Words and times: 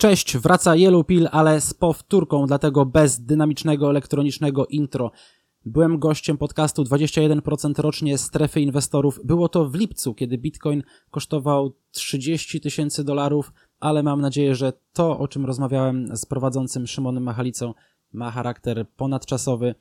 Cześć, 0.00 0.36
wraca 0.36 0.76
Yellow 0.76 1.06
Pill, 1.06 1.28
ale 1.32 1.60
z 1.60 1.74
powtórką, 1.74 2.46
dlatego 2.46 2.86
bez 2.86 3.20
dynamicznego 3.20 3.90
elektronicznego 3.90 4.66
intro. 4.66 5.10
Byłem 5.64 5.98
gościem 5.98 6.38
podcastu 6.38 6.82
21% 6.82 7.78
rocznie 7.78 8.18
strefy 8.18 8.60
inwestorów. 8.60 9.20
Było 9.24 9.48
to 9.48 9.68
w 9.68 9.74
lipcu, 9.74 10.14
kiedy 10.14 10.38
Bitcoin 10.38 10.82
kosztował 11.10 11.72
30 11.90 12.60
tysięcy 12.60 13.04
dolarów, 13.04 13.52
ale 13.80 14.02
mam 14.02 14.20
nadzieję, 14.20 14.54
że 14.54 14.72
to, 14.92 15.18
o 15.18 15.28
czym 15.28 15.46
rozmawiałem 15.46 16.16
z 16.16 16.26
prowadzącym 16.26 16.86
Szymonem 16.86 17.22
Machalicą, 17.22 17.74
ma 18.12 18.30
charakter 18.30 18.86
ponadczasowy. 18.96 19.74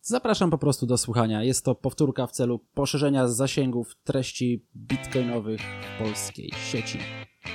Zapraszam 0.00 0.50
po 0.50 0.58
prostu 0.58 0.86
do 0.86 0.98
słuchania. 0.98 1.42
Jest 1.42 1.64
to 1.64 1.74
powtórka 1.74 2.26
w 2.26 2.32
celu 2.32 2.60
poszerzenia 2.74 3.28
zasięgów 3.28 3.96
treści 4.04 4.64
bitcoinowych 4.76 5.60
w 5.60 6.02
polskiej 6.02 6.50
sieci. 6.70 6.98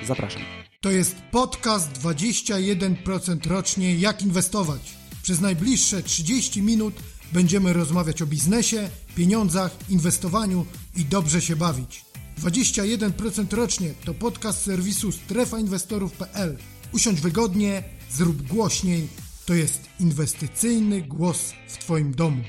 Zapraszam. 0.07 0.41
To 0.81 0.91
jest 0.91 1.15
podcast 1.31 1.91
21% 1.91 3.47
rocznie 3.47 3.95
jak 3.95 4.21
inwestować. 4.21 4.81
Przez 5.21 5.41
najbliższe 5.41 6.03
30 6.03 6.61
minut 6.61 6.93
będziemy 7.31 7.73
rozmawiać 7.73 8.21
o 8.21 8.25
biznesie, 8.25 8.89
pieniądzach, 9.15 9.75
inwestowaniu 9.89 10.65
i 10.95 11.05
dobrze 11.05 11.41
się 11.41 11.55
bawić. 11.55 12.05
21% 12.41 13.53
rocznie 13.53 13.93
to 14.05 14.13
podcast 14.13 14.63
serwisu 14.63 15.11
strefainwestorów.pl. 15.11 16.57
Usiądź 16.93 17.21
wygodnie, 17.21 17.83
zrób 18.11 18.41
głośniej. 18.41 19.07
To 19.45 19.53
jest 19.53 19.81
inwestycyjny 19.99 21.01
głos 21.01 21.53
w 21.67 21.77
Twoim 21.77 22.11
domu. 22.11 22.43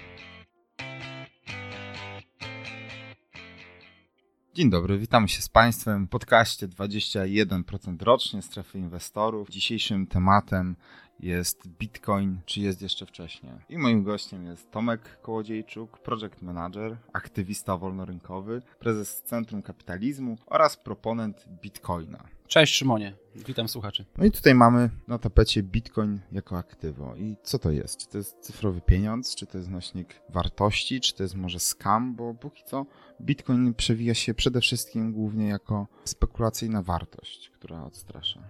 Dzień 4.61 4.71
dobry, 4.71 4.99
witamy 4.99 5.29
się 5.29 5.43
z 5.43 5.49
Państwem 5.49 6.07
w 6.07 6.11
podcaście 6.11 6.69
21% 6.69 8.03
rocznie 8.03 8.43
strefy 8.43 8.79
inwestorów. 8.79 9.51
Dzisiejszym 9.51 10.07
tematem 10.07 10.77
jest 11.21 11.69
Bitcoin, 11.69 12.41
czy 12.47 12.61
jest 12.61 12.83
jeszcze 12.83 13.07
wcześniej. 13.07 13.53
I 13.69 13.79
moim 13.79 14.03
gościem 14.03 14.47
jest 14.47 14.71
Tomek 14.71 15.21
Kołodziejczuk, 15.23 15.99
project 15.99 16.43
manager, 16.43 16.97
aktywista 17.13 17.77
wolnorynkowy, 17.77 18.63
prezes 18.79 19.23
Centrum 19.23 19.63
Kapitalizmu 19.63 20.39
oraz 20.47 20.77
proponent 20.77 21.45
Bitcoina. 21.63 22.25
Cześć 22.51 22.75
Szymonie, 22.75 23.13
witam 23.47 23.69
słuchaczy. 23.69 24.05
No 24.19 24.25
i 24.25 24.31
tutaj 24.31 24.55
mamy 24.55 24.91
na 25.09 25.19
tapecie 25.19 25.63
Bitcoin 25.63 26.21
jako 26.33 26.59
aktywo. 26.59 27.17
I 27.17 27.37
co 27.43 27.59
to 27.59 27.71
jest? 27.71 27.97
Czy 27.97 28.09
to 28.09 28.19
jest 28.19 28.39
cyfrowy 28.41 28.81
pieniądz, 28.81 29.35
czy 29.35 29.47
to 29.47 29.59
jest 29.59 29.71
nośnik 29.71 30.23
wartości, 30.29 31.01
czy 31.01 31.15
to 31.15 31.23
jest 31.23 31.35
może 31.35 31.59
scam, 31.59 32.15
bo 32.17 32.35
póki 32.35 32.63
co 32.67 32.87
Bitcoin 33.21 33.75
przewija 33.75 34.15
się 34.15 34.35
przede 34.35 34.61
wszystkim 34.61 35.13
głównie 35.13 35.49
jako 35.49 35.87
spekulacyjna 36.05 36.83
wartość, 36.83 37.51
która 37.51 37.85
odstrasza. 37.85 38.41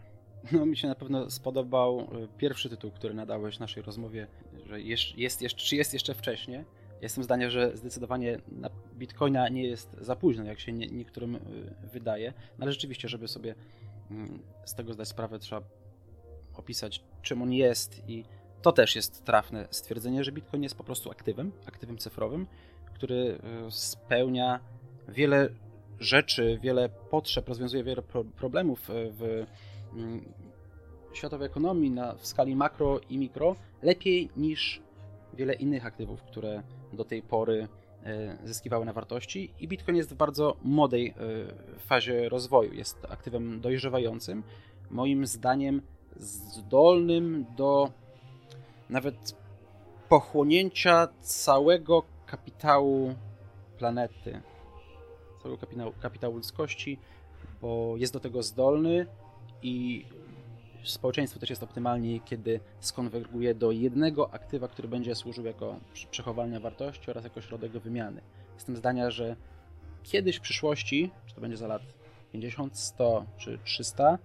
No, 0.53 0.67
mi 0.67 0.77
się 0.77 0.89
na 0.89 0.95
pewno 0.95 1.31
spodobał 1.31 2.01
e, 2.01 2.29
pierwszy 2.39 2.69
tytuł, 2.69 2.91
który 2.91 3.15
nadałeś 3.15 3.59
naszej 3.59 3.83
rozmowie, 3.83 4.27
że 4.67 4.81
jest, 4.81 5.19
jest 5.19 5.43
jeszcze, 5.43 5.67
czy 5.67 5.77
jest 5.77 5.93
jeszcze 5.93 6.15
wcześnie. 6.15 6.65
Jestem 7.03 7.25
zdania, 7.25 7.51
że 7.51 7.77
zdecydowanie 7.77 8.39
na 8.49 8.71
Bitcoina 8.95 9.49
nie 9.49 9.63
jest 9.63 9.97
za 10.01 10.17
późno, 10.17 10.45
jak 10.45 10.61
się 10.61 10.73
nie, 10.73 10.87
niektórym 10.87 11.37
e, 11.37 11.41
wydaje, 11.93 12.33
no 12.59 12.63
ale 12.63 12.73
rzeczywiście, 12.73 13.09
żeby 13.09 13.29
sobie 13.29 13.55
z 14.65 14.75
tego 14.75 14.93
zdać 14.93 15.09
sprawę, 15.09 15.39
trzeba 15.39 15.63
opisać, 16.55 17.05
czym 17.23 17.43
on 17.43 17.53
jest 17.53 18.09
i 18.09 18.25
to 18.63 18.73
też 18.73 18.97
jest 18.97 19.25
trafne 19.25 19.69
stwierdzenie, 19.71 20.25
że 20.25 20.33
Bitcoin 20.33 20.63
jest 20.63 20.75
po 20.75 20.85
prostu 20.85 21.11
aktywem, 21.11 21.53
aktywem 21.67 21.99
cyfrowym, 21.99 22.47
który 22.95 23.39
e, 23.67 23.71
spełnia 23.71 24.61
wiele 25.09 25.49
rzeczy, 26.01 26.59
wiele 26.63 26.89
potrzeb, 26.89 27.49
rozwiązuje 27.49 27.85
wiele 27.85 28.03
problemów 28.37 28.89
w 28.89 29.47
Mm, 29.93 30.33
światowej 31.13 31.47
ekonomii 31.47 31.91
na, 31.91 32.15
w 32.15 32.27
skali 32.27 32.57
makro 32.57 33.01
i 33.11 33.19
mikro 33.19 33.57
lepiej 33.83 34.31
niż 34.37 34.83
wiele 35.35 35.55
innych 35.55 35.87
aktywów, 35.87 36.23
które 36.23 36.63
do 36.93 37.05
tej 37.05 37.23
pory 37.23 37.63
e, 37.63 37.69
zyskiwały 38.45 38.85
na 38.85 38.93
wartości 38.93 39.51
i 39.61 39.69
Bitcoin 39.69 39.97
jest 39.97 40.15
w 40.15 40.17
bardzo 40.17 40.57
młodej 40.63 41.09
e, 41.09 41.15
fazie 41.79 42.29
rozwoju. 42.29 42.73
Jest 42.73 43.07
aktywem 43.09 43.61
dojrzewającym, 43.61 44.43
moim 44.91 45.27
zdaniem 45.27 45.83
zdolnym 46.17 47.47
do 47.57 47.91
nawet 48.91 49.37
pochłonięcia 50.09 51.09
całego 51.21 52.03
kapitału 52.27 53.15
planety, 53.79 54.41
całego 55.43 55.61
kapitału, 55.61 55.93
kapitału 56.01 56.37
ludzkości, 56.37 56.99
bo 57.61 57.95
jest 57.97 58.13
do 58.13 58.21
tego 58.21 58.43
zdolny, 58.43 59.07
i 59.63 60.05
społeczeństwo 60.85 61.41
też 61.41 61.51
jest 61.51 61.63
optymalnie, 61.63 62.21
kiedy 62.21 62.61
skonwerguje 62.81 63.55
do 63.55 63.71
jednego 63.71 64.35
aktywa, 64.35 64.69
który 64.69 64.89
będzie 64.89 65.15
służył 65.15 65.45
jako 65.45 65.81
przechowalnia 66.11 66.61
wartości 66.61 67.11
oraz 67.11 67.25
jako 67.25 67.41
środek 67.41 67.73
do 67.73 67.81
wymiany. 67.81 68.21
Jestem 68.55 68.77
zdania, 68.77 69.11
że 69.11 69.37
kiedyś 70.03 70.37
w 70.37 70.41
przyszłości, 70.41 71.11
czy 71.27 71.35
to 71.35 71.41
będzie 71.41 71.57
za 71.57 71.67
lat 71.67 71.83
50, 72.33 72.79
100 72.79 73.25
czy 73.37 73.59
300, 73.65 74.19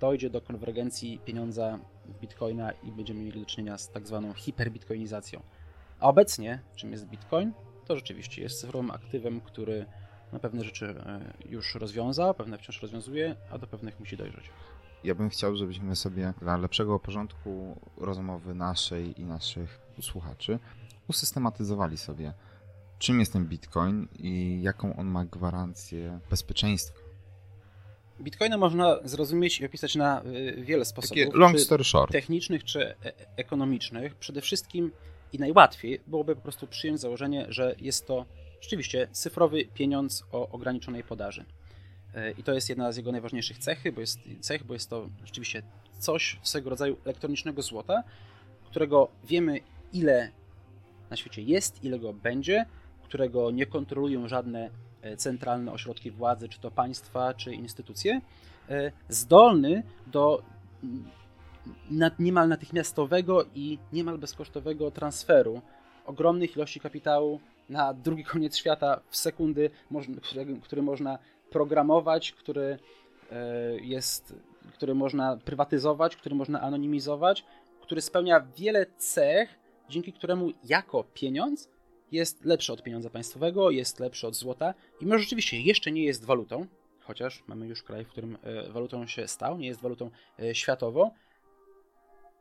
dojdzie 0.00 0.30
do 0.30 0.40
konwergencji 0.40 1.18
pieniądza 1.24 1.78
bitcoina 2.20 2.72
i 2.72 2.92
będziemy 2.92 3.20
mieli 3.20 3.40
do 3.40 3.46
czynienia 3.46 3.78
z 3.78 3.90
tak 3.90 4.06
zwaną 4.06 4.32
hiperbitcoinizacją. 4.32 5.42
A 6.00 6.08
obecnie, 6.08 6.60
czym 6.76 6.92
jest 6.92 7.06
bitcoin? 7.06 7.52
To 7.86 7.96
rzeczywiście 7.96 8.42
jest 8.42 8.60
cyfrowym 8.60 8.90
aktywem, 8.90 9.40
który 9.40 9.86
na 10.32 10.38
pewne 10.38 10.64
rzeczy 10.64 10.86
e, 10.86 11.20
już 11.48 11.74
rozwiązał, 11.74 12.34
pewne 12.34 12.58
wciąż 12.58 12.82
rozwiązuje, 12.82 13.36
a 13.50 13.58
do 13.58 13.66
pewnych 13.66 14.00
musi 14.00 14.16
dojrzeć. 14.16 14.50
Ja 15.06 15.14
bym 15.14 15.30
chciał, 15.30 15.56
żebyśmy 15.56 15.96
sobie 15.96 16.34
dla 16.40 16.56
lepszego 16.56 16.98
porządku 17.00 17.80
rozmowy 17.96 18.54
naszej 18.54 19.20
i 19.20 19.24
naszych 19.24 19.78
słuchaczy 20.00 20.58
usystematyzowali 21.08 21.96
sobie, 21.96 22.32
czym 22.98 23.20
jest 23.20 23.32
ten 23.32 23.46
Bitcoin 23.46 24.08
i 24.18 24.62
jaką 24.62 24.96
on 24.96 25.06
ma 25.06 25.24
gwarancję 25.24 26.20
bezpieczeństwa. 26.30 26.98
Bitcoina 28.20 28.58
można 28.58 28.98
zrozumieć 29.04 29.60
i 29.60 29.66
opisać 29.66 29.94
na 29.94 30.22
e, 30.22 30.62
wiele 30.62 30.84
sposobów. 30.84 31.24
Takie 31.24 31.38
long 31.38 31.60
story 31.60 31.84
short. 31.84 32.12
Technicznych 32.12 32.64
czy 32.64 32.80
e, 32.80 32.94
ekonomicznych. 33.36 34.14
Przede 34.14 34.40
wszystkim 34.40 34.92
i 35.32 35.38
najłatwiej 35.38 36.00
byłoby 36.06 36.36
po 36.36 36.42
prostu 36.42 36.66
przyjąć 36.66 37.00
założenie, 37.00 37.46
że 37.48 37.74
jest 37.78 38.06
to 38.06 38.26
rzeczywiście 38.60 39.08
cyfrowy 39.12 39.64
pieniądz 39.64 40.24
o 40.32 40.48
ograniczonej 40.48 41.04
podaży. 41.04 41.44
E, 42.16 42.30
I 42.30 42.42
to 42.42 42.52
jest 42.52 42.68
jedna 42.68 42.92
z 42.92 42.96
jego 42.96 43.12
najważniejszych 43.12 43.58
cechy, 43.58 43.92
bo 43.92 44.00
jest, 44.00 44.20
cech, 44.40 44.64
bo 44.64 44.74
jest 44.74 44.90
to 44.90 45.08
rzeczywiście 45.24 45.62
coś 45.98 46.38
swego 46.42 46.70
rodzaju 46.70 46.96
elektronicznego 47.04 47.62
złota, 47.62 48.02
którego 48.64 49.08
wiemy 49.24 49.60
ile 49.92 50.30
na 51.10 51.16
świecie 51.16 51.42
jest, 51.42 51.84
ile 51.84 51.98
go 51.98 52.12
będzie, 52.12 52.66
którego 53.04 53.50
nie 53.50 53.66
kontrolują 53.66 54.28
żadne 54.28 54.70
e, 55.02 55.16
centralne 55.16 55.72
ośrodki 55.72 56.10
władzy, 56.10 56.48
czy 56.48 56.60
to 56.60 56.70
państwa, 56.70 57.34
czy 57.34 57.54
instytucje, 57.54 58.20
e, 58.68 58.92
zdolny 59.08 59.82
do 60.06 60.42
niemal 62.18 62.48
natychmiastowego 62.48 63.44
i 63.54 63.78
niemal 63.92 64.18
bezkosztowego 64.18 64.90
transferu 64.90 65.62
ogromnych 66.06 66.56
ilości 66.56 66.80
kapitału 66.80 67.40
na 67.68 67.94
drugi 67.94 68.24
koniec 68.24 68.56
świata 68.56 69.00
w 69.10 69.16
sekundy, 69.16 69.70
który 70.62 70.82
można 70.82 71.18
programować, 71.50 72.32
który 72.32 72.78
e, 73.30 73.38
jest, 73.80 74.34
który 74.74 74.94
można 74.94 75.36
prywatyzować, 75.36 76.16
który 76.16 76.34
można 76.34 76.60
anonimizować, 76.60 77.44
który 77.80 78.00
spełnia 78.00 78.46
wiele 78.56 78.86
cech, 78.96 79.58
dzięki 79.88 80.12
któremu 80.12 80.50
jako 80.64 81.04
pieniądz 81.04 81.68
jest 82.12 82.44
lepszy 82.44 82.72
od 82.72 82.82
pieniądza 82.82 83.10
państwowego, 83.10 83.70
jest 83.70 84.00
lepszy 84.00 84.26
od 84.26 84.34
złota 84.34 84.74
i 85.00 85.06
może 85.06 85.18
rzeczywiście 85.18 85.60
jeszcze 85.60 85.92
nie 85.92 86.04
jest 86.04 86.24
walutą, 86.24 86.66
chociaż 87.00 87.44
mamy 87.46 87.66
już 87.66 87.82
kraj, 87.82 88.04
w 88.04 88.08
którym 88.08 88.38
e, 88.42 88.72
walutą 88.72 89.06
się 89.06 89.28
stał, 89.28 89.58
nie 89.58 89.66
jest 89.66 89.80
walutą 89.80 90.10
e, 90.38 90.54
światową, 90.54 91.10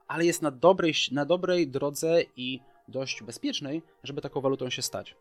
ale 0.08 0.26
jest 0.26 0.42
na 0.42 0.52
dobrej, 0.52 0.94
na 1.12 1.26
dobrej 1.26 1.68
drodze 1.68 2.22
i 2.36 2.60
dość 2.88 3.24
bezpiecznej, 3.24 3.82
żeby 4.04 4.22
taką 4.22 4.42
walutą 4.42 4.70
się 4.70 4.82
stać. 4.82 5.16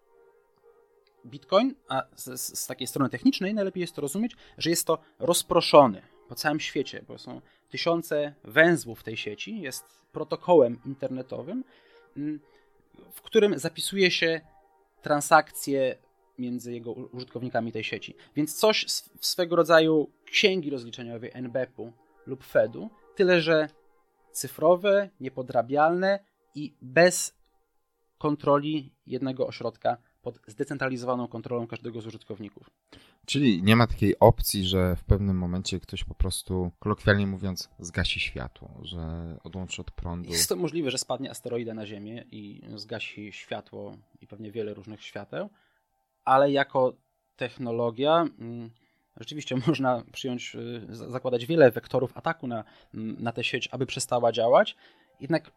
Bitcoin, 1.24 1.74
a 1.88 2.02
z, 2.16 2.40
z, 2.58 2.66
takiej 2.66 2.86
strony 2.86 3.10
technicznej 3.10 3.54
najlepiej 3.54 3.80
jest 3.80 3.94
to 3.94 4.02
rozumieć, 4.02 4.36
że 4.58 4.70
jest 4.70 4.86
to 4.86 4.98
rozproszony 5.18 6.02
po 6.28 6.34
całym 6.34 6.60
świecie, 6.60 7.04
bo 7.08 7.18
są 7.18 7.40
tysiące 7.68 8.34
węzłów 8.44 9.02
tej 9.02 9.16
sieci, 9.16 9.60
jest 9.60 9.84
protokołem 10.12 10.80
internetowym, 10.86 11.64
mm, 12.16 12.40
w 13.12 13.22
którym 13.22 13.58
zapisuje 13.58 14.10
się 14.10 14.40
transakcje 15.02 15.96
między 16.38 16.72
jego 16.72 16.92
użytkownikami 16.92 17.72
tej 17.72 17.84
sieci. 17.84 18.14
Więc 18.36 18.54
coś 18.54 18.86
w 19.18 19.26
swego 19.26 19.56
rodzaju 19.56 20.10
księgi 20.24 20.70
rozliczeniowej 20.70 21.30
NBP-u 21.34 21.92
lub 22.26 22.44
Fedu, 22.44 22.90
tyle 23.14 23.40
że 23.40 23.68
cyfrowe, 24.32 25.10
niepodrabialne 25.20 26.18
i 26.54 26.74
bez 26.82 27.34
kontroli 28.18 28.92
jednego 29.06 29.46
ośrodka 29.46 29.96
pod 30.24 30.38
zdecentralizowaną 30.46 31.28
kontrolą 31.28 31.66
każdego 31.66 32.00
z 32.00 32.06
użytkowników. 32.06 32.70
Czyli 33.26 33.62
nie 33.62 33.76
ma 33.76 33.86
takiej 33.86 34.18
opcji, 34.18 34.64
że 34.64 34.96
w 34.96 35.04
pewnym 35.04 35.38
momencie 35.38 35.80
ktoś 35.80 36.04
po 36.04 36.14
prostu, 36.14 36.70
kolokwialnie 36.78 37.26
mówiąc, 37.26 37.70
zgasi 37.78 38.20
światło, 38.20 38.70
że 38.82 38.98
odłączy 39.44 39.82
od 39.82 39.90
prądu. 39.90 40.30
Jest 40.30 40.48
to 40.48 40.56
możliwe, 40.56 40.90
że 40.90 40.98
spadnie 40.98 41.30
asteroida 41.30 41.74
na 41.74 41.86
Ziemię 41.86 42.24
i 42.30 42.62
zgasi 42.74 43.32
światło 43.32 43.96
i 44.20 44.26
pewnie 44.26 44.52
wiele 44.52 44.74
różnych 44.74 45.02
świateł, 45.02 45.50
ale 46.24 46.52
jako 46.52 46.92
technologia 47.36 48.28
mm, 48.38 48.70
rzeczywiście 49.16 49.56
można 49.66 50.02
przyjąć, 50.12 50.54
y, 50.54 50.86
zakładać 50.90 51.46
wiele 51.46 51.70
wektorów 51.70 52.16
ataku 52.16 52.46
na, 52.46 52.64
na 52.94 53.32
tę 53.32 53.44
sieć, 53.44 53.68
aby 53.72 53.86
przestała 53.86 54.32
działać. 54.32 54.76
Jednak 55.20 55.50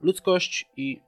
ludzkość 0.00 0.68
i 0.76 1.00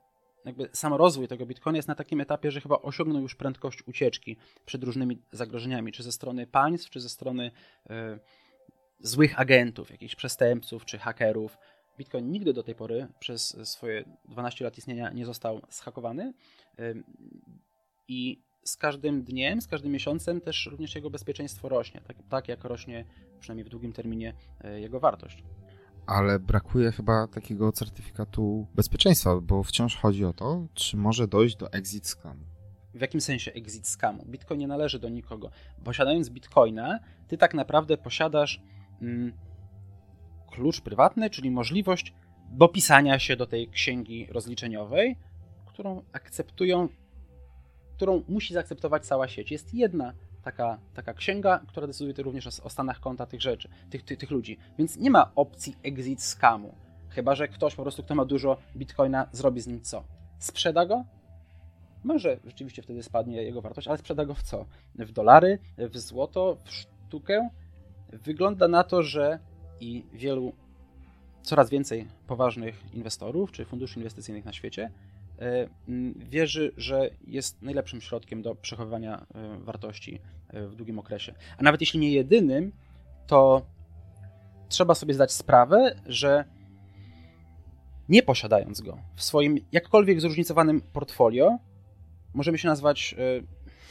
jakby 0.45 0.69
sam 0.73 0.95
rozwój 0.95 1.29
tego 1.29 1.47
Bitcoina 1.47 1.79
jest 1.79 1.89
na 1.89 1.95
takim 1.95 2.21
etapie, 2.21 2.51
że 2.51 2.61
chyba 2.61 2.77
osiągnął 2.77 3.23
już 3.23 3.35
prędkość 3.35 3.83
ucieczki 3.87 4.37
przed 4.67 4.85
różnymi 4.85 5.19
zagrożeniami, 5.33 5.93
czy 5.93 6.03
ze 6.03 6.13
strony 6.13 6.47
państw, 6.47 6.91
czy 6.91 7.01
ze 7.01 7.09
strony 7.09 7.51
y, 7.91 7.91
złych 9.01 9.41
agentów, 9.41 9.91
jakichś 9.91 10.15
przestępców, 10.15 10.85
czy 10.85 10.99
hakerów. 10.99 11.59
Bitcoin 11.99 12.31
nigdy 12.31 12.53
do 12.53 12.63
tej 12.63 12.75
pory 12.75 13.09
przez 13.19 13.57
swoje 13.71 14.05
12 14.25 14.65
lat 14.65 14.79
istnienia 14.79 15.11
nie 15.11 15.27
został 15.27 15.61
zhakowany 15.71 16.33
y, 16.81 17.03
i 18.09 18.43
z 18.65 18.77
każdym 18.77 19.23
dniem, 19.23 19.61
z 19.61 19.69
każdym 19.69 19.93
miesiącem 19.93 20.41
też 20.41 20.67
również 20.71 20.95
jego 20.95 21.11
bezpieczeństwo 21.11 21.69
rośnie, 21.69 22.01
tak, 22.07 22.17
tak 22.29 22.49
jak 22.49 22.65
rośnie 22.65 23.05
przynajmniej 23.41 23.65
w 23.65 23.69
długim 23.69 23.93
terminie 23.93 24.35
y, 24.65 24.81
jego 24.81 25.01
wartość 25.01 25.45
ale 26.07 26.39
brakuje 26.39 26.93
chyba 26.93 27.27
takiego 27.27 27.73
certyfikatu 27.73 28.67
bezpieczeństwa, 28.75 29.41
bo 29.41 29.63
wciąż 29.63 29.97
chodzi 29.97 30.25
o 30.25 30.33
to, 30.33 30.67
czy 30.75 30.97
może 30.97 31.29
dojść 31.29 31.57
do 31.57 31.73
exit 31.73 32.07
scamu. 32.07 32.45
W 32.95 33.01
jakim 33.01 33.21
sensie 33.21 33.53
exit 33.53 33.89
scamu? 33.89 34.25
Bitcoin 34.27 34.61
nie 34.61 34.67
należy 34.67 34.99
do 34.99 35.09
nikogo. 35.09 35.51
Posiadając 35.85 36.29
bitcoina, 36.29 36.99
ty 37.29 37.39
tak 37.39 37.55
naprawdę 37.55 37.97
posiadasz 37.97 38.63
mm, 39.03 39.33
klucz 40.51 40.81
prywatny, 40.81 41.31
czyli 41.31 41.51
możliwość 41.51 42.15
dopisania 42.51 43.19
się 43.19 43.37
do 43.37 43.47
tej 43.47 43.69
księgi 43.69 44.27
rozliczeniowej, 44.31 45.17
którą 45.67 46.03
akceptują, 46.13 46.89
którą 47.97 48.23
musi 48.29 48.55
zaakceptować 48.55 49.07
cała 49.07 49.29
sieć. 49.29 49.51
Jest 49.51 49.75
jedna 49.75 50.13
taka, 50.43 50.79
taka 50.95 51.15
księga, 51.15 51.61
która 51.67 51.87
decyduje 51.87 52.25
również 52.25 52.47
o, 52.47 52.71
stanach 52.71 53.01
konta 53.01 53.27
tych 53.27 53.43
rzeczy, 53.43 53.69
tych, 53.91 54.03
tych, 54.03 54.19
tych 54.19 54.31
ludzi. 54.31 54.59
Więc 54.79 54.97
nie 54.97 55.11
ma 55.11 55.31
opcji 55.35 55.77
exit 55.83 56.23
scamu. 56.23 56.75
Chyba, 57.09 57.35
że 57.35 57.49
ktoś 57.49 57.75
po 57.75 57.83
prostu, 57.83 58.03
kto 58.03 58.15
ma 58.15 58.25
dużo 58.25 58.57
bitcoina, 58.77 59.27
zrobi 59.33 59.61
z 59.61 59.67
nim 59.67 59.81
co? 59.81 60.05
Sprzeda 60.39 60.87
go? 60.87 61.05
Może 62.05 62.39
rzeczywiście 62.45 62.83
wtedy 62.83 63.03
spadnie 63.03 63.43
jego 63.43 63.63
wartość, 63.63 63.89
ale 63.89 63.99
sprzeda 63.99 64.25
go 64.25 64.35
w 64.35 64.43
co? 64.43 64.67
W 64.95 65.13
dolary, 65.13 65.59
w 65.79 65.99
złoto, 65.99 66.57
w 66.65 66.71
sztukę? 66.71 67.49
Wygląda 68.13 68.69
na 68.69 68.85
to, 68.85 69.03
że 69.03 69.39
i 69.81 70.05
wielu, 70.13 70.53
coraz 71.43 71.71
więcej 71.71 72.09
poważnych 72.27 72.95
inwestorów 72.95 73.53
czy 73.53 73.65
funduszy 73.65 73.99
inwestycyjnych 73.99 74.45
na 74.45 74.53
świecie 74.53 74.91
wierzy, 76.17 76.73
że 76.77 77.11
jest 77.27 77.63
najlepszym 77.63 78.01
środkiem 78.01 78.43
do 78.43 78.55
przechowywania 78.55 79.27
e, 79.35 79.59
wartości 79.59 80.21
e, 80.49 80.67
w 80.67 80.77
długim 80.77 80.99
okresie. 80.99 81.35
A 81.59 81.63
nawet 81.63 81.81
jeśli 81.81 82.01
nie 82.01 82.11
jedynym, 82.11 82.73
to 83.27 83.67
trzeba 84.69 84.95
sobie 84.95 85.15
zdać 85.15 85.33
sprawę, 85.33 85.95
że 86.07 86.45
nie 88.09 88.23
posiadając 88.23 88.81
go 88.81 88.99
w 89.15 89.23
swoim 89.23 89.59
jakkolwiek 89.73 90.21
zróżnicowanym 90.21 90.81
portfolio, 90.81 91.59
możemy 92.35 92.59
się 92.59 92.69
nazwać, 92.69 93.15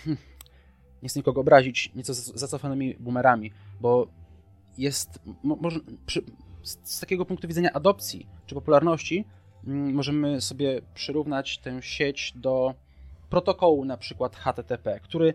hmm, 0.04 0.24
nie 1.04 1.09
chcę 1.09 1.19
nikogo 1.19 1.42
obrazić, 1.42 1.92
nieco 1.95 2.13
zacofanymi 2.13 2.95
boomerami, 3.00 3.51
bo 3.81 4.07
jest, 4.77 5.19
może, 5.44 5.80
przy, 6.06 6.21
z 6.63 7.00
takiego 7.00 7.25
punktu 7.25 7.47
widzenia 7.47 7.74
adopcji 7.74 8.27
czy 8.45 8.56
popularności, 8.56 9.25
Mm, 9.25 9.41
możemy 9.63 10.42
sobie 10.42 10.81
przyrównać 10.94 11.58
tę 11.58 11.81
sieć 11.81 12.34
do 12.36 12.74
protokołu 13.30 13.86
na 13.86 13.98
przykład 13.98 14.36
HTTP, 14.36 15.00
który 15.00 15.34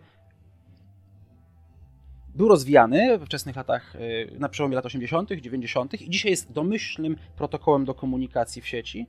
był 2.34 2.48
rozwijany 2.48 3.18
we 3.18 3.26
wczesnych 3.26 3.56
latach, 3.56 3.96
y, 3.96 4.30
na 4.38 4.48
przełomie 4.48 4.76
lat 4.76 4.86
80., 4.86 5.30
90. 5.40 6.00
i 6.02 6.10
dzisiaj 6.10 6.30
jest 6.30 6.52
domyślnym 6.52 7.16
protokołem 7.36 7.84
do 7.84 7.94
komunikacji 7.94 8.62
w 8.62 8.68
sieci, 8.68 9.06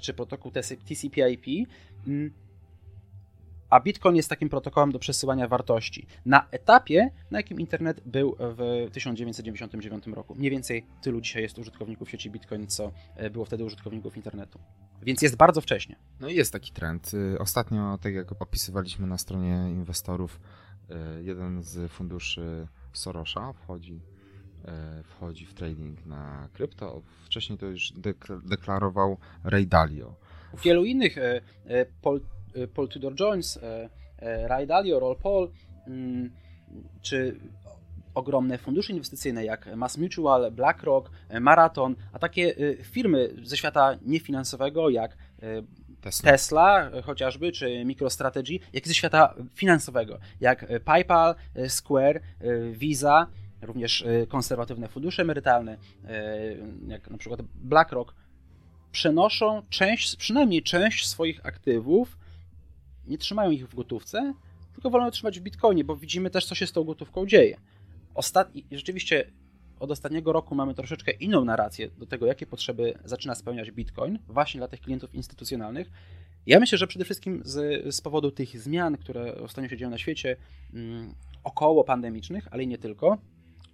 czy 0.00 0.14
protokół 0.14 0.52
TCP/IP 0.52 1.66
a 3.70 3.80
Bitcoin 3.80 4.16
jest 4.16 4.28
takim 4.28 4.48
protokołem 4.48 4.92
do 4.92 4.98
przesyłania 4.98 5.48
wartości 5.48 6.06
na 6.26 6.48
etapie, 6.50 7.10
na 7.30 7.38
jakim 7.38 7.60
internet 7.60 8.00
był 8.06 8.36
w 8.38 8.88
1999 8.92 10.06
roku. 10.06 10.34
Mniej 10.34 10.50
więcej 10.50 10.86
tylu 11.02 11.20
dzisiaj 11.20 11.42
jest 11.42 11.58
użytkowników 11.58 12.10
sieci 12.10 12.30
Bitcoin, 12.30 12.66
co 12.66 12.92
e, 13.16 13.30
było 13.30 13.44
wtedy 13.44 13.64
użytkowników 13.64 14.16
internetu. 14.16 14.58
Więc 15.02 15.22
jest 15.22 15.36
bardzo 15.36 15.60
wcześnie. 15.60 15.96
No 16.20 16.28
i 16.28 16.34
jest 16.34 16.52
taki 16.52 16.72
trend. 16.72 17.14
Y, 17.14 17.38
ostatnio, 17.38 17.98
tak 18.02 18.14
jak 18.14 18.42
opisywaliśmy 18.42 19.06
na 19.06 19.18
stronie 19.18 19.70
inwestorów, 19.70 20.40
y, 20.90 21.24
jeden 21.24 21.62
z 21.62 21.92
funduszy 21.92 22.68
Sorosza 22.92 23.52
wchodzi 23.52 24.00
y, 25.00 25.02
wchodzi 25.02 25.46
w 25.46 25.54
trading 25.54 26.06
na 26.06 26.48
krypto. 26.52 27.02
Wcześniej 27.24 27.58
to 27.58 27.66
już 27.66 27.92
deklarował 28.44 29.18
Ray 29.44 29.66
Dalio. 29.66 30.14
Wielu 30.64 30.84
innych 30.84 31.16
pol 32.02 32.20
Y, 32.20 32.37
Paul 32.66 32.88
Tudor 32.88 33.12
Jones, 33.20 33.56
y, 33.56 33.60
y, 33.60 34.48
Ray 34.48 34.66
Dalio, 34.66 35.00
Roll 35.00 35.16
Paul, 35.16 35.50
mm, 35.86 36.30
czy 37.02 37.40
ogromne 38.14 38.58
fundusze 38.58 38.92
inwestycyjne 38.92 39.44
jak 39.44 39.76
Mass 39.76 39.98
Mutual, 39.98 40.52
BlackRock, 40.52 41.10
Marathon, 41.40 41.96
a 42.12 42.18
takie 42.18 42.54
firmy 42.82 43.30
ze 43.42 43.56
świata 43.56 43.98
niefinansowego 44.02 44.90
jak 44.90 45.16
Tesla. 46.00 46.30
Tesla 46.30 46.90
chociażby, 47.04 47.52
czy 47.52 47.84
MicroStrategy, 47.84 48.58
jak 48.72 48.86
i 48.86 48.88
ze 48.88 48.94
świata 48.94 49.34
finansowego, 49.54 50.18
jak 50.40 50.66
PayPal, 50.84 51.34
Square, 51.68 52.20
Visa, 52.72 53.26
również 53.62 54.04
konserwatywne 54.28 54.88
fundusze 54.88 55.22
emerytalne, 55.22 55.76
jak 56.88 57.10
na 57.10 57.18
przykład 57.18 57.42
BlackRock, 57.42 58.14
przenoszą 58.92 59.62
część, 59.68 60.16
przynajmniej 60.16 60.62
część 60.62 61.06
swoich 61.08 61.46
aktywów 61.46 62.18
nie 63.08 63.18
trzymają 63.18 63.50
ich 63.50 63.68
w 63.68 63.74
gotówce, 63.74 64.34
tylko 64.72 64.90
wolą 64.90 65.10
trzymać 65.10 65.40
w 65.40 65.42
bitcoinie, 65.42 65.84
bo 65.84 65.96
widzimy 65.96 66.30
też, 66.30 66.46
co 66.46 66.54
się 66.54 66.66
z 66.66 66.72
tą 66.72 66.84
gotówką 66.84 67.26
dzieje. 67.26 67.56
Ostatni, 68.14 68.66
rzeczywiście 68.72 69.30
od 69.80 69.90
ostatniego 69.90 70.32
roku 70.32 70.54
mamy 70.54 70.74
troszeczkę 70.74 71.12
inną 71.12 71.44
narrację 71.44 71.88
do 71.98 72.06
tego, 72.06 72.26
jakie 72.26 72.46
potrzeby 72.46 72.98
zaczyna 73.04 73.34
spełniać 73.34 73.70
bitcoin, 73.70 74.18
właśnie 74.28 74.58
dla 74.58 74.68
tych 74.68 74.80
klientów 74.80 75.14
instytucjonalnych. 75.14 75.90
Ja 76.46 76.60
myślę, 76.60 76.78
że 76.78 76.86
przede 76.86 77.04
wszystkim 77.04 77.42
z, 77.44 77.84
z 77.94 78.00
powodu 78.00 78.30
tych 78.30 78.60
zmian, 78.60 78.96
które 78.96 79.34
ostatnio 79.34 79.68
się 79.68 79.76
dzieją 79.76 79.90
na 79.90 79.98
świecie, 79.98 80.36
mm, 80.74 81.14
około 81.44 81.84
pandemicznych, 81.84 82.48
ale 82.50 82.62
i 82.62 82.66
nie 82.66 82.78
tylko, 82.78 83.18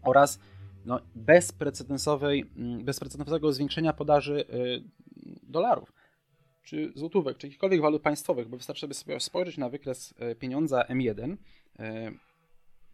oraz 0.03 0.39
no, 0.85 1.01
bezprecedensowej, 1.15 2.45
mm, 2.57 2.85
bezprecedensowego 2.85 3.53
zwiększenia 3.53 3.93
podaży 3.93 4.45
y, 4.55 4.83
dolarów 5.43 5.94
czy 6.65 6.93
złotówek, 6.95 7.39
czy 7.39 7.47
jakichkolwiek 7.47 7.81
walut 7.81 8.03
państwowych, 8.03 8.49
bo 8.49 8.57
wystarczy 8.57 8.95
sobie 8.95 9.21
spojrzeć 9.21 9.59
na 9.59 9.69
wykres 9.69 10.15
e, 10.19 10.35
pieniądza 10.35 10.83
M1, 10.83 11.37
e, 11.79 12.13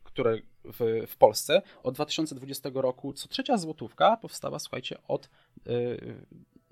które 0.05 0.39
w, 0.65 1.07
w 1.09 1.17
Polsce 1.17 1.63
od 1.83 1.95
2020 1.95 2.71
roku 2.75 3.13
co 3.13 3.29
trzecia 3.29 3.59
złotówka 3.59 4.17
powstała, 4.17 4.59
słuchajcie, 4.59 4.99
od 5.09 5.27
e, 5.27 5.71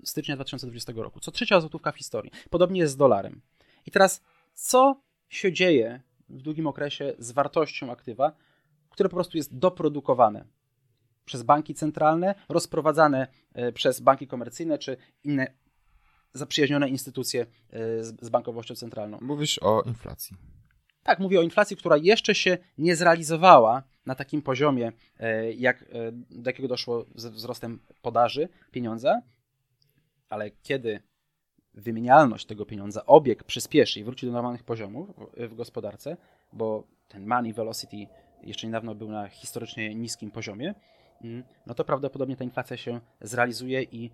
stycznia 0.03 0.35
2020 0.35 0.93
roku. 0.95 1.19
Co 1.19 1.31
trzecia 1.31 1.59
złotówka 1.59 1.91
w 1.91 1.97
historii. 1.97 2.31
Podobnie 2.49 2.79
jest 2.79 2.93
z 2.93 2.97
dolarem. 2.97 3.41
I 3.85 3.91
teraz, 3.91 4.23
co 4.53 5.01
się 5.29 5.53
dzieje 5.53 6.01
w 6.29 6.41
długim 6.41 6.67
okresie 6.67 7.13
z 7.19 7.31
wartością 7.31 7.91
aktywa, 7.91 8.31
które 8.89 9.09
po 9.09 9.15
prostu 9.15 9.37
jest 9.37 9.57
doprodukowane 9.57 10.45
przez 11.25 11.43
banki 11.43 11.73
centralne, 11.73 12.35
rozprowadzane 12.49 13.27
przez 13.73 13.99
banki 13.99 14.27
komercyjne 14.27 14.77
czy 14.77 14.97
inne 15.23 15.53
zaprzyjaźnione 16.33 16.89
instytucje 16.89 17.41
e, 17.41 18.03
z, 18.03 18.29
bankowością 18.29 18.75
centralną. 18.75 19.17
Mówisz 19.21 19.59
o 19.59 19.81
inflacji. 19.81 20.37
Tak, 21.03 21.19
mówię 21.19 21.39
o 21.39 21.43
inflacji, 21.43 21.77
która 21.77 21.97
jeszcze 21.97 22.35
się 22.35 22.57
nie 22.77 22.95
zrealizowała 22.95 23.83
na 24.05 24.15
takim 24.15 24.41
poziomie, 24.41 24.91
e, 25.19 25.53
jak, 25.53 25.81
e, 25.81 25.85
do 26.11 26.49
jakiego 26.49 26.67
doszło 26.67 27.05
ze 27.15 27.31
wzrostem 27.31 27.79
podaży 28.01 28.49
pieniądza, 28.71 29.21
ale 30.29 30.51
kiedy 30.51 30.99
wymienialność 31.73 32.45
tego 32.45 32.65
pieniądza, 32.65 33.05
obieg 33.05 33.43
przyspieszy 33.43 33.99
i 33.99 34.03
wróci 34.03 34.25
do 34.25 34.31
normalnych 34.31 34.63
poziomów 34.63 35.09
w 35.37 35.55
gospodarce, 35.55 36.17
bo 36.53 36.87
ten 37.07 37.27
money 37.27 37.53
velocity 37.53 38.07
jeszcze 38.43 38.67
niedawno 38.67 38.95
był 38.95 39.09
na 39.09 39.27
historycznie 39.27 39.95
niskim 39.95 40.31
poziomie, 40.31 40.75
mm, 41.21 41.43
no 41.65 41.73
to 41.73 41.85
prawdopodobnie 41.85 42.35
ta 42.35 42.43
inflacja 42.43 42.77
się 42.77 42.99
zrealizuje 43.21 43.83
i 43.83 44.11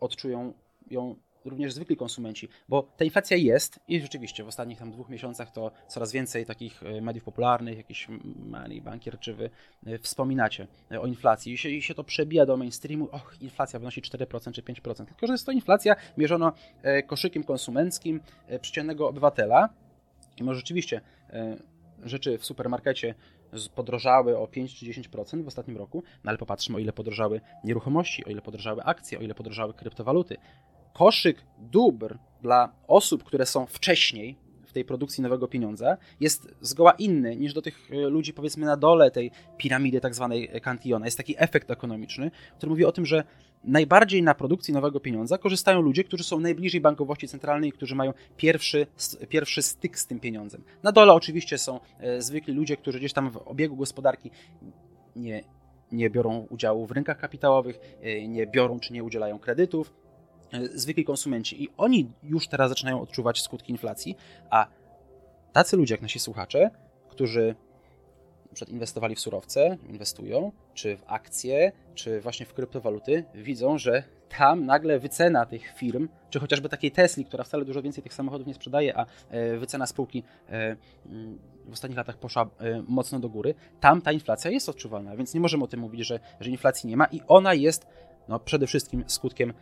odczują 0.00 0.52
ją 0.92 1.16
również 1.44 1.72
zwykli 1.72 1.96
konsumenci, 1.96 2.48
bo 2.68 2.88
ta 2.96 3.04
inflacja 3.04 3.36
jest 3.36 3.80
i 3.88 4.00
rzeczywiście 4.00 4.44
w 4.44 4.48
ostatnich 4.48 4.78
tam 4.78 4.90
dwóch 4.90 5.08
miesiącach 5.08 5.50
to 5.50 5.70
coraz 5.88 6.12
więcej 6.12 6.46
takich 6.46 6.82
e, 6.82 7.00
mediów 7.00 7.24
popularnych, 7.24 7.76
jakiś 7.76 8.08
Money 8.46 8.80
Bankier 8.80 9.18
czy 9.18 9.34
wy 9.34 9.50
e, 9.86 9.98
wspominacie 9.98 10.66
e, 10.92 11.00
o 11.00 11.06
inflacji. 11.06 11.52
I 11.52 11.58
się, 11.58 11.68
i 11.68 11.82
się 11.82 11.94
to 11.94 12.04
przebija 12.04 12.46
do 12.46 12.56
mainstreamu, 12.56 13.08
och, 13.12 13.36
inflacja 13.40 13.78
wynosi 13.78 14.02
4% 14.02 14.52
czy 14.52 14.62
5%, 14.62 15.04
tylko 15.04 15.26
że 15.26 15.32
jest 15.32 15.46
to 15.46 15.52
inflacja 15.52 15.96
mierzona 16.16 16.52
koszykiem 17.06 17.44
konsumenckim 17.44 18.20
przeciętnego 18.60 19.08
obywatela. 19.08 19.68
I 20.36 20.44
może 20.44 20.58
rzeczywiście 20.60 21.00
rzeczy 22.02 22.38
w 22.38 22.44
supermarkecie 22.44 23.14
podrożały 23.74 24.38
o 24.38 24.46
5 24.46 24.78
czy 24.78 24.86
10% 24.86 25.44
w 25.44 25.46
ostatnim 25.46 25.76
roku, 25.76 26.02
no 26.24 26.28
ale 26.28 26.38
popatrzmy 26.38 26.76
o 26.76 26.78
ile 26.78 26.92
podrożały 26.92 27.40
nieruchomości, 27.64 28.24
o 28.24 28.30
ile 28.30 28.42
podrożały 28.42 28.82
akcje, 28.82 29.18
o 29.18 29.22
ile 29.22 29.34
podrożały 29.34 29.74
kryptowaluty. 29.74 30.36
Koszyk 30.92 31.44
dóbr 31.58 32.18
dla 32.42 32.72
osób, 32.88 33.24
które 33.24 33.46
są 33.46 33.66
wcześniej 33.66 34.36
w 34.66 34.72
tej 34.72 34.84
produkcji 34.84 35.22
nowego 35.22 35.48
pieniądza 35.48 35.96
jest 36.20 36.54
zgoła 36.60 36.92
inny 36.92 37.36
niż 37.36 37.54
do 37.54 37.62
tych 37.62 37.90
e, 37.90 37.96
ludzi 37.96 38.32
powiedzmy 38.32 38.66
na 38.66 38.76
dole 38.76 39.10
tej 39.10 39.30
piramidy 39.56 40.00
tak 40.00 40.14
zwanej 40.14 40.50
Cantillona. 40.62 41.06
Jest 41.06 41.16
taki 41.16 41.34
efekt 41.38 41.70
ekonomiczny, 41.70 42.30
który 42.56 42.70
mówi 42.70 42.84
o 42.84 42.92
tym, 42.92 43.06
że 43.06 43.24
najbardziej 43.64 44.22
na 44.22 44.34
produkcji 44.34 44.74
nowego 44.74 45.00
pieniądza 45.00 45.38
korzystają 45.38 45.80
ludzie, 45.80 46.04
którzy 46.04 46.24
są 46.24 46.40
najbliżej 46.40 46.80
bankowości 46.80 47.28
centralnej, 47.28 47.72
którzy 47.72 47.94
mają 47.94 48.12
pierwszy, 48.36 48.86
pierwszy 49.28 49.62
styk 49.62 49.98
z 49.98 50.06
tym 50.06 50.20
pieniądzem. 50.20 50.64
Na 50.82 50.92
dole 50.92 51.12
oczywiście 51.12 51.58
są 51.58 51.80
e, 51.98 52.22
zwykli 52.22 52.54
ludzie, 52.54 52.76
którzy 52.76 52.98
gdzieś 52.98 53.12
tam 53.12 53.30
w 53.30 53.36
obiegu 53.36 53.76
gospodarki 53.76 54.30
nie, 55.16 55.44
nie 55.92 56.10
biorą 56.10 56.46
udziału 56.50 56.86
w 56.86 56.90
rynkach 56.90 57.18
kapitałowych, 57.18 57.80
e, 58.00 58.28
nie 58.28 58.46
biorą 58.46 58.80
czy 58.80 58.92
nie 58.92 59.04
udzielają 59.04 59.38
kredytów, 59.38 59.88
e, 59.90 60.11
zwykli 60.74 61.04
konsumenci. 61.04 61.62
I 61.62 61.68
oni 61.76 62.10
już 62.22 62.48
teraz 62.48 62.68
zaczynają 62.68 63.00
odczuwać 63.00 63.42
skutki 63.42 63.72
inflacji, 63.72 64.16
a 64.50 64.66
tacy 65.52 65.76
ludzie 65.76 65.94
jak 65.94 66.02
nasi 66.02 66.18
słuchacze, 66.18 66.70
którzy 67.08 67.54
przed 68.54 68.68
inwestowali 68.68 69.14
w 69.14 69.20
surowce, 69.20 69.78
inwestują, 69.88 70.52
czy 70.74 70.96
w 70.96 71.02
akcje, 71.06 71.72
czy 71.94 72.20
właśnie 72.20 72.46
w 72.46 72.54
kryptowaluty, 72.54 73.24
widzą, 73.34 73.78
że 73.78 74.02
tam 74.38 74.66
nagle 74.66 74.98
wycena 74.98 75.46
tych 75.46 75.72
firm, 75.76 76.08
czy 76.30 76.40
chociażby 76.40 76.68
takiej 76.68 76.90
Tesli, 76.90 77.24
która 77.24 77.44
wcale 77.44 77.64
dużo 77.64 77.82
więcej 77.82 78.02
tych 78.02 78.14
samochodów 78.14 78.46
nie 78.46 78.54
sprzedaje, 78.54 78.96
a 78.96 79.06
e, 79.30 79.56
wycena 79.56 79.86
spółki 79.86 80.22
e, 80.48 80.76
mm, 81.06 81.38
w 81.68 81.72
ostatnich 81.72 81.96
latach 81.96 82.16
poszła 82.16 82.42
e, 82.42 82.82
mocno 82.88 83.20
do 83.20 83.28
góry, 83.28 83.54
tam 83.80 84.02
ta 84.02 84.12
inflacja 84.12 84.50
jest 84.50 84.68
odczuwalna, 84.68 85.16
więc 85.16 85.34
nie 85.34 85.40
możemy 85.40 85.64
o 85.64 85.66
tym 85.66 85.80
mówić, 85.80 86.06
że, 86.06 86.20
że 86.40 86.50
inflacji 86.50 86.88
nie 86.88 86.96
ma 86.96 87.06
i 87.06 87.20
ona 87.28 87.54
jest 87.54 87.86
no, 88.28 88.40
przede 88.40 88.66
wszystkim 88.66 89.04
skutkiem 89.06 89.52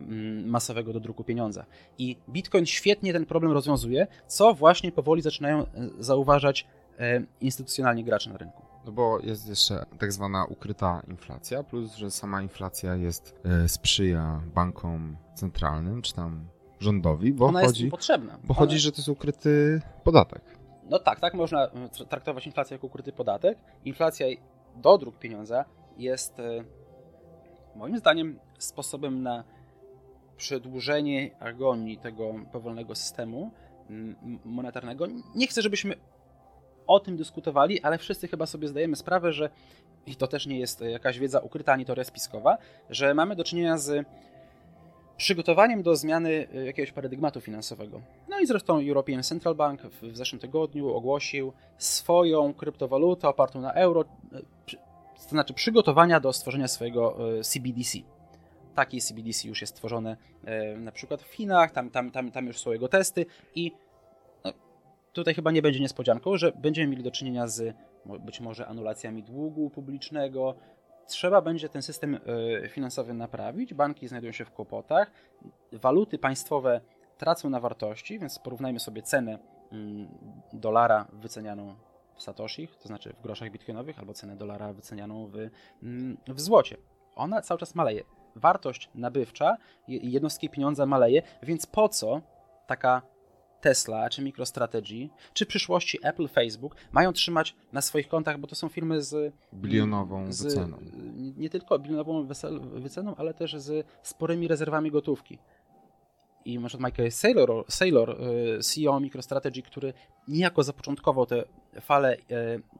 mm, 0.00 0.48
masowego 0.48 0.92
dodruku 0.92 1.24
pieniądza. 1.24 1.66
I 1.98 2.16
Bitcoin 2.28 2.66
świetnie 2.66 3.12
ten 3.12 3.26
problem 3.26 3.52
rozwiązuje, 3.52 4.06
co 4.26 4.54
właśnie 4.54 4.92
powoli 4.92 5.22
zaczynają 5.22 5.66
zauważać 5.98 6.66
E, 7.00 7.22
instytucjonalni 7.40 8.04
gracze 8.04 8.30
na 8.30 8.38
rynku. 8.38 8.62
No 8.86 8.92
bo 8.92 9.18
jest 9.20 9.48
jeszcze 9.48 9.86
tak 9.98 10.12
zwana 10.12 10.44
ukryta 10.44 11.02
inflacja, 11.08 11.62
plus 11.62 11.94
że 11.94 12.10
sama 12.10 12.42
inflacja 12.42 12.94
jest 12.94 13.34
e, 13.44 13.68
sprzyja 13.68 14.42
bankom 14.54 15.16
centralnym, 15.34 16.02
czy 16.02 16.14
tam 16.14 16.48
rządowi, 16.80 17.32
bo 17.32 17.46
Ona 17.46 17.60
chodzi, 17.60 17.82
jest 17.84 17.90
potrzebna. 17.90 18.38
Bo 18.44 18.54
Ona... 18.54 18.58
chodzi, 18.58 18.78
że 18.78 18.92
to 18.92 18.96
jest 18.96 19.08
ukryty 19.08 19.82
podatek. 20.04 20.42
No 20.90 20.98
tak, 20.98 21.20
tak 21.20 21.34
można 21.34 21.64
e, 21.64 21.88
traktować 22.08 22.46
inflację 22.46 22.74
jako 22.74 22.86
ukryty 22.86 23.12
podatek. 23.12 23.58
Inflacja 23.84 24.26
do 24.76 24.98
dróg 24.98 25.18
pieniądza 25.18 25.64
jest 25.96 26.34
moim 27.76 27.98
zdaniem 27.98 28.38
sposobem 28.58 29.22
na 29.22 29.44
przedłużenie 30.40 31.30
agonii 31.40 31.98
tego 31.98 32.34
powolnego 32.52 32.94
systemu 32.94 33.50
monetarnego. 34.44 35.06
Nie 35.34 35.46
chcę, 35.46 35.62
żebyśmy 35.62 35.94
o 36.86 37.00
tym 37.00 37.16
dyskutowali, 37.16 37.82
ale 37.82 37.98
wszyscy 37.98 38.28
chyba 38.28 38.46
sobie 38.46 38.68
zdajemy 38.68 38.96
sprawę, 38.96 39.32
że 39.32 39.50
i 40.06 40.16
to 40.16 40.26
też 40.26 40.46
nie 40.46 40.58
jest 40.58 40.80
jakaś 40.80 41.18
wiedza 41.18 41.40
ukryta 41.40 41.72
ani 41.72 41.84
teoria 41.84 42.04
spiskowa, 42.04 42.58
że 42.90 43.14
mamy 43.14 43.36
do 43.36 43.44
czynienia 43.44 43.78
z 43.78 44.06
przygotowaniem 45.16 45.82
do 45.82 45.96
zmiany 45.96 46.48
e, 46.54 46.64
jakiegoś 46.66 46.92
paradygmatu 46.92 47.40
finansowego. 47.40 48.00
No 48.28 48.40
i 48.40 48.46
zresztą 48.46 48.78
European 48.88 49.22
Central 49.22 49.54
Bank 49.54 49.82
w 49.82 50.16
zeszłym 50.16 50.40
tygodniu 50.40 50.94
ogłosił 50.94 51.52
swoją 51.78 52.54
kryptowalutę 52.54 53.28
opartą 53.28 53.60
na 53.60 53.72
euro, 53.72 54.04
e, 54.32 54.40
to 55.14 55.28
znaczy 55.28 55.54
przygotowania 55.54 56.20
do 56.20 56.32
stworzenia 56.32 56.68
swojego 56.68 57.16
CBDC. 57.42 57.98
Taki 58.80 59.00
CBDC 59.00 59.48
już 59.48 59.60
jest 59.60 59.72
stworzony 59.72 60.16
na 60.76 60.92
przykład 60.92 61.22
w 61.22 61.32
Chinach, 61.32 61.70
tam, 61.70 61.90
tam, 61.90 62.10
tam, 62.10 62.30
tam 62.30 62.46
już 62.46 62.58
są 62.58 62.72
jego 62.72 62.88
testy 62.88 63.26
i 63.54 63.72
tutaj 65.12 65.34
chyba 65.34 65.50
nie 65.50 65.62
będzie 65.62 65.80
niespodzianką, 65.80 66.36
że 66.36 66.52
będziemy 66.52 66.88
mieli 66.88 67.02
do 67.02 67.10
czynienia 67.10 67.46
z 67.46 67.76
być 68.06 68.40
może 68.40 68.66
anulacjami 68.66 69.22
długu 69.22 69.70
publicznego. 69.70 70.54
Trzeba 71.06 71.40
będzie 71.42 71.68
ten 71.68 71.82
system 71.82 72.14
e, 72.64 72.68
finansowy 72.68 73.14
naprawić. 73.14 73.74
Banki 73.74 74.08
znajdują 74.08 74.32
się 74.32 74.44
w 74.44 74.50
kłopotach. 74.50 75.10
Waluty 75.72 76.18
państwowe 76.18 76.80
tracą 77.18 77.50
na 77.50 77.60
wartości, 77.60 78.18
więc 78.18 78.38
porównajmy 78.38 78.80
sobie 78.80 79.02
cenę 79.02 79.38
mm, 79.72 80.08
dolara 80.52 81.06
wycenianą 81.12 81.74
w 82.14 82.22
satoshich, 82.22 82.76
to 82.76 82.88
znaczy 82.88 83.12
w 83.12 83.22
groszach 83.22 83.50
bitcoinowych, 83.50 83.98
albo 83.98 84.14
cenę 84.14 84.36
dolara 84.36 84.72
wycenianą 84.72 85.26
w, 85.26 85.36
mm, 85.82 86.16
w 86.28 86.40
złocie. 86.40 86.76
Ona 87.16 87.42
cały 87.42 87.60
czas 87.60 87.74
maleje. 87.74 88.04
Wartość 88.36 88.90
nabywcza 88.94 89.56
jednostki 89.88 90.48
pieniądza 90.48 90.86
maleje, 90.86 91.22
więc 91.42 91.66
po 91.66 91.88
co 91.88 92.20
taka 92.66 93.02
Tesla, 93.60 94.10
czy 94.10 94.22
MicroStrategy, 94.22 95.08
czy 95.34 95.44
w 95.44 95.48
przyszłości 95.48 95.98
Apple, 96.02 96.28
Facebook 96.28 96.76
mają 96.92 97.12
trzymać 97.12 97.56
na 97.72 97.80
swoich 97.82 98.08
kontach, 98.08 98.38
bo 98.38 98.46
to 98.46 98.54
są 98.54 98.68
firmy 98.68 99.02
z 99.02 99.34
bilionową 99.54 100.32
z, 100.32 100.42
wyceną. 100.42 100.78
Nie, 101.16 101.32
nie 101.32 101.50
tylko 101.50 101.78
bilionową 101.78 102.26
wyceną, 102.74 103.16
ale 103.16 103.34
też 103.34 103.56
z 103.56 103.86
sporymi 104.02 104.48
rezerwami 104.48 104.90
gotówki. 104.90 105.38
I 106.44 106.58
na 106.58 106.68
przykład 106.68 106.90
Michael 106.90 107.12
Saylor, 107.12 107.64
Saylor 107.68 108.10
y, 108.10 108.58
CEO 108.62 109.00
MicroStrategy, 109.00 109.62
który 109.62 109.92
niejako 110.28 110.62
zapoczątkował 110.62 111.26
tę 111.26 111.44
falę 111.80 112.16
y, 112.16 112.22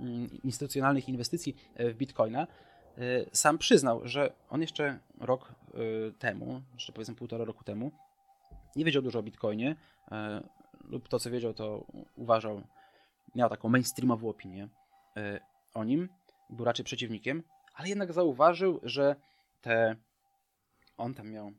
mm, 0.00 0.30
instytucjonalnych 0.44 1.08
inwestycji 1.08 1.56
y, 1.80 1.92
w 1.92 1.96
Bitcoina, 1.96 2.46
sam 3.32 3.58
przyznał, 3.58 4.00
że 4.04 4.32
on 4.50 4.60
jeszcze 4.60 4.98
rok 5.20 5.54
temu, 6.18 6.62
jeszcze 6.74 6.92
powiedzmy 6.92 7.14
półtora 7.14 7.44
roku 7.44 7.64
temu, 7.64 7.92
nie 8.76 8.84
wiedział 8.84 9.02
dużo 9.02 9.18
o 9.18 9.22
Bitcoinie, 9.22 9.76
lub 10.84 11.08
to, 11.08 11.18
co 11.18 11.30
wiedział, 11.30 11.54
to 11.54 11.86
uważał, 12.16 12.62
miał 13.34 13.48
taką 13.48 13.68
mainstreamową 13.68 14.28
opinię 14.28 14.68
o 15.74 15.84
nim, 15.84 16.08
był 16.50 16.64
raczej 16.64 16.84
przeciwnikiem, 16.84 17.42
ale 17.74 17.88
jednak 17.88 18.12
zauważył, 18.12 18.80
że 18.82 19.16
te 19.60 19.96
on 20.96 21.14
tam 21.14 21.30
miał 21.30 21.52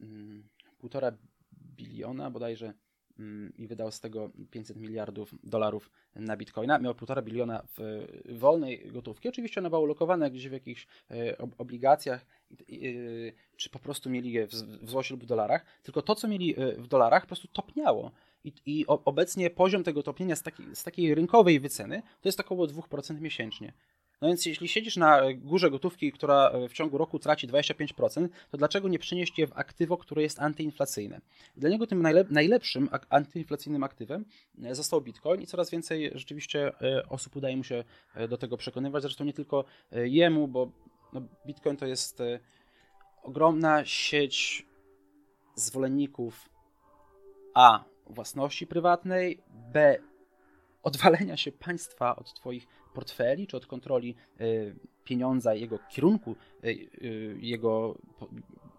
mm, 0.00 0.48
półtora 0.78 1.12
biliona 1.52 2.30
bodajże 2.30 2.72
i 3.58 3.66
wydał 3.66 3.90
z 3.90 4.00
tego 4.00 4.30
500 4.50 4.76
miliardów 4.76 5.34
dolarów 5.42 5.90
na 6.14 6.36
bitcoina. 6.36 6.78
Miał 6.78 6.94
półtora 6.94 7.22
biliona 7.22 7.62
w 7.76 8.06
wolnej 8.38 8.90
gotówki. 8.92 9.28
Oczywiście 9.28 9.60
one 9.60 9.70
były 9.70 9.82
ulokowane 9.82 10.30
gdzieś 10.30 10.48
w 10.48 10.52
jakichś 10.52 10.86
e, 11.10 11.38
obligacjach, 11.38 12.26
czy 13.56 13.70
po 13.70 13.78
prostu 13.78 14.10
mieli 14.10 14.32
je 14.32 14.46
w 14.46 14.52
złocie 14.82 15.14
lub 15.14 15.22
w 15.22 15.26
dolarach. 15.26 15.64
Tylko 15.82 16.02
to, 16.02 16.14
co 16.14 16.28
mieli 16.28 16.60
e, 16.60 16.72
w 16.72 16.86
dolarach, 16.86 17.22
po 17.22 17.26
prostu 17.26 17.48
topniało. 17.48 18.10
I, 18.44 18.52
i 18.66 18.86
obecnie 18.86 19.50
poziom 19.50 19.84
tego 19.84 20.02
topnienia 20.02 20.36
z, 20.36 20.42
taki, 20.42 20.62
z 20.74 20.84
takiej 20.84 21.14
rynkowej 21.14 21.60
wyceny 21.60 22.02
to 22.20 22.28
jest 22.28 22.40
około 22.40 22.66
2% 22.66 23.20
miesięcznie. 23.20 23.72
No 24.20 24.28
więc 24.28 24.46
jeśli 24.46 24.68
siedzisz 24.68 24.96
na 24.96 25.20
górze 25.34 25.70
gotówki, 25.70 26.12
która 26.12 26.52
w 26.68 26.72
ciągu 26.72 26.98
roku 26.98 27.18
traci 27.18 27.48
25%, 27.48 28.28
to 28.50 28.58
dlaczego 28.58 28.88
nie 28.88 28.98
przenieść 28.98 29.38
je 29.38 29.46
w 29.46 29.58
aktywo, 29.58 29.96
które 29.96 30.22
jest 30.22 30.40
antyinflacyjne? 30.40 31.20
Dla 31.56 31.70
niego 31.70 31.86
tym 31.86 32.02
najlepszym 32.30 32.88
antyinflacyjnym 33.08 33.84
aktywem 33.84 34.24
e, 34.62 34.74
został 34.74 35.00
Bitcoin 35.00 35.42
i 35.42 35.46
coraz 35.46 35.70
więcej 35.70 36.10
rzeczywiście 36.14 36.72
e, 36.82 37.08
osób 37.08 37.36
udaje 37.36 37.56
mu 37.56 37.64
się 37.64 37.84
e, 38.14 38.28
do 38.28 38.36
tego 38.36 38.56
przekonywać. 38.56 39.02
Zresztą 39.02 39.24
nie 39.24 39.32
tylko 39.32 39.64
jemu, 39.92 40.48
bo 40.48 40.70
no 41.12 41.22
Bitcoin 41.46 41.76
to 41.76 41.86
jest 41.86 42.22
ogromna 43.22 43.84
sieć 43.84 44.66
zwolenników 45.54 46.48
A 47.54 47.84
własności 48.06 48.66
prywatnej, 48.66 49.42
B 49.72 49.98
odwalenia 50.82 51.36
się 51.36 51.52
państwa 51.52 52.16
od 52.16 52.34
Twoich 52.34 52.66
portfeli, 52.98 53.46
czy 53.46 53.56
od 53.56 53.66
kontroli 53.66 54.14
y, 54.40 54.74
pieniądza, 55.04 55.54
jego 55.54 55.78
kierunku, 55.90 56.36
y, 56.64 56.68
y, 56.68 57.38
jego 57.40 57.98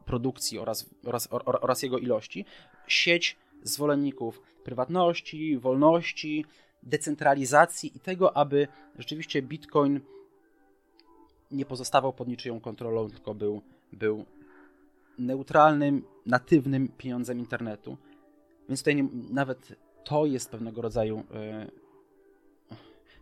produkcji 0.05 0.59
oraz, 0.59 0.89
oraz, 1.05 1.27
oraz 1.43 1.83
jego 1.83 1.97
ilości, 1.97 2.45
sieć 2.87 3.37
zwolenników 3.63 4.41
prywatności, 4.63 5.57
wolności, 5.57 6.45
decentralizacji 6.83 7.97
i 7.97 7.99
tego, 7.99 8.37
aby 8.37 8.67
rzeczywiście 8.97 9.41
Bitcoin 9.41 9.99
nie 11.51 11.65
pozostawał 11.65 12.13
pod 12.13 12.27
niczyją 12.27 12.59
kontrolą, 12.59 13.09
tylko 13.09 13.33
był, 13.33 13.61
był 13.93 14.25
neutralnym, 15.17 16.03
natywnym 16.25 16.87
pieniądzem 16.97 17.39
internetu. 17.39 17.97
Więc 18.69 18.79
tutaj 18.79 18.95
nie, 18.95 19.07
nawet 19.29 19.75
to 20.03 20.25
jest 20.25 20.51
pewnego 20.51 20.81
rodzaju 20.81 21.23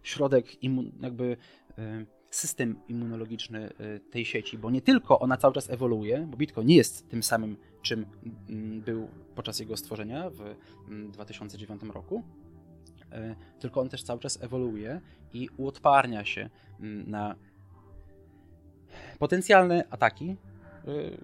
środek, 0.04 0.64
imun, 0.64 0.92
jakby 1.02 1.38
e, 1.78 2.06
system 2.30 2.76
immunologiczny 2.88 3.70
e, 3.80 4.00
tej 4.00 4.26
sieci, 4.26 4.58
bo 4.58 4.72
nie 4.72 4.82
tylko 4.82 5.20
ona 5.20 5.38
cały 5.38 5.54
czas 5.54 5.70
ewoluuje, 5.70 6.28
bo 6.32 6.38
Bitcoin 6.38 6.68
nie 6.68 6.76
jest 6.76 7.10
tym 7.10 7.24
samym, 7.24 7.58
czym 7.82 8.06
mm, 8.50 8.82
był 8.82 9.08
podczas 9.36 9.60
jego 9.60 9.78
stworzenia 9.78 10.30
w 10.30 10.56
2009 11.12 11.82
mm, 11.84 11.96
roku, 11.96 12.24
e, 13.12 13.36
tylko 13.60 13.82
on 13.82 13.90
też 13.90 14.04
cały 14.04 14.20
czas 14.20 14.44
ewoluuje 14.44 15.02
i 15.34 15.50
uodparnia 15.58 16.26
się 16.26 16.50
mm, 16.80 17.10
na 17.12 17.36
potencjalne 19.20 19.84
ataki, 19.90 20.36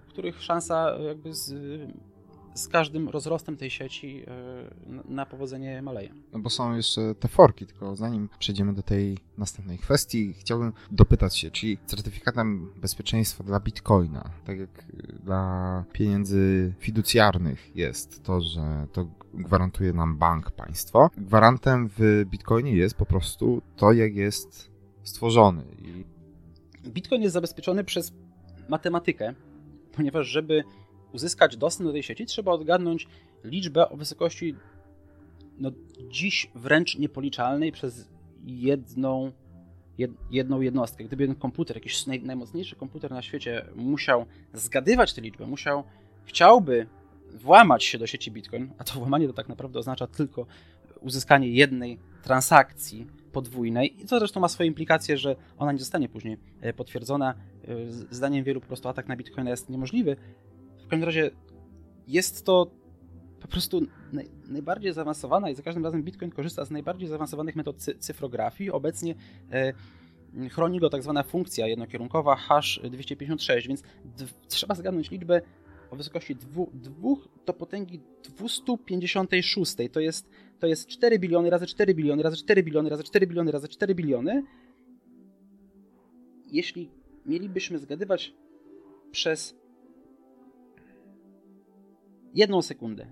których 0.08 0.42
szansa 0.42 0.98
jakby 0.98 1.34
z 1.34 1.52
z 2.54 2.68
każdym 2.68 3.08
rozrostem 3.08 3.56
tej 3.56 3.70
sieci 3.70 4.24
e, 4.26 5.04
na 5.08 5.26
powodzenie 5.26 5.82
maleje. 5.82 6.14
No 6.32 6.38
bo 6.38 6.50
są 6.50 6.76
jeszcze 6.76 7.14
te 7.14 7.28
forki, 7.28 7.66
tylko 7.66 7.96
zanim 7.96 8.28
przejdziemy 8.38 8.72
do 8.72 8.82
tej 8.82 9.18
następnej 9.38 9.78
kwestii, 9.78 10.32
chciałbym 10.32 10.72
dopytać 10.90 11.36
się, 11.36 11.50
czyli 11.50 11.78
certyfikatem 11.86 12.72
bezpieczeństwa 12.76 13.44
dla 13.44 13.60
Bitcoina, 13.60 14.30
tak 14.44 14.58
jak 14.58 14.84
dla 15.24 15.84
pieniędzy 15.92 16.74
fiducjarnych 16.78 17.76
jest 17.76 18.22
to, 18.22 18.40
że 18.40 18.86
to 18.92 19.06
gwarantuje 19.34 19.92
nam 19.92 20.16
bank, 20.16 20.50
państwo, 20.50 21.10
gwarantem 21.16 21.90
w 21.98 22.24
Bitcoinie 22.26 22.72
jest 22.72 22.94
po 22.94 23.06
prostu 23.06 23.62
to, 23.76 23.92
jak 23.92 24.14
jest 24.14 24.70
stworzony. 25.02 25.64
I... 25.78 26.04
Bitcoin 26.90 27.22
jest 27.22 27.34
zabezpieczony 27.34 27.84
przez 27.84 28.12
matematykę, 28.68 29.34
ponieważ 29.92 30.26
żeby 30.26 30.64
uzyskać 31.14 31.56
dostęp 31.56 31.88
do 31.88 31.92
tej 31.92 32.02
sieci, 32.02 32.26
trzeba 32.26 32.52
odgadnąć 32.52 33.06
liczbę 33.44 33.88
o 33.88 33.96
wysokości 33.96 34.54
no, 35.58 35.70
dziś 36.08 36.50
wręcz 36.54 36.98
niepoliczalnej 36.98 37.72
przez 37.72 38.08
jedną, 38.44 39.32
jed, 39.98 40.10
jedną 40.30 40.60
jednostkę. 40.60 41.04
Gdyby 41.04 41.22
jeden 41.22 41.36
komputer, 41.36 41.76
jakiś 41.76 42.06
naj, 42.06 42.22
najmocniejszy 42.22 42.76
komputer 42.76 43.10
na 43.10 43.22
świecie 43.22 43.66
musiał 43.76 44.26
zgadywać 44.52 45.14
tę 45.14 45.20
liczbę, 45.20 45.46
musiał, 45.46 45.84
chciałby 46.24 46.86
włamać 47.34 47.84
się 47.84 47.98
do 47.98 48.06
sieci 48.06 48.30
Bitcoin, 48.30 48.70
a 48.78 48.84
to 48.84 48.94
włamanie 48.98 49.26
to 49.26 49.32
tak 49.32 49.48
naprawdę 49.48 49.78
oznacza 49.78 50.06
tylko 50.06 50.46
uzyskanie 51.00 51.48
jednej 51.48 51.98
transakcji 52.22 53.06
podwójnej, 53.32 54.02
i 54.02 54.06
to 54.06 54.18
zresztą 54.18 54.40
ma 54.40 54.48
swoje 54.48 54.66
implikacje, 54.68 55.18
że 55.18 55.36
ona 55.58 55.72
nie 55.72 55.78
zostanie 55.78 56.08
później 56.08 56.36
e, 56.60 56.72
potwierdzona. 56.72 57.34
E, 57.68 57.76
zdaniem 58.10 58.44
wielu 58.44 58.60
po 58.60 58.66
prostu 58.66 58.88
atak 58.88 59.08
na 59.08 59.16
Bitcoina 59.16 59.50
jest 59.50 59.70
niemożliwy, 59.70 60.16
w 60.84 60.88
każdym 60.88 61.04
razie 61.04 61.30
jest 62.08 62.44
to 62.44 62.70
po 63.40 63.48
prostu 63.48 63.80
naj, 64.12 64.28
najbardziej 64.48 64.92
zaawansowana 64.92 65.50
i 65.50 65.54
za 65.54 65.62
każdym 65.62 65.84
razem 65.84 66.02
Bitcoin 66.02 66.30
korzysta 66.30 66.64
z 66.64 66.70
najbardziej 66.70 67.08
zaawansowanych 67.08 67.56
metod 67.56 67.76
cy, 67.76 67.94
cyfrografii. 67.98 68.70
Obecnie 68.70 69.14
e, 69.52 69.72
chroni 70.50 70.80
go 70.80 70.90
tak 70.90 71.02
zwana 71.02 71.22
funkcja 71.22 71.66
jednokierunkowa 71.66 72.36
hash 72.36 72.80
256, 72.90 73.68
więc 73.68 73.82
trzeba 74.48 74.74
zgadnąć 74.74 75.10
liczbę 75.10 75.42
o 75.90 75.96
wysokości 75.96 76.36
2, 76.36 76.64
2 76.74 77.08
do 77.46 77.52
potęgi 77.52 78.00
256. 78.22 79.76
To 79.92 80.00
jest, 80.00 80.30
to 80.58 80.66
jest 80.66 80.88
4 80.88 81.18
biliony 81.18 81.50
razy 81.50 81.66
4 81.66 81.94
biliony 81.94 82.22
razy 82.22 82.36
4 82.36 82.62
biliony 82.62 82.90
razy 82.90 83.04
4 83.04 83.26
biliony 83.26 83.52
razy 83.52 83.68
4 83.68 83.94
biliony. 83.94 84.42
Jeśli 86.52 86.90
mielibyśmy 87.26 87.78
zgadywać 87.78 88.34
przez 89.10 89.63
jedną 92.34 92.62
sekundę 92.62 93.06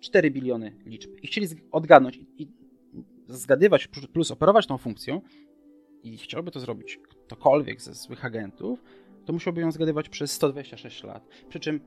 4 0.00 0.30
biliony 0.30 0.76
liczb 0.86 1.10
i 1.22 1.26
chcieli 1.26 1.46
odgadnąć 1.70 2.20
i 2.38 2.48
zgadywać 3.28 3.88
plus 4.12 4.30
operować 4.30 4.66
tą 4.66 4.78
funkcją 4.78 5.20
i 6.02 6.16
chciałby 6.16 6.50
to 6.50 6.60
zrobić 6.60 6.98
ktokolwiek 7.26 7.82
ze 7.82 7.94
złych 7.94 8.24
agentów, 8.24 8.82
to 9.24 9.32
musiałby 9.32 9.60
ją 9.60 9.72
zgadywać 9.72 10.08
przez 10.08 10.32
126 10.32 11.02
lat. 11.02 11.28
Przy 11.48 11.60
czym 11.60 11.80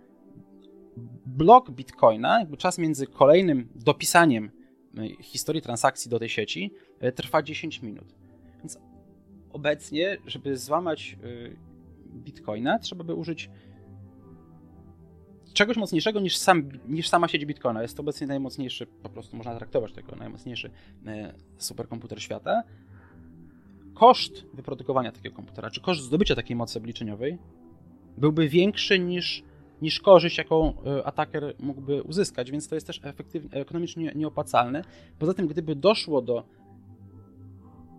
blok 1.26 1.72
Bitcoina, 1.72 2.40
jakby 2.40 2.58
czas 2.58 2.78
między 2.78 3.08
kolejnym 3.08 3.70
dopisaniem 3.76 4.52
e, 4.98 5.24
historii 5.24 5.62
transakcji 5.62 6.12
do 6.12 6.20
tej 6.20 6.30
sieci 6.30 6.74
e, 7.00 7.12
trwa 7.12 7.44
10 7.44 7.82
minut. 7.82 8.16
Więc 8.60 8.80
obecnie, 9.50 10.18
żeby 10.26 10.58
złamać 10.58 11.18
e, 11.24 11.28
Bitcoina, 12.16 12.80
trzeba 12.80 13.04
by 13.04 13.14
użyć 13.14 13.50
czegoś 15.58 15.78
mocniejszego 15.78 16.20
niż, 16.20 16.38
sam, 16.38 16.70
niż 16.88 17.10
sama 17.10 17.28
sieć 17.28 17.46
Bitcoina. 17.46 17.82
Jest 17.82 17.98
to 17.98 18.02
obecnie 18.02 18.28
najmocniejszy, 18.28 18.86
po 18.86 19.10
prostu 19.10 19.38
można 19.38 19.56
traktować 19.56 19.94
tego, 19.94 20.16
najmocniejszy 20.16 20.72
e, 21.08 21.34
superkomputer 21.58 22.22
świata. 22.22 22.64
Koszt 23.94 24.46
wyprodukowania 24.54 25.12
takiego 25.12 25.36
komputera, 25.36 25.70
czy 25.70 25.82
koszt 25.82 26.02
zdobycia 26.02 26.36
takiej 26.36 26.56
mocy 26.56 26.80
obliczeniowej 26.80 27.38
byłby 28.18 28.50
większy 28.50 29.00
niż, 29.00 29.44
niż 29.82 30.00
korzyść, 30.00 30.38
jaką 30.38 30.74
e, 30.86 31.08
ataker 31.08 31.56
mógłby 31.60 32.04
uzyskać, 32.04 32.52
więc 32.52 32.68
to 32.68 32.76
jest 32.76 32.88
też 32.88 33.00
efektywnie, 33.04 33.52
ekonomicznie 33.52 34.12
nieopłacalne. 34.16 34.82
Poza 35.20 35.34
tym, 35.34 35.48
gdyby 35.48 35.76
doszło 35.76 36.22
do 36.22 36.44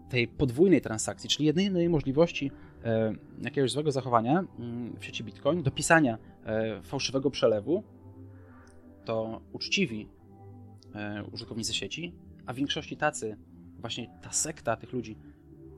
tej 0.08 0.28
podwójnej 0.28 0.80
transakcji, 0.80 1.30
czyli 1.30 1.46
jedynej 1.46 1.88
możliwości 1.88 2.50
jakiegoś 3.42 3.70
złego 3.70 3.92
zachowania 3.92 4.44
mm, 4.58 4.96
w 4.98 5.04
sieci 5.04 5.24
Bitcoin, 5.24 5.62
dopisania 5.62 6.18
e, 6.44 6.82
fałszywego 6.82 7.30
przelewu, 7.30 7.82
to 9.04 9.40
uczciwi 9.52 10.08
e, 10.94 11.24
użytkownicy 11.32 11.74
sieci, 11.74 12.14
a 12.46 12.52
w 12.52 12.56
większości 12.56 12.96
tacy, 12.96 13.36
właśnie 13.78 14.10
ta 14.22 14.32
sekta 14.32 14.76
tych 14.76 14.92
ludzi, 14.92 15.16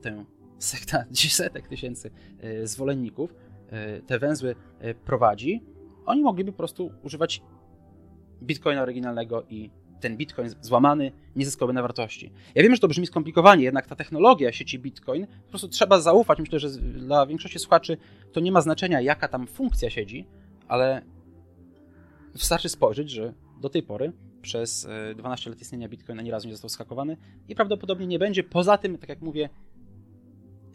tę 0.01 0.25
sekta 0.59 1.05
setek 1.29 1.67
tysięcy 1.67 2.11
zwolenników, 2.63 3.35
te 4.07 4.19
węzły 4.19 4.55
prowadzi, 5.05 5.63
oni 6.05 6.21
mogliby 6.21 6.51
po 6.51 6.57
prostu 6.57 6.91
używać 7.03 7.41
bitcoina 8.43 8.81
oryginalnego 8.81 9.43
i 9.49 9.69
ten 10.01 10.17
bitcoin 10.17 10.49
złamany 10.61 11.11
nie 11.35 11.45
zyskałby 11.45 11.73
na 11.73 11.81
wartości. 11.81 12.31
Ja 12.55 12.63
wiem, 12.63 12.75
że 12.75 12.79
to 12.81 12.87
brzmi 12.87 13.07
skomplikowanie, 13.07 13.63
jednak 13.63 13.87
ta 13.87 13.95
technologia 13.95 14.51
sieci 14.51 14.79
bitcoin 14.79 15.27
po 15.27 15.49
prostu 15.49 15.67
trzeba 15.67 15.99
zaufać. 15.99 16.39
Myślę, 16.39 16.59
że 16.59 16.69
dla 16.79 17.25
większości 17.25 17.59
słuchaczy 17.59 17.97
to 18.31 18.39
nie 18.39 18.51
ma 18.51 18.61
znaczenia, 18.61 19.01
jaka 19.01 19.27
tam 19.27 19.47
funkcja 19.47 19.89
siedzi, 19.89 20.25
ale 20.67 21.01
wystarczy 22.33 22.69
spojrzeć, 22.69 23.09
że 23.09 23.33
do 23.61 23.69
tej 23.69 23.83
pory 23.83 24.13
przez 24.41 24.87
12 25.15 25.49
e, 25.49 25.53
lat 25.53 25.61
istnienia 25.61 25.89
bitcoina 25.89 26.21
ani 26.21 26.31
razu 26.31 26.47
nie 26.47 26.53
został 26.53 26.69
skakowany 26.69 27.17
i 27.47 27.55
prawdopodobnie 27.55 28.07
nie 28.07 28.19
będzie. 28.19 28.43
Poza 28.43 28.77
tym, 28.77 28.97
tak 28.97 29.09
jak 29.09 29.21
mówię, 29.21 29.49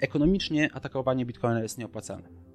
ekonomicznie 0.00 0.70
atakowanie 0.72 1.26
bitcoina 1.26 1.62
jest 1.62 1.78
nieopłacalne. 1.78 2.45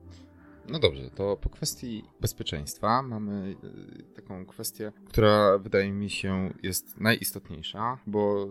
No 0.69 0.79
dobrze, 0.79 1.09
to 1.09 1.37
po 1.37 1.49
kwestii 1.49 2.03
bezpieczeństwa 2.21 3.01
mamy 3.01 3.55
y, 3.99 4.03
taką 4.15 4.45
kwestię, 4.45 4.91
która 5.05 5.57
wydaje 5.57 5.91
mi 5.91 6.09
się 6.09 6.53
jest 6.63 6.99
najistotniejsza, 6.99 7.97
bo 8.07 8.47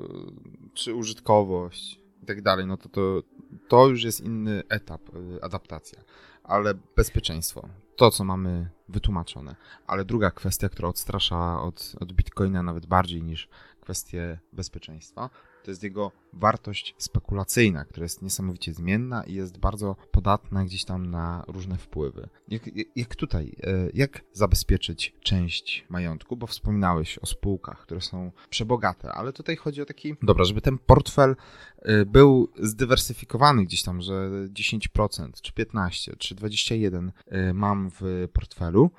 czy 0.75 0.95
użytkowość 0.95 2.01
i 2.23 2.27
tak 2.27 2.43
dalej, 2.43 2.67
no 2.67 2.77
to, 2.77 2.89
to 2.89 3.23
to 3.69 3.89
już 3.89 4.05
jest 4.05 4.21
inny 4.21 4.63
etap, 4.69 5.15
y, 5.15 5.43
adaptacja, 5.43 6.01
ale 6.45 6.75
bezpieczeństwo, 6.97 7.69
to 7.97 8.11
co 8.11 8.25
mamy 8.25 8.71
wytłumaczone. 8.89 9.57
Ale 9.87 10.05
druga 10.05 10.31
kwestia, 10.31 10.69
która 10.69 10.89
odstrasza 10.89 11.63
od, 11.63 11.93
od 12.01 12.13
Bitcoina 12.13 12.63
nawet 12.63 12.87
bardziej 12.87 13.23
niż 13.23 13.49
kwestie 13.81 14.39
bezpieczeństwa, 14.53 15.31
to 15.65 15.71
jest 15.71 15.83
jego 15.83 16.13
wartość 16.33 16.95
spekulacyjna, 16.99 17.85
która 17.85 18.05
jest 18.05 18.23
niesamowicie 18.23 18.75
zmienna 18.75 19.25
i 19.25 19.35
jest 19.35 19.59
bardzo 19.59 19.97
podatna 20.11 20.65
gdzieś 20.65 20.85
tam 20.85 21.11
na 21.11 21.45
różne 21.49 21.79
wpływy. 21.79 22.29
Jak, 22.49 22.63
jak 22.97 23.17
tutaj, 23.17 23.57
e, 23.63 23.91
jak 23.95 24.23
zabezpieczyć 24.33 25.15
część 25.23 25.87
majątku, 25.89 26.37
bo 26.37 26.47
wspominałeś 26.47 27.19
o 27.19 27.27
spółkach, 27.27 27.83
które 27.83 28.01
są 28.01 28.33
przebogate, 28.51 29.13
ale 29.13 29.33
tutaj 29.33 29.57
chodzi 29.57 29.83
o 29.83 29.87
taki, 29.87 30.17
dobra, 30.23 30.45
żeby 30.45 30.61
ten 30.61 30.79
portfel 30.79 31.37
e, 31.79 32.05
był 32.07 32.49
zdywersyfikowany 32.59 33.65
gdzieś 33.65 33.83
tam, 33.83 34.03
że 34.03 34.31
10% 34.49 35.31
czy 35.43 35.53
15 35.53 36.17
czy 36.19 36.35
21 36.35 37.13
e, 37.27 37.55
mam 37.55 37.91
w 38.01 38.29
portfelu, 38.33 38.91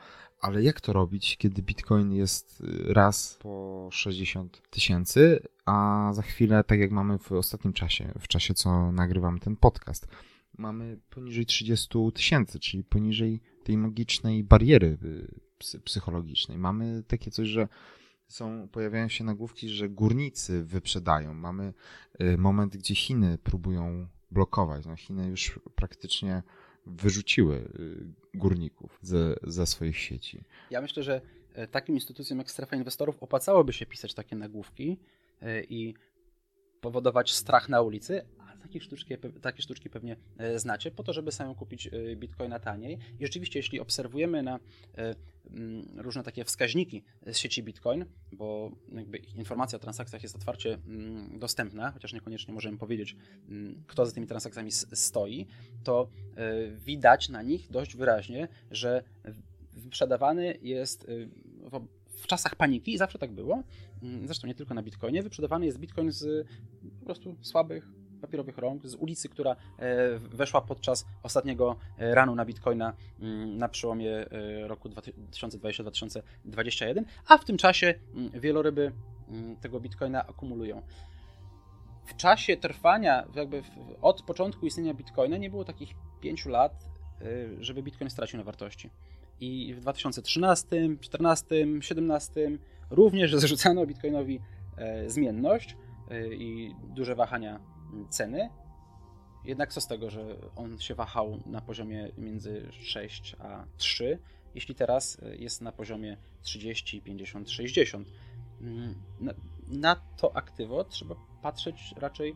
ale 0.42 0.64
jak 0.64 0.82
to 0.82 0.94
robić, 0.94 1.38
kiedy 1.38 1.62
Bitcoin 1.62 2.14
jest 2.14 2.62
y, 2.62 2.94
raz 2.94 3.38
po 3.42 3.90
60 3.92 4.62
tysięcy, 4.70 5.40
a 5.66 6.10
za 6.14 6.22
chwilę, 6.22 6.64
tak 6.64 6.80
jak 6.80 6.92
mamy 6.92 7.18
w 7.18 7.32
ostatnim 7.32 7.74
czasie, 7.74 8.14
w 8.20 8.28
czasie 8.28 8.54
co 8.54 8.92
nagrywam 8.92 9.40
ten 9.40 9.56
podcast, 9.56 10.08
mamy 10.58 11.00
poniżej 11.10 11.46
30 11.46 11.90
tysięcy, 12.14 12.60
czyli 12.60 12.84
poniżej 12.84 13.42
tej 13.64 13.78
magicznej 13.78 14.44
bariery 14.44 14.98
y, 15.04 15.80
psychologicznej. 15.80 16.58
Mamy 16.58 17.04
takie 17.08 17.32
coś, 17.32 17.48
że 17.48 17.68
są, 18.28 18.68
pojawiają 18.72 19.08
się 19.08 19.24
nagłówki, 19.24 19.70
że 19.70 19.90
górnicy 19.90 20.64
wyprzedają. 20.64 21.34
Mamy 21.34 21.74
y, 22.22 22.38
moment, 22.38 22.78
gdzie 22.78 22.96
Chiny 22.96 23.38
próbują 23.38 24.08
blokować. 24.32 24.86
No, 24.86 24.96
Chiny 24.96 25.28
już 25.28 25.60
praktycznie 25.76 26.44
wyrzuciły 26.86 27.56
y, 27.56 28.38
górników 28.38 29.00
ze, 29.02 29.36
ze 29.44 29.66
swoich 29.66 29.98
sieci. 29.98 30.44
Ja 30.72 30.82
myślę, 30.82 31.04
że 31.04 31.22
takim 31.72 31.96
instytucjom 31.96 32.40
jak 32.40 32.52
strefa 32.52 32.76
inwestorów 32.76 33.24
opłacałoby 33.24 33.74
się 33.74 33.86
pisać 33.86 34.14
takie 34.14 34.36
nagłówki 34.36 34.98
i 35.70 35.94
powodować 36.82 37.34
strach 37.34 37.70
na 37.70 37.82
ulicy, 37.82 38.26
takie 38.62 38.82
sztuczki, 38.82 39.16
takie 39.42 39.62
sztuczki 39.62 39.90
pewnie 39.90 40.16
e, 40.38 40.60
znacie, 40.60 40.92
po 40.92 41.04
to, 41.04 41.14
żeby 41.14 41.32
samemu 41.32 41.56
kupić 41.56 41.88
e, 41.88 42.16
bitcoina 42.16 42.60
taniej. 42.60 42.98
I 43.20 43.26
rzeczywiście, 43.26 43.60
jeśli 43.60 43.80
obserwujemy 43.80 44.44
na 44.44 44.60
e, 44.98 45.16
mm, 45.50 45.86
różne 45.98 46.24
takie 46.24 46.46
wskaźniki 46.46 47.04
z 47.26 47.38
sieci 47.38 47.64
Bitcoin, 47.64 48.06
bo 48.32 48.72
informacja 49.36 49.76
o 49.76 49.80
transakcjach 49.80 50.24
jest 50.24 50.36
otwarcie 50.36 50.74
mm, 50.74 51.40
dostępna, 51.40 51.92
chociaż 51.92 52.14
niekoniecznie 52.14 52.54
możemy 52.54 52.78
powiedzieć, 52.78 53.16
mm, 53.50 53.84
kto 53.88 54.06
za 54.06 54.12
tymi 54.12 54.28
transakcjami 54.28 54.72
stoi, 54.72 55.48
to 55.84 56.10
widać 56.86 57.30
na 57.30 57.42
nich 57.42 57.72
dość 57.72 57.96
wyraźnie, 57.96 58.48
że 58.72 59.04
wyprzedawany 59.74 60.58
jest 60.62 61.08
w 62.22 62.28
czasach 62.28 62.56
paniki, 62.56 62.98
zawsze 62.98 63.20
tak 63.20 63.32
było, 63.32 63.64
zresztą 64.26 64.48
nie 64.48 64.56
tylko 64.56 64.74
na 64.74 64.84
Bitcoinie, 64.84 65.24
wyprzedawany 65.24 65.66
jest 65.66 65.80
Bitcoin 65.80 66.12
z 66.12 66.48
po 67.00 67.06
prostu 67.06 67.36
słabych 67.42 67.88
papierowych 68.22 68.58
rąk 68.58 68.88
z 68.88 68.96
ulicy, 68.96 69.30
która 69.30 69.52
e, 69.52 69.56
weszła 70.20 70.62
podczas 70.62 71.06
ostatniego 71.24 71.76
e, 71.98 72.16
ranu 72.16 72.36
na 72.36 72.46
Bitcoina 72.46 72.94
mm, 73.20 73.58
na 73.58 73.70
przełomie 73.70 74.12
e, 74.12 74.68
roku 74.68 74.90
2020-2021, 74.90 77.04
a 77.28 77.38
w 77.38 77.46
tym 77.46 77.58
czasie 77.58 77.94
mm, 78.14 78.32
wieloryby 78.32 78.92
mm, 79.30 79.56
tego 79.56 79.80
Bitcoina 79.80 80.28
akumulują. 80.28 80.82
W 82.06 82.16
czasie 82.16 82.58
trwania, 82.58 83.28
jakby 83.36 83.64
od 84.02 84.22
początku 84.22 84.66
istnienia 84.66 84.94
Bitcoina 84.94 85.38
nie 85.38 85.50
było 85.50 85.66
takich 85.66 85.94
5 86.22 86.46
lat, 86.46 86.86
żeby 87.60 87.84
Bitcoin 87.84 88.10
stracił 88.10 88.38
na 88.38 88.44
wartości. 88.44 88.90
I 89.40 89.74
w 89.74 89.80
2013, 89.80 90.68
2014, 90.68 91.66
2017 91.66 92.52
również 92.90 93.36
zrzucano 93.42 93.86
Bitcoinowi 93.86 94.40
zmienność 95.08 95.78
i 96.32 96.76
duże 96.84 97.16
wahania 97.16 97.60
ceny. 98.10 98.50
Jednak 99.46 99.74
co 99.74 99.82
z 99.82 99.88
tego, 99.88 100.10
że 100.10 100.38
on 100.56 100.80
się 100.80 100.96
wahał 100.96 101.40
na 101.46 101.62
poziomie 101.62 102.12
między 102.18 102.72
6 102.72 103.36
a 103.40 103.66
3, 103.78 104.20
jeśli 104.56 104.76
teraz 104.76 105.18
e, 105.24 105.36
jest 105.36 105.62
na 105.62 105.72
poziomie 105.72 106.18
30, 106.42 107.02
50, 107.02 107.50
60. 107.50 108.08
Na, 109.20 109.34
na 109.68 109.96
to 109.96 110.36
aktywo 110.36 110.84
trzeba 110.84 111.16
patrzeć 111.42 111.94
raczej 111.98 112.32
e, 112.32 112.36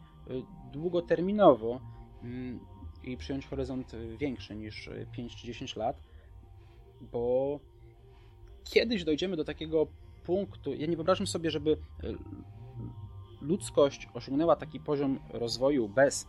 długoterminowo 0.72 1.82
mm, 2.24 2.60
i 3.04 3.18
przyjąć 3.18 3.48
horyzont 3.48 3.94
e, 3.94 4.18
większy 4.18 4.56
niż 4.56 4.90
5 5.12 5.36
czy 5.36 5.48
10 5.48 5.76
lat, 5.76 6.02
bo 7.02 7.60
kiedyś 8.64 9.04
dojdziemy 9.04 9.38
do 9.38 9.44
takiego 9.44 9.88
punktu. 10.24 10.74
Ja 10.74 10.88
nie 10.88 10.96
wyobrażam 10.96 11.28
sobie, 11.28 11.52
żeby 11.52 11.78
ludzkość 13.46 14.08
osiągnęła 14.14 14.56
taki 14.56 14.80
poziom 14.80 15.20
rozwoju 15.30 15.90
bez 15.90 16.28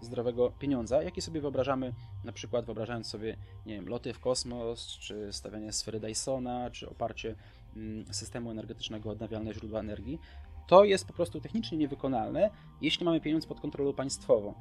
zdrowego 0.00 0.50
pieniądza, 0.50 1.02
jaki 1.02 1.20
sobie 1.20 1.40
wyobrażamy, 1.40 1.92
na 2.24 2.32
przykład 2.32 2.64
wyobrażając 2.64 3.06
sobie, 3.06 3.36
nie 3.66 3.74
wiem, 3.74 3.88
loty 3.88 4.12
w 4.12 4.20
kosmos, 4.20 4.86
czy 4.86 5.32
stawianie 5.32 5.72
sfery 5.72 6.00
Dysona, 6.00 6.70
czy 6.70 6.90
oparcie 6.90 7.34
mm, 7.76 8.14
systemu 8.14 8.50
energetycznego 8.50 9.10
odnawialne 9.10 9.54
źródła 9.54 9.80
energii, 9.80 10.18
to 10.66 10.84
jest 10.84 11.06
po 11.06 11.12
prostu 11.12 11.40
technicznie 11.40 11.78
niewykonalne, 11.78 12.50
jeśli 12.80 13.04
mamy 13.04 13.20
pieniądz 13.20 13.46
pod 13.46 13.60
kontrolą 13.60 13.92
państwową. 13.92 14.54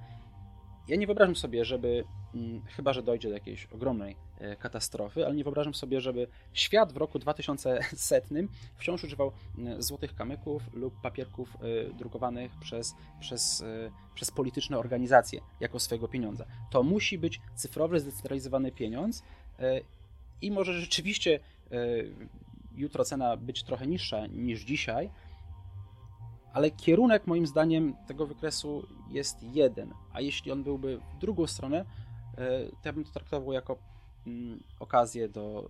Ja 0.88 0.96
nie 0.96 1.08
wyobrażam 1.08 1.36
sobie, 1.36 1.66
żeby, 1.66 2.04
mm, 2.36 2.62
chyba 2.66 2.94
że 2.94 3.04
dojdzie 3.04 3.28
do 3.28 3.34
jakiejś 3.34 3.66
ogromnej 3.66 4.16
e, 4.40 4.56
katastrofy, 4.56 5.26
ale 5.26 5.36
nie 5.36 5.44
wyobrażam 5.44 5.74
sobie, 5.74 6.02
żeby 6.02 6.28
świat 6.54 6.94
w 6.94 6.98
roku 6.98 7.20
2100 7.20 8.36
wciąż 8.78 9.04
używał 9.04 9.32
mm, 9.58 9.82
złotych 9.82 10.16
kamyków 10.16 10.64
lub 10.74 11.02
papierków 11.02 11.56
e, 11.56 11.94
drukowanych 11.94 12.52
przez, 12.60 12.96
przez, 13.20 13.62
e, 13.62 13.92
przez 14.16 14.32
polityczne 14.32 14.78
organizacje 14.78 15.42
jako 15.60 15.80
swojego 15.80 16.08
pieniądza. 16.08 16.46
To 16.72 16.84
musi 16.84 17.18
być 17.18 17.42
cyfrowy, 17.56 18.00
zdecentralizowany 18.00 18.72
pieniądz 18.72 19.24
i 20.42 20.52
może 20.52 20.82
rzeczywiście 20.82 21.40
jutro 22.76 23.06
cena 23.06 23.38
być 23.38 23.64
trochę 23.64 23.88
niższa 23.88 24.28
niż 24.28 24.62
dzisiaj, 24.62 25.10
ale 26.54 26.72
kierunek 26.72 27.28
moim 27.28 27.48
zdaniem 27.48 27.96
tego 28.08 28.28
wykresu 28.28 28.88
jest 29.10 29.44
jeden, 29.44 29.94
a 30.14 30.22
jeśli 30.22 30.52
on 30.52 30.64
byłby 30.64 31.00
w 31.16 31.18
drugą 31.18 31.48
stronę, 31.48 31.86
e, 32.38 32.66
to 32.66 32.82
ja 32.86 32.94
bym 32.94 33.04
to 33.04 33.12
traktował 33.12 33.54
jako 33.54 33.78
mm, 34.28 34.64
okazję 34.80 35.30
do, 35.30 35.68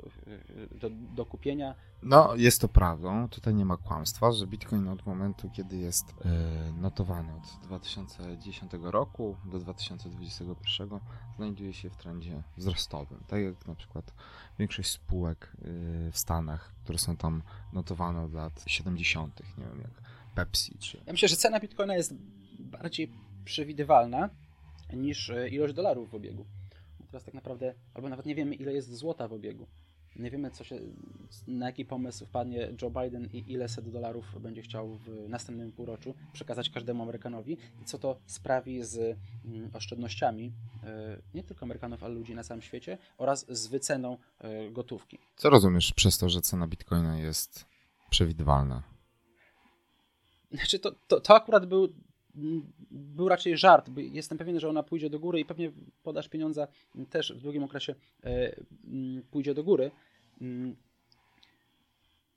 e, 0.73 0.77
do, 0.77 0.89
do 0.89 1.25
kupienia. 1.25 1.75
No, 2.01 2.35
jest 2.35 2.61
to 2.61 2.67
prawdą, 2.67 3.29
tutaj 3.29 3.55
nie 3.55 3.65
ma 3.65 3.77
kłamstwa, 3.77 4.31
że 4.31 4.47
Bitcoin 4.47 4.87
od 4.87 5.05
momentu, 5.05 5.49
kiedy 5.49 5.77
jest 5.77 6.05
e, 6.25 6.71
notowany 6.81 7.33
od 7.33 7.67
2010 7.67 8.71
roku 8.81 9.35
do 9.45 9.59
2021 9.59 10.89
znajduje 11.35 11.73
się 11.73 11.89
w 11.89 11.97
trendzie 11.97 12.43
wzrostowym. 12.57 13.19
Tak 13.27 13.41
jak 13.41 13.67
na 13.67 13.75
przykład 13.75 14.13
większość 14.59 14.91
spółek 14.91 15.51
w 16.11 16.17
Stanach, 16.19 16.71
które 16.83 16.97
są 16.97 17.17
tam 17.17 17.41
notowane 17.73 18.21
od 18.21 18.33
lat 18.33 18.63
70., 18.67 19.41
nie 19.57 19.65
wiem 19.65 19.81
jak 19.81 20.12
Pepsi. 20.35 20.77
Czy... 20.79 20.97
Ja 21.05 21.13
myślę, 21.13 21.27
że 21.27 21.35
cena 21.35 21.59
Bitcoina 21.59 21.95
jest 21.95 22.13
bardziej 22.59 23.11
przewidywalna 23.45 24.29
niż 24.93 25.29
e, 25.29 25.49
ilość 25.49 25.73
dolarów 25.73 26.09
w 26.09 26.15
obiegu. 26.15 26.45
teraz 27.07 27.23
tak 27.23 27.33
naprawdę, 27.33 27.73
albo 27.93 28.09
nawet 28.09 28.25
nie 28.25 28.35
wiemy, 28.35 28.55
ile 28.55 28.73
jest 28.73 28.95
złota 28.95 29.27
w 29.27 29.33
obiegu. 29.33 29.67
Nie 30.15 30.31
wiemy, 30.31 30.51
co 30.51 30.63
się, 30.63 30.79
na 31.47 31.65
jaki 31.65 31.85
pomysł 31.85 32.25
wpadnie 32.25 32.69
Joe 32.81 32.89
Biden 32.89 33.25
i 33.33 33.51
ile 33.51 33.69
set 33.69 33.89
dolarów 33.89 34.41
będzie 34.41 34.61
chciał 34.61 34.95
w 34.95 35.29
następnym 35.29 35.71
półroczu 35.71 36.13
przekazać 36.33 36.69
każdemu 36.69 37.03
Amerykanowi 37.03 37.57
i 37.81 37.85
co 37.85 37.99
to 37.99 38.19
sprawi 38.25 38.83
z 38.83 39.17
mm, 39.45 39.69
oszczędnościami 39.73 40.53
e, 40.83 41.21
nie 41.33 41.43
tylko 41.43 41.63
Amerykanów, 41.63 42.03
ale 42.03 42.13
ludzi 42.13 42.35
na 42.35 42.43
całym 42.43 42.61
świecie 42.61 42.97
oraz 43.17 43.45
z 43.49 43.67
wyceną 43.67 44.17
e, 44.39 44.71
gotówki. 44.71 45.19
Co 45.35 45.49
rozumiesz 45.49 45.93
przez 45.93 46.17
to, 46.17 46.29
że 46.29 46.41
cena 46.41 46.67
Bitcoina 46.67 47.19
jest 47.19 47.65
przewidywalna? 48.09 48.92
Znaczy, 50.53 50.79
to, 50.79 50.91
to, 51.07 51.19
to 51.19 51.35
akurat 51.35 51.65
był, 51.65 51.89
był 52.91 53.29
raczej 53.29 53.57
żart. 53.57 53.89
Jestem 53.97 54.37
pewien, 54.37 54.59
że 54.59 54.69
ona 54.69 54.83
pójdzie 54.83 55.09
do 55.09 55.19
góry 55.19 55.39
i 55.39 55.45
pewnie 55.45 55.71
podaż 56.03 56.29
pieniądza 56.29 56.67
też 57.09 57.33
w 57.33 57.41
długim 57.41 57.63
okresie 57.63 57.95
e, 58.23 58.55
pójdzie 59.31 59.53
do 59.53 59.63
góry. 59.63 59.91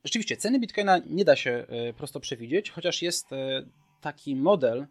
Rzeczywiście, 0.05 0.37
ceny 0.37 0.59
bitcoina 0.61 0.99
nie 0.99 1.25
da 1.25 1.37
się 1.37 1.51
e, 1.51 1.93
prosto 1.93 2.21
przewidzieć, 2.21 2.71
chociaż 2.71 3.03
jest 3.03 3.33
e, 3.33 3.67
taki 4.01 4.37
model. 4.37 4.87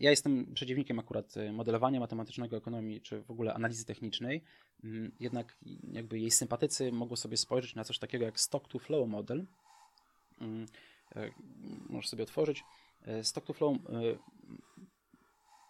Ja 0.00 0.10
jestem 0.10 0.54
przeciwnikiem 0.54 0.98
akurat 0.98 1.34
modelowania 1.52 2.00
matematycznego 2.00 2.56
ekonomii, 2.56 3.00
czy 3.00 3.22
w 3.22 3.30
ogóle 3.30 3.54
analizy 3.54 3.84
technicznej. 3.84 4.42
Jednak 5.20 5.56
jakby 5.92 6.18
jej 6.18 6.30
sympatycy 6.30 6.92
mogą 6.92 7.16
sobie 7.16 7.36
spojrzeć 7.36 7.74
na 7.74 7.84
coś 7.84 7.98
takiego 7.98 8.24
jak 8.24 8.40
stock 8.40 8.68
to 8.68 8.78
flow 8.78 9.08
model 9.08 9.46
możesz 11.88 12.10
sobie 12.10 12.22
otworzyć. 12.22 12.64
E, 13.06 13.24
Stock 13.24 13.46
to 13.46 13.52
Flow 13.52 13.76
e, 13.76 13.78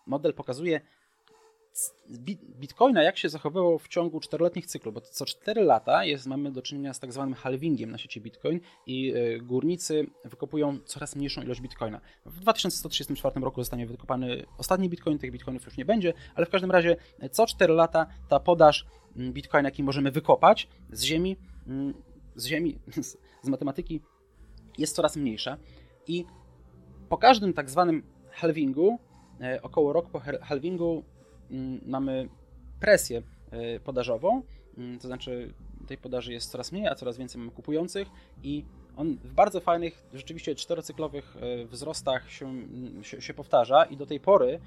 model 0.07 0.35
pokazuje 0.35 0.81
Bitcoina, 2.61 3.03
jak 3.03 3.18
się 3.18 3.29
zachowywał 3.29 3.79
w 3.79 3.88
ciągu 3.88 4.20
czteroletnich 4.20 4.66
cyklu, 4.66 4.92
bo 4.92 5.01
co 5.01 5.27
4 5.27 5.62
lata 5.62 6.05
jest, 6.05 6.27
mamy 6.27 6.53
do 6.53 6.62
czynienia 6.62 6.94
z 6.94 7.01
tak 7.01 7.12
zwanym 7.12 7.35
halvingiem 7.35 7.90
na 7.90 7.99
sieci 7.99 8.20
Bitcoin 8.20 8.61
i 8.87 9.14
górnicy 9.42 10.07
wykopują 10.25 10.79
coraz 10.85 11.16
mniejszą 11.16 11.42
ilość 11.42 11.61
Bitcoina. 11.61 12.01
W 12.27 12.40
2134 12.40 13.40
roku 13.40 13.61
zostanie 13.61 13.87
wykopany 13.87 14.46
ostatni 14.59 14.88
Bitcoin, 14.88 15.18
tych 15.18 15.33
Bitcoinów 15.33 15.64
już 15.64 15.77
nie 15.77 15.85
będzie, 15.85 16.12
ale 16.35 16.46
w 16.46 16.51
każdym 16.51 16.70
razie 16.70 16.96
co 17.31 17.46
4 17.46 17.75
lata 17.75 18.07
ta 18.29 18.40
podaż 18.40 18.87
Bitcoina, 19.16 19.68
jaki 19.68 19.83
możemy 19.83 20.11
wykopać 20.11 20.68
z 20.92 21.03
ziemi, 21.03 21.37
z 22.37 22.46
ziemi, 22.46 22.79
z 23.44 23.49
matematyki 23.49 24.01
jest 24.79 24.97
coraz 24.97 25.17
mniejsza 25.17 25.57
i 26.07 26.25
po 27.09 27.19
każdym 27.19 27.53
tak 27.53 27.71
zwanym 27.71 28.03
halvingu, 28.31 28.99
e, 29.41 29.62
około 29.62 29.93
roku 29.93 30.11
po 30.11 30.21
halvingu 30.21 31.05
mm, 31.51 31.81
mamy 31.87 32.29
presję 32.81 33.23
e, 33.51 33.81
podażową, 33.81 34.43
mm, 34.79 34.99
to 34.99 35.09
znaczy 35.09 35.55
tej 35.87 35.99
podaży 35.99 36.33
jest 36.33 36.51
coraz 36.51 36.73
mniej, 36.73 36.87
a 36.87 36.95
coraz 36.95 37.19
więcej 37.19 37.39
mamy 37.39 37.51
kupujących 37.51 38.09
i 38.43 38.65
on 38.97 39.17
w 39.25 39.33
bardzo 39.33 39.61
fajnych, 39.61 40.07
rzeczywiście 40.15 40.55
czterocyklowych 40.55 41.37
e, 41.37 41.67
wzrostach 41.67 42.31
się, 42.31 42.47
mm, 42.47 43.05
się, 43.05 43.21
się 43.21 43.35
powtarza 43.35 43.85
i 43.85 43.97
do 43.97 44.07
tej 44.07 44.21
pory 44.21 44.61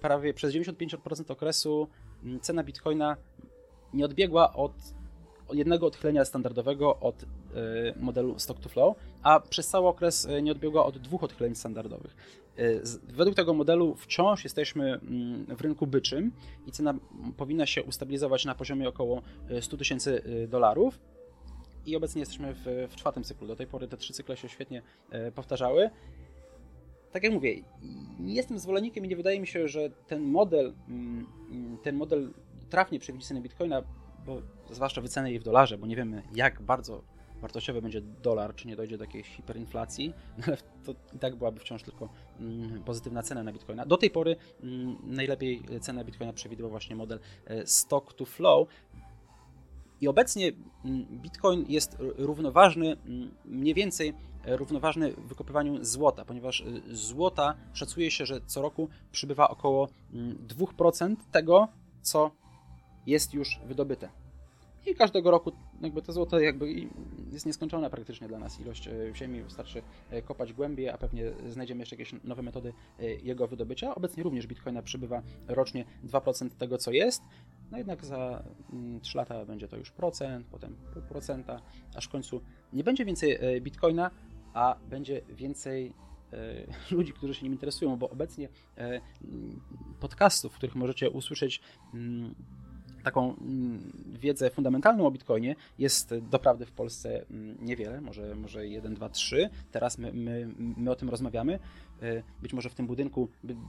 prawie 0.00 0.34
przez 0.34 0.52
95% 0.52 1.30
okresu 1.30 1.88
cena 2.40 2.64
bitcoina 2.64 3.16
nie 3.94 4.04
odbiegła 4.04 4.52
od 4.52 4.72
jednego 5.52 5.86
odchylenia 5.86 6.24
standardowego 6.24 6.96
od 7.00 7.22
e, 7.22 7.26
modelu 8.00 8.38
stock 8.38 8.60
to 8.60 8.68
flow, 8.68 8.96
a 9.22 9.40
przez 9.40 9.68
cały 9.68 9.88
okres 9.88 10.26
e, 10.26 10.42
nie 10.42 10.52
odbiegła 10.52 10.86
od 10.86 10.98
dwóch 10.98 11.24
odchyleń 11.24 11.54
standardowych. 11.54 12.16
E, 12.56 12.62
według 13.08 13.36
tego 13.36 13.54
modelu 13.54 13.94
wciąż 13.94 14.44
jesteśmy 14.44 14.94
mm, 14.94 15.56
w 15.56 15.60
rynku 15.60 15.86
byczym 15.86 16.32
i 16.66 16.72
cena 16.72 16.94
powinna 17.36 17.66
się 17.66 17.82
ustabilizować 17.82 18.44
na 18.44 18.54
poziomie 18.54 18.88
około 18.88 19.22
100 19.60 19.76
tysięcy 19.76 20.22
dolarów. 20.48 20.98
i 21.86 21.96
obecnie 21.96 22.20
jesteśmy 22.20 22.54
w, 22.54 22.88
w 22.90 22.96
czwartym 22.96 23.24
cyklu. 23.24 23.46
Do 23.46 23.56
tej 23.56 23.66
pory 23.66 23.88
te 23.88 23.96
trzy 23.96 24.12
cykle 24.12 24.36
się 24.36 24.48
świetnie 24.48 24.82
powtarzały 25.34 25.90
tak 27.16 27.22
jak 27.22 27.32
mówię, 27.32 27.62
nie 28.20 28.34
jestem 28.34 28.58
zwolennikiem 28.58 29.04
i 29.04 29.08
nie 29.08 29.16
wydaje 29.16 29.40
mi 29.40 29.46
się, 29.46 29.68
że 29.68 29.90
ten 30.06 30.22
model, 30.22 30.74
mm, 30.88 31.26
ten 31.82 31.96
model 31.96 32.32
trafnie 32.70 32.98
przewidzi 32.98 33.26
cenę 33.26 33.40
Bitcoina, 33.40 33.82
bo 34.26 34.42
zwłaszcza 34.70 35.00
wycenę 35.00 35.30
jej 35.30 35.40
w 35.40 35.42
dolarze, 35.42 35.78
bo 35.78 35.86
nie 35.86 35.96
wiemy 35.96 36.22
jak 36.34 36.62
bardzo 36.62 37.02
wartościowy 37.40 37.82
będzie 37.82 38.00
dolar, 38.00 38.54
czy 38.54 38.68
nie 38.68 38.76
dojdzie 38.76 38.98
do 38.98 39.04
jakiejś 39.04 39.26
hiperinflacji, 39.26 40.12
ale 40.46 40.56
to 40.84 40.92
i 41.14 41.18
tak 41.18 41.36
byłaby 41.36 41.60
wciąż 41.60 41.82
tylko 41.82 42.08
mm, 42.40 42.82
pozytywna 42.84 43.22
cena 43.22 43.42
na 43.42 43.52
Bitcoina. 43.52 43.86
Do 43.86 43.96
tej 43.96 44.10
pory 44.10 44.36
mm, 44.62 44.96
najlepiej 45.04 45.62
cenę 45.80 46.04
Bitcoina 46.04 46.32
przewidywał 46.32 46.70
właśnie 46.70 46.96
model 46.96 47.20
e, 47.46 47.66
stock 47.66 48.14
to 48.14 48.24
flow, 48.24 48.68
i 50.00 50.08
obecnie 50.08 50.52
Bitcoin 51.10 51.64
jest 51.68 51.96
równoważny 51.98 52.96
mniej 53.44 53.74
więcej 53.74 54.14
równoważny 54.46 55.12
wykopywaniu 55.12 55.84
złota, 55.84 56.24
ponieważ 56.24 56.60
y, 56.60 56.82
złota 56.96 57.54
szacuje 57.72 58.10
się, 58.10 58.26
że 58.26 58.40
co 58.46 58.62
roku 58.62 58.88
przybywa 59.12 59.48
około 59.48 59.88
2% 60.46 61.04
mm, 61.04 61.16
tego, 61.32 61.68
co 62.02 62.30
jest 63.06 63.34
już 63.34 63.60
wydobyte. 63.66 64.08
I 64.86 64.94
każdego 64.94 65.30
roku 65.30 65.52
jakby 65.80 66.02
to 66.02 66.12
złoto 66.12 66.40
jakby 66.40 66.72
jest 67.32 67.46
nieskończone 67.46 67.90
praktycznie 67.90 68.28
dla 68.28 68.38
nas. 68.38 68.60
Ilość 68.60 68.88
e, 68.88 68.92
ziemi 69.14 69.42
wystarczy 69.42 69.82
e, 70.10 70.22
kopać 70.22 70.52
głębiej, 70.52 70.88
a 70.88 70.98
pewnie 70.98 71.32
znajdziemy 71.48 71.80
jeszcze 71.80 71.96
jakieś 71.96 72.14
nowe 72.24 72.42
metody 72.42 72.72
e, 72.98 73.04
jego 73.04 73.48
wydobycia. 73.48 73.94
Obecnie 73.94 74.22
również 74.22 74.46
bitcoina 74.46 74.82
przybywa 74.82 75.22
rocznie 75.48 75.84
2% 76.04 76.50
tego, 76.50 76.78
co 76.78 76.90
jest. 76.90 77.22
No 77.70 77.78
jednak 77.78 78.04
za 78.04 78.42
3 78.68 78.72
mm, 78.72 79.00
lata 79.14 79.44
będzie 79.44 79.68
to 79.68 79.76
już 79.76 79.90
procent, 79.90 80.46
potem 80.50 80.76
pół 80.92 81.02
procenta, 81.02 81.60
aż 81.94 82.06
w 82.06 82.10
końcu 82.10 82.40
nie 82.72 82.84
będzie 82.84 83.04
więcej 83.04 83.38
bitcoina, 83.60 84.10
a 84.54 84.76
będzie 84.90 85.22
więcej 85.28 85.92
ludzi, 86.90 87.12
którzy 87.12 87.34
się 87.34 87.42
nim 87.42 87.52
interesują, 87.52 87.96
bo 87.96 88.10
obecnie 88.10 88.48
podcastów, 90.00 90.52
w 90.52 90.56
których 90.56 90.74
możecie 90.74 91.10
usłyszeć 91.10 91.60
mm, 91.94 92.34
taką 93.06 93.36
mm, 93.36 93.92
wiedzę 94.20 94.50
fundamentalną 94.50 95.06
o 95.06 95.10
Bitcoinie 95.10 95.56
jest 95.78 96.14
doprawdy 96.18 96.66
w 96.66 96.72
Polsce 96.72 97.26
mm, 97.30 97.56
niewiele, 97.60 98.00
może, 98.00 98.34
może 98.34 98.66
jeden, 98.66 98.94
dwa, 98.94 99.08
trzy. 99.08 99.50
Teraz 99.70 99.98
my, 99.98 100.12
my, 100.12 100.48
my 100.56 100.90
o 100.90 100.96
tym 100.96 101.08
rozmawiamy. 101.08 101.58
E, 102.02 102.22
być 102.42 102.52
może 102.52 102.70
w 102.70 102.74
tym 102.74 102.86
budynku 102.86 103.28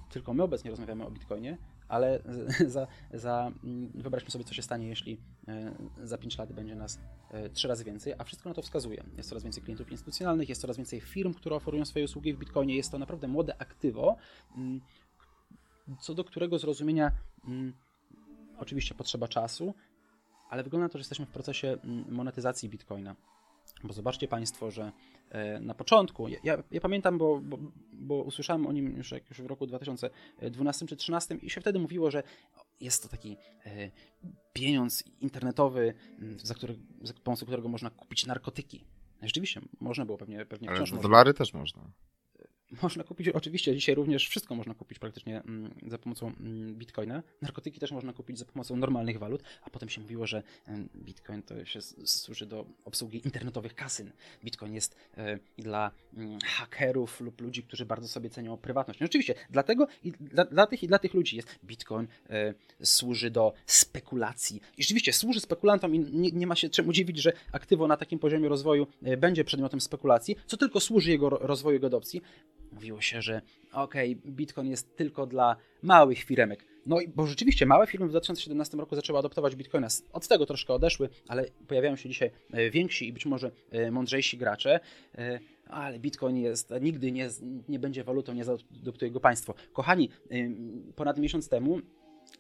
tylko 0.10 0.34
my 0.34 0.44
obecnie 0.44 0.72
rozmawiamy 0.72 1.06
o 1.06 1.12
Bitcoinie, 1.12 1.58
ale 1.88 2.20
za, 2.76 2.88
za, 3.14 3.52
mm, 3.64 3.92
wyobraźmy 3.96 4.30
sobie, 4.30 4.44
co 4.46 4.54
się 4.54 4.62
stanie, 4.62 4.88
jeśli 4.88 5.18
e, 5.48 5.72
za 6.04 6.18
5 6.18 6.38
lat 6.38 6.54
będzie 6.54 6.76
nas 6.76 7.00
e, 7.32 7.50
trzy 7.50 7.68
razy 7.68 7.84
więcej, 7.84 8.14
a 8.18 8.24
wszystko 8.24 8.50
na 8.50 8.56
to 8.56 8.62
wskazuje. 8.62 9.04
Jest 9.18 9.30
coraz 9.30 9.44
więcej 9.44 9.64
klientów 9.64 9.92
instytucjonalnych, 9.92 10.50
jest 10.50 10.62
coraz 10.62 10.78
więcej 10.78 11.02
firm, 11.02 11.34
które 11.34 11.56
oferują 11.56 11.86
swoje 11.86 12.06
usługi 12.06 12.34
w 12.34 12.40
Bitcoinie, 12.40 12.76
jest 12.76 12.92
to 12.92 12.98
naprawdę 12.98 13.28
młode 13.28 13.62
aktywo, 13.62 14.16
co 16.00 16.14
do 16.14 16.24
którego 16.24 16.60
zrozumienia 16.60 17.12
oczywiście 18.60 18.96
potrzeba 18.96 19.28
czasu, 19.28 19.74
ale 20.50 20.64
wygląda 20.64 20.86
na 20.86 20.90
to, 20.90 20.98
że 20.98 21.02
jesteśmy 21.02 21.26
w 21.26 21.30
procesie 21.30 21.78
monetyzacji 22.10 22.70
Bitcoina. 22.70 23.16
Bo 23.84 23.94
zobaczcie 23.94 24.28
Państwo, 24.28 24.72
że 24.72 24.92
e, 25.30 25.60
na 25.60 25.74
początku, 25.74 26.28
ja, 26.28 26.64
ja 26.72 26.82
pamiętam, 26.82 27.18
bo, 27.18 27.40
bo, 27.42 27.58
bo, 27.94 28.16
usłyszałem 28.16 28.68
o 28.68 28.72
nim 28.72 28.98
już, 28.98 29.12
już 29.12 29.42
w 29.42 29.46
roku 29.46 29.68
2012 29.68 30.86
czy 30.86 30.96
2013 30.96 31.36
i 31.36 31.50
się 31.50 31.62
wtedy 31.62 31.80
mówiło, 31.80 32.12
że 32.12 32.24
jest 32.80 33.04
to 33.04 33.10
taki 33.10 33.38
e, 33.66 33.92
pieniądz 34.54 35.04
internetowy, 35.22 35.94
za, 36.38 36.56
który, 36.56 36.76
za 37.02 37.14
pomocą 37.14 37.46
którego 37.46 37.70
można 37.70 37.90
kupić 37.90 38.26
narkotyki. 38.26 38.86
Rzeczywiście, 39.22 39.62
można 39.80 40.06
było 40.06 40.18
pewnie, 40.18 40.46
pewnie 40.46 40.70
Ale 40.70 40.86
wciąż 40.86 41.02
dolary 41.02 41.34
też 41.34 41.54
można. 41.54 41.92
Można 42.82 43.04
kupić, 43.04 43.30
oczywiście 43.30 43.76
dzisiaj 43.76 43.96
również 43.96 44.28
wszystko 44.28 44.56
można 44.56 44.74
kupić 44.74 45.00
praktycznie 45.00 45.42
mm, 45.42 45.74
za 45.88 45.98
pomocą 45.98 46.28
mm, 46.28 46.76
bitcoina. 46.76 47.24
Narkotyki 47.42 47.80
też 47.80 47.92
można 47.92 48.14
kupić 48.14 48.40
za 48.40 48.46
pomocą 48.46 48.76
normalnych 48.76 49.20
walut, 49.20 49.44
a 49.62 49.70
potem 49.70 49.90
się 49.90 50.02
mówiło, 50.02 50.28
że 50.28 50.44
bitcoin 50.96 51.44
to 51.44 51.66
się 51.66 51.82
służy 52.06 52.46
do 52.46 52.66
obsługi 52.86 53.22
internetowych 53.26 53.76
kasyn. 53.76 54.12
Bitcoin 54.44 54.74
jest 54.74 54.96
e, 55.18 55.40
dla 55.58 55.92
mm, 56.14 56.40
hakerów 56.46 57.22
lub 57.22 57.42
ludzi, 57.42 57.64
którzy 57.64 57.86
bardzo 57.86 58.08
sobie 58.08 58.30
cenią 58.30 58.58
prywatność. 58.58 59.00
No 59.00 59.06
oczywiście, 59.06 59.36
dlatego 59.50 59.88
i 60.04 60.12
dla, 60.12 60.46
dla 60.46 60.68
tych 60.68 60.84
i 60.84 60.88
dla 60.88 61.00
tych 61.00 61.14
ludzi 61.14 61.36
jest 61.36 61.60
bitcoin 61.64 62.08
e, 62.30 62.54
służy 62.84 63.32
do 63.32 63.54
spekulacji. 63.66 64.62
I 64.78 64.84
rzeczywiście 64.84 65.14
służy 65.14 65.40
spekulantom 65.40 65.96
i 65.96 66.00
nie, 66.00 66.32
nie 66.32 66.48
ma 66.48 66.56
się 66.56 66.70
czemu 66.70 66.94
dziwić, 66.94 67.18
że 67.18 67.34
aktywo 67.52 67.88
na 67.88 67.98
takim 67.98 68.20
poziomie 68.20 68.50
rozwoju 68.50 68.88
e, 69.04 69.18
będzie 69.18 69.44
przedmiotem 69.44 69.82
spekulacji, 69.82 70.36
co 70.46 70.58
tylko 70.58 70.80
służy 70.80 71.12
jego 71.12 71.30
rozwoju, 71.30 71.74
jego 71.74 71.88
adopcji 71.88 72.22
Mówiło 72.72 73.02
się, 73.02 73.22
że 73.22 73.42
okej, 73.72 74.18
okay, 74.20 74.32
Bitcoin 74.32 74.70
jest 74.70 74.96
tylko 74.96 75.26
dla 75.26 75.56
małych 75.84 76.20
firemek. 76.20 76.66
No 76.86 77.00
i 77.02 77.08
bo 77.08 77.28
rzeczywiście 77.28 77.66
małe 77.66 77.88
firmy 77.88 78.08
w 78.08 78.10
2017 78.10 78.78
roku 78.78 78.96
zaczęły 78.96 79.20
adoptować 79.20 79.56
Bitcoina. 79.56 79.88
Od 80.14 80.28
tego 80.28 80.46
troszkę 80.46 80.74
odeszły, 80.74 81.10
ale 81.28 81.46
pojawiają 81.68 81.96
się 81.96 82.10
dzisiaj 82.10 82.32
e, 82.52 82.70
więksi 82.70 83.08
i 83.08 83.14
być 83.14 83.26
może 83.26 83.52
e, 83.72 83.92
mądrzejsi 83.92 84.38
gracze. 84.38 84.80
E, 85.18 85.40
ale 85.70 86.00
Bitcoin 86.00 86.38
jest, 86.38 86.74
nigdy 86.82 87.12
nie, 87.12 87.30
nie 87.70 87.80
będzie 87.80 88.04
walutą, 88.04 88.34
nie 88.34 88.44
zaadoptuje 88.44 89.12
go 89.12 89.20
państwo. 89.20 89.54
Kochani, 89.74 90.10
ponad 90.96 91.18
miesiąc 91.18 91.50
temu 91.50 91.82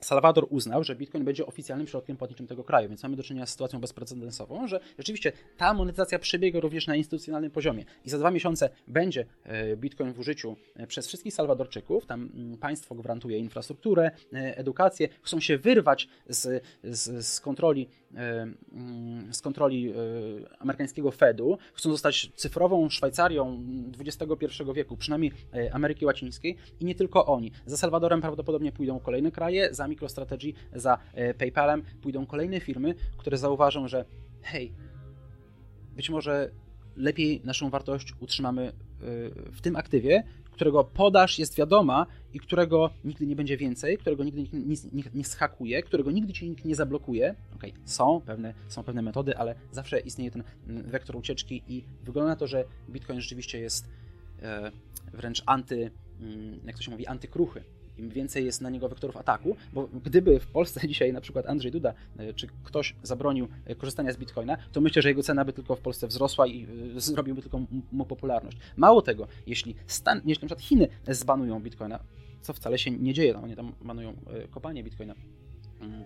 Salwador 0.02 0.47
uznał, 0.50 0.84
że 0.84 0.95
Bitcoin 0.95 1.23
będzie 1.26 1.45
oficjalnym 1.45 1.88
środkiem 1.88 2.17
płatniczym 2.17 2.47
tego 2.47 2.63
kraju, 2.63 2.89
więc 2.89 3.04
mamy 3.04 3.15
do 3.15 3.23
czynienia 3.23 3.45
z 3.45 3.50
sytuacją 3.50 3.80
bezprecedensową, 3.80 4.67
że 4.67 4.80
rzeczywiście 4.97 5.32
ta 5.58 5.73
monetyzacja 5.73 6.19
przebiega 6.19 6.60
również 6.60 6.88
na 6.88 6.95
instytucjonalnym 6.95 7.52
poziomie. 7.52 7.86
I 8.06 8.10
za 8.10 8.17
dwa 8.17 8.32
miesiące 8.32 8.69
będzie 8.88 9.26
e, 9.43 9.78
Bitcoin 9.78 10.13
w 10.13 10.19
użyciu 10.19 10.56
e, 10.76 10.88
przez 10.88 11.08
wszystkich 11.08 11.34
Salwadorczyków, 11.34 12.06
tam 12.06 12.30
mm, 12.36 12.58
państwo 12.58 12.95
gwarantuje 12.95 13.38
infrastrukturę, 13.38 14.12
e, 14.34 14.58
edukację, 14.58 15.10
chcą 15.21 15.39
się 15.39 15.58
wyrwać 15.58 16.08
z, 16.30 16.63
z, 16.84 17.26
z 17.26 17.39
kontroli 17.39 17.89
mm, 18.13 19.34
z 19.34 19.41
kontroli 19.41 19.93
amerykańskiego 20.60 21.12
Fedu, 21.12 21.58
chcą 21.73 21.91
zostać 21.91 22.32
cyfrową 22.36 22.89
Szwajcarią 22.89 23.63
XXI 24.00 24.63
wieku, 24.76 24.97
przynajmniej 24.97 25.32
Ameryki 25.71 26.06
Łacińskiej. 26.06 26.58
I 26.80 26.86
nie 26.86 26.95
tylko 26.95 27.26
oni. 27.26 27.52
Za 27.65 27.78
Salwadorem 27.78 28.21
prawdopodobnie 28.21 28.71
pójdą 28.71 29.00
kolejne 29.00 29.32
kraje, 29.32 29.69
za 29.78 29.88
MicroStrategy, 29.88 30.54
za 30.74 30.98
e, 31.13 31.34
PayPalem 31.34 31.84
pójdą 32.02 32.26
kolejne 32.26 32.60
firmy, 32.60 32.96
które 33.18 33.38
zauważą, 33.38 33.88
że 33.88 34.06
hej, 34.42 34.74
być 35.96 36.10
może 36.10 36.52
lepiej 36.96 37.42
naszą 37.44 37.70
wartość 37.70 38.13
utrzymamy 38.20 38.68
e, 38.68 38.72
w 39.52 39.62
tym 39.62 39.76
aktywie, 39.76 40.24
którego 40.52 40.84
podaż 40.84 41.40
jest 41.40 41.56
wiadoma 41.56 42.06
i 42.34 42.40
którego 42.40 42.90
nigdy 43.04 43.28
nie 43.28 43.36
będzie 43.36 43.58
więcej, 43.58 43.98
którego 43.98 44.24
nigdy 44.24 44.42
nikt 44.42 44.54
nie, 44.94 45.04
nie, 45.13 45.24
schakuje, 45.24 45.84
którego 45.84 46.12
nigdy 46.12 46.34
ci 46.34 46.50
nikt 46.50 46.66
nie 46.66 46.76
zablokuje. 46.76 47.36
Ok, 47.56 47.63
są 47.86 48.22
pewne, 48.26 48.54
są 48.68 48.84
pewne 48.84 49.02
metody, 49.02 49.38
ale 49.38 49.56
zawsze 49.72 50.00
istnieje 50.00 50.32
ten 50.32 50.44
mm, 50.68 50.84
wektor 50.84 51.16
ucieczki 51.16 51.63
i 51.68 51.84
wygląda 52.04 52.30
na 52.30 52.36
to, 52.36 52.48
że 52.48 52.66
Bitcoin 52.90 53.22
rzeczywiście 53.22 53.60
jest 53.60 53.90
e, 54.42 54.72
wręcz 55.13 55.44
anty, 55.46 55.92
mm, 56.22 56.60
jak 56.66 56.76
to 56.76 56.82
się 56.82 56.92
mówi, 56.92 57.08
antykruchy 57.08 57.63
im 57.98 58.10
więcej 58.10 58.46
jest 58.46 58.62
na 58.62 58.70
niego 58.70 58.90
wektorów 58.90 59.18
ataku, 59.18 59.56
bo 59.74 59.88
gdyby 60.06 60.40
w 60.40 60.48
Polsce 60.48 60.82
dzisiaj 60.88 61.14
na 61.14 61.22
przykład 61.22 61.46
Andrzej 61.46 61.72
Duda 61.72 61.94
e, 62.18 62.34
czy 62.34 62.48
ktoś 62.64 62.96
zabronił 63.04 63.48
e, 63.66 63.76
korzystania 63.76 64.12
z 64.14 64.18
Bitcoina, 64.18 64.58
to 64.72 64.82
myślę, 64.82 65.02
że 65.02 65.10
jego 65.10 65.24
cena 65.24 65.46
by 65.46 65.54
tylko 65.54 65.76
w 65.76 65.80
Polsce 65.80 66.08
wzrosła 66.08 66.48
i 66.48 66.68
e, 66.96 67.02
zrobiłby 67.02 67.42
tylko 67.42 67.62
mu 67.92 68.06
popularność. 68.06 68.58
Mało 68.78 69.02
tego, 69.02 69.28
jeśli, 69.48 69.76
Stan, 69.88 70.22
jeśli 70.26 70.46
na 70.46 70.48
przykład 70.48 70.62
Chiny 70.62 70.88
zbanują 71.08 71.60
Bitcoina, 71.60 72.00
co 72.42 72.54
wcale 72.54 72.78
się 72.78 72.92
nie 72.92 73.14
dzieje, 73.14 73.34
no, 73.34 73.44
oni 73.44 73.56
tam 73.56 73.74
banują 73.82 74.14
kopanie 74.52 74.84
Bitcoina, 74.84 75.16
mm, 75.82 76.04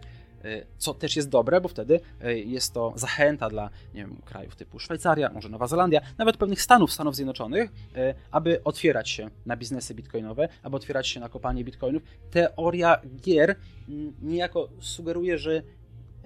co 0.78 0.94
też 0.94 1.16
jest 1.16 1.30
dobre, 1.30 1.62
bo 1.62 1.70
wtedy 1.70 2.00
e, 2.22 2.38
jest 2.38 2.74
to 2.74 2.94
zachęta 2.96 3.50
dla 3.50 3.70
nie 3.94 4.02
wiem, 4.02 4.22
krajów 4.26 4.56
typu 4.56 4.80
Szwajcaria, 4.80 5.30
może 5.34 5.50
Nowa 5.50 5.68
Zelandia, 5.68 6.02
nawet 6.18 6.38
pewnych 6.38 6.62
stanów 6.62 6.94
Stanów 6.94 7.16
Zjednoczonych, 7.16 7.72
e, 7.96 8.14
aby 8.32 8.64
otwierać 8.64 9.10
się 9.10 9.30
na 9.46 9.58
biznesy 9.58 9.96
bitcoinowe, 9.96 10.48
aby 10.64 10.76
otwierać 10.76 11.08
się 11.08 11.20
na 11.20 11.30
kopanie 11.30 11.64
bitcoinów. 11.64 12.04
Teoria 12.32 13.02
gier 13.22 13.56
mm, 13.90 14.14
niejako 14.22 14.70
sugeruje, 14.80 15.38
że 15.38 15.62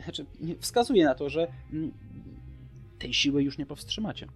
znaczy 0.04 0.26
wskazuje 0.60 1.06
na 1.06 1.16
to, 1.16 1.30
że 1.30 1.48
mm, 1.74 1.92
tej 3.00 3.14
siły 3.14 3.44
już 3.44 3.58
nie 3.58 3.66
powstrzymacie. 3.66 4.28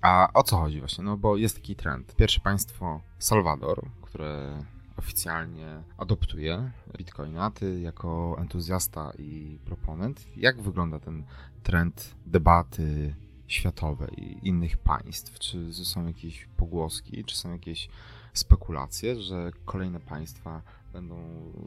A 0.00 0.28
o 0.34 0.42
co 0.42 0.56
chodzi 0.56 0.80
właśnie? 0.80 1.04
No 1.04 1.16
bo 1.16 1.36
jest 1.36 1.56
taki 1.56 1.76
trend. 1.76 2.14
Pierwsze 2.16 2.40
państwo 2.40 3.00
Salwador, 3.18 3.86
które 4.02 4.58
oficjalnie 5.04 5.82
adoptuje 5.98 6.70
Bitcoina, 6.98 7.50
ty 7.50 7.80
jako 7.80 8.36
entuzjasta 8.40 9.12
i 9.18 9.58
proponent, 9.64 10.26
jak 10.36 10.62
wygląda 10.62 10.98
ten 10.98 11.24
trend 11.62 12.14
debaty 12.26 13.14
światowej 13.46 14.38
innych 14.42 14.76
państw? 14.76 15.38
Czy 15.38 15.74
są 15.74 16.06
jakieś 16.06 16.48
pogłoski, 16.56 17.24
czy 17.24 17.36
są 17.36 17.52
jakieś 17.52 17.88
spekulacje, 18.32 19.20
że 19.20 19.50
kolejne 19.64 20.00
państwa 20.00 20.62
będą 20.92 21.16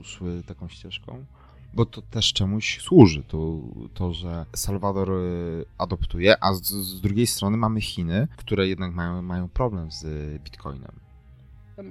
szły 0.03 0.43
taką 0.47 0.67
ścieżką? 0.67 1.25
bo 1.73 1.85
to 1.85 2.01
też 2.01 2.33
czemuś 2.33 2.81
służy, 2.81 3.23
to, 3.23 3.59
to 3.93 4.13
że 4.13 4.45
Salwador 4.55 5.11
y, 5.11 5.65
adoptuje, 5.77 6.43
a 6.43 6.53
z, 6.53 6.63
z 6.63 7.01
drugiej 7.01 7.27
strony 7.27 7.57
mamy 7.57 7.81
Chiny, 7.81 8.27
które 8.37 8.67
jednak 8.67 8.93
mają, 8.93 9.21
mają 9.21 9.49
problem 9.49 9.91
z 9.91 10.03
Bitcoinem. 10.43 11.06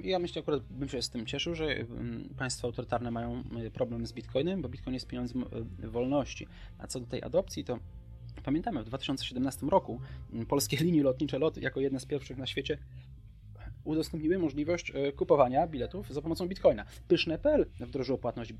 Ja 0.03 0.19
myślę, 0.19 0.41
akurat 0.41 0.63
bym 0.63 0.89
się 0.89 1.01
z 1.01 1.09
tym 1.09 1.25
cieszył, 1.25 1.55
że 1.55 1.75
państwa 2.37 2.67
autorytarne 2.67 3.11
mają 3.11 3.43
y, 3.65 3.71
problem 3.71 4.07
z 4.07 4.13
Bitcoinem, 4.13 4.61
bo 4.61 4.69
Bitcoin 4.69 4.93
jest 4.93 5.07
pieniądzem 5.07 5.45
y, 5.83 5.87
wolności. 5.87 6.47
A 6.77 6.87
co 6.87 6.99
do 6.99 7.05
tej 7.05 7.23
adopcji, 7.23 7.63
to 7.63 7.79
pamiętamy, 8.43 8.83
w 8.83 8.85
2017 8.85 9.65
roku 9.65 10.01
polskie 10.47 10.77
linie 10.85 11.03
lotnicze 11.03 11.39
LOT 11.39 11.57
jako 11.57 11.79
jedne 11.79 11.99
z 11.99 12.05
pierwszych 12.05 12.37
na 12.37 12.47
świecie 12.47 12.77
udostępniły 13.87 14.37
możliwość 14.37 14.91
e, 14.95 15.11
kupowania 15.11 15.67
biletów 15.67 16.13
za 16.13 16.21
pomocą 16.21 16.47
bitcoina. 16.47 16.85
Pyszne.pl 17.07 17.65
wdrożyło 17.79 18.17
płatność 18.17 18.51
e, 18.51 18.55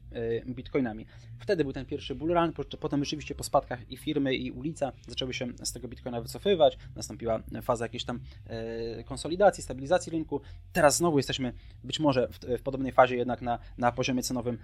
bitcoinami. 0.45 1.05
Wtedy 1.39 1.63
był 1.63 1.73
ten 1.73 1.85
pierwszy 1.85 2.15
bull 2.15 2.33
run, 2.33 2.53
potem 2.79 3.05
rzeczywiście 3.05 3.35
po 3.35 3.43
spadkach 3.43 3.91
i 3.91 3.97
firmy, 3.97 4.35
i 4.35 4.51
ulica 4.51 4.91
zaczęły 5.07 5.33
się 5.33 5.47
z 5.63 5.73
tego 5.73 5.87
bitcoina 5.87 6.21
wycofywać, 6.21 6.77
nastąpiła 6.95 7.43
faza 7.61 7.85
jakiejś 7.85 8.03
tam 8.03 8.19
e, 8.45 9.03
konsolidacji, 9.03 9.63
stabilizacji 9.63 10.11
rynku. 10.11 10.41
Teraz 10.73 10.97
znowu 10.97 11.17
jesteśmy 11.17 11.53
być 11.83 11.99
może 11.99 12.27
w, 12.27 12.59
w 12.59 12.61
podobnej 12.61 12.91
fazie 12.91 13.15
jednak 13.15 13.41
na, 13.41 13.59
na 13.77 13.91
poziomie 13.91 14.23
cenowym 14.23 14.57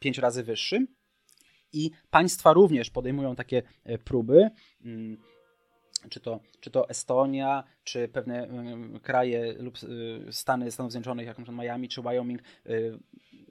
5 0.00 0.18
razy 0.18 0.42
wyższym. 0.42 0.88
I 1.72 1.90
państwa 2.10 2.52
również 2.52 2.90
podejmują 2.90 3.36
takie 3.36 3.62
próby. 4.04 4.50
Czy 6.10 6.20
to, 6.20 6.40
czy 6.60 6.70
to 6.70 6.88
Estonia, 6.88 7.64
czy 7.84 8.08
pewne 8.08 8.48
kraje 9.02 9.52
lub 9.52 9.78
y, 9.82 10.32
Stany 10.32 10.70
Stanów 10.70 10.92
Zjednoczonych, 10.92 11.26
jak 11.26 11.38
np. 11.38 11.52
Miami 11.52 11.88
czy 11.88 12.02
Wyoming, 12.02 12.42
y, 12.66 12.98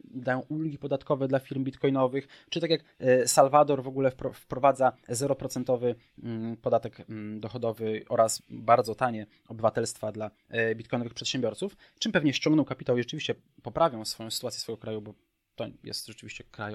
dają 0.04 0.40
ulgi 0.40 0.78
podatkowe 0.78 1.28
dla 1.28 1.40
firm 1.40 1.64
bitcoinowych, 1.64 2.28
czy 2.50 2.62
tak 2.62 2.70
jak 2.70 2.82
y, 3.02 3.28
Salwador 3.28 3.84
w 3.84 3.88
ogóle 3.88 4.12
wprowadza 4.34 4.92
0% 5.10 5.96
mm, 6.24 6.58
podatek 6.58 7.10
mm, 7.10 7.40
dochodowy 7.40 8.06
oraz 8.10 8.42
bardzo 8.50 8.96
tanie 8.96 9.26
obywatelstwa 9.48 10.12
dla 10.12 10.32
bitcoinowych 10.76 11.14
przedsiębiorców, 11.14 11.78
czym 12.00 12.12
pewnie 12.12 12.34
ściągną 12.34 12.66
kapitał 12.66 12.98
i 12.98 13.02
rzeczywiście 13.02 13.36
poprawią 13.64 14.06
swoją 14.06 14.32
sytuację 14.32 14.60
swojego 14.60 14.82
kraju, 14.82 15.02
bo 15.02 15.14
to 15.56 15.66
jest 15.84 16.08
rzeczywiście 16.08 16.44
kraj 16.44 16.74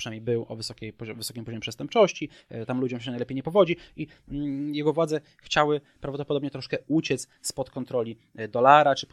przynajmniej 0.00 0.20
był 0.20 0.46
o 0.48 0.56
wysokiej, 0.56 0.92
wysokim 1.16 1.44
poziomie 1.44 1.60
przestępczości, 1.60 2.28
e, 2.48 2.66
tam 2.66 2.80
ludziom 2.80 3.00
się 3.00 3.10
najlepiej 3.10 3.36
nie 3.36 3.42
powodzi 3.42 3.76
i 3.96 4.06
mm, 4.28 4.74
jego 4.74 4.92
władze 4.92 5.20
chciały 5.38 5.80
prawdopodobnie 6.00 6.50
troszkę 6.50 6.78
uciec 6.88 7.28
spod 7.42 7.70
kontroli 7.70 8.18
e, 8.36 8.48
dolara 8.48 8.94
czy, 8.94 9.06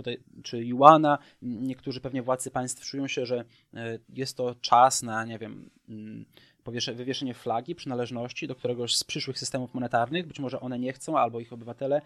czy 0.43 0.65
juana. 0.65 1.17
Niektórzy 1.41 2.01
pewnie 2.01 2.21
władcy 2.21 2.51
państw 2.51 2.85
czują 2.85 3.07
się, 3.07 3.25
że 3.25 3.45
e, 3.73 3.99
jest 4.13 4.37
to 4.37 4.55
czas 4.61 5.03
na, 5.03 5.25
nie 5.25 5.39
wiem, 5.39 5.69
mm, 5.89 6.25
wywieszenie 6.71 7.33
flagi 7.33 7.75
przynależności 7.75 8.47
do 8.47 8.55
któregoś 8.55 8.95
z 8.95 9.03
przyszłych 9.03 9.39
systemów 9.39 9.73
monetarnych. 9.73 10.27
Być 10.27 10.39
może 10.39 10.59
one 10.59 10.79
nie 10.79 10.93
chcą, 10.93 11.17
albo 11.17 11.39
ich 11.39 11.53
obywatele, 11.53 12.01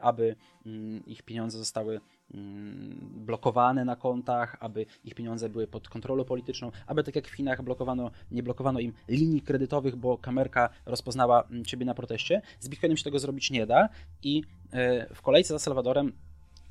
aby 0.00 0.36
mm, 0.66 1.06
ich 1.06 1.22
pieniądze 1.22 1.58
zostały 1.58 2.00
Mm, 2.34 2.98
blokowane 3.26 3.84
na 3.84 3.96
kontach, 3.96 4.56
aby 4.60 4.86
ich 5.04 5.14
pieniądze 5.14 5.48
były 5.48 5.66
pod 5.66 5.88
kontrolą 5.88 6.24
polityczną, 6.24 6.70
aby 6.86 7.04
tak 7.04 7.16
jak 7.16 7.28
w 7.28 7.32
Chinach 7.32 7.62
blokowano, 7.62 8.10
nie 8.30 8.42
blokowano 8.42 8.80
im 8.80 8.92
linii 9.08 9.42
kredytowych, 9.42 9.96
bo 9.96 10.18
kamerka 10.18 10.68
rozpoznała 10.86 11.42
mm, 11.42 11.64
ciebie 11.64 11.86
na 11.86 11.94
proteście. 11.94 12.42
Z 12.60 12.68
Bitcoinem 12.68 12.96
się 12.96 13.04
tego 13.04 13.18
zrobić 13.18 13.50
nie 13.50 13.66
da 13.66 13.88
i 14.22 14.42
e, 14.72 15.14
w 15.14 15.22
kolejce 15.22 15.54
za 15.54 15.58
Salwadorem 15.58 16.12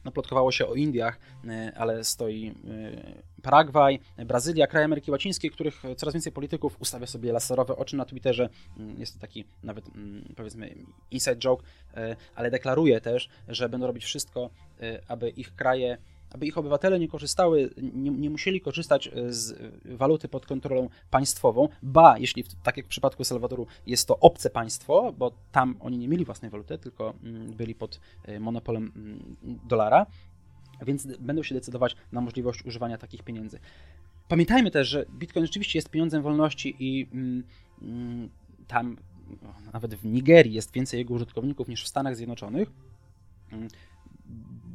no, 0.06 0.12
plotkowało 0.12 0.52
się 0.52 0.68
o 0.68 0.76
Indiach, 0.76 1.20
e, 1.48 1.72
ale 1.78 2.04
stoi 2.04 2.48
e, 2.48 2.54
Paragwaj, 3.42 4.00
Brazylia, 4.18 4.68
kraje 4.68 4.86
Ameryki 4.86 5.12
Łacińskiej, 5.12 5.52
których 5.52 5.84
coraz 5.98 6.14
więcej 6.14 6.32
polityków 6.32 6.78
ustawia 6.80 7.08
sobie 7.08 7.32
laserowe 7.32 7.76
oczy 7.76 7.96
na 7.96 8.06
Twitterze. 8.06 8.50
Mm, 8.78 9.00
jest 9.00 9.14
to 9.14 9.20
taki 9.20 9.46
nawet 9.64 9.86
powiedzmy 10.36 10.76
inside 11.12 11.36
joke, 11.36 11.64
ale 12.36 12.52
deklaruje 12.52 13.02
też, 13.02 13.30
że 13.48 13.70
będą 13.70 13.88
robić 13.88 14.06
wszystko, 14.06 14.50
aby 15.08 15.30
ich 15.30 15.56
kraje 15.56 15.98
aby 16.34 16.46
ich 16.46 16.58
obywatele 16.58 17.00
nie 17.00 17.08
korzystały, 17.08 17.70
nie, 17.94 18.12
nie, 18.12 18.30
musieli 18.30 18.62
korzystać 18.62 19.08
e, 19.08 19.34
z 19.34 19.60
waluty 19.86 20.28
pod 20.28 20.46
kontrolą 20.46 20.90
państwową, 21.10 21.70
ba, 21.84 22.18
jeśli 22.18 22.44
tak 22.64 22.78
jak 22.78 22.86
w 22.86 22.90
przypadku 22.90 23.24
Salwadoru 23.24 23.68
jest 23.88 24.08
to 24.08 24.20
obce 24.20 24.50
państwo, 24.50 25.14
bo 25.18 25.32
tam 25.52 25.76
oni 25.80 25.98
nie 25.98 26.08
mieli 26.08 26.26
własnej 26.26 26.52
waluty, 26.52 26.78
tylko 26.78 27.14
mm, 27.24 27.54
byli 27.54 27.76
pod 27.76 28.00
e, 28.24 28.40
monopolem 28.40 28.92
mm, 28.96 29.36
dolara, 29.70 30.06
więc 30.86 31.08
będą 31.20 31.44
się 31.44 31.56
decydować 31.56 31.96
na 32.12 32.22
możliwość 32.22 32.66
używania 32.66 32.98
takich 32.98 33.24
pieniędzy. 33.24 33.60
Pamiętajmy 34.28 34.72
też, 34.72 34.88
że 34.88 35.06
Bitcoin 35.10 35.46
rzeczywiście 35.46 35.80
jest 35.80 35.90
pieniądzem 35.90 36.22
wolności 36.22 36.76
i 36.80 37.08
mm, 37.12 38.30
tam 38.68 38.98
nawet 39.74 39.96
w 39.96 40.06
Nigerii 40.06 40.54
jest 40.54 40.72
więcej 40.72 40.98
jego 40.98 41.14
użytkowników 41.14 41.68
niż 41.68 41.84
w 41.84 41.88
Stanach 41.88 42.16
Zjednoczonych 42.16 42.72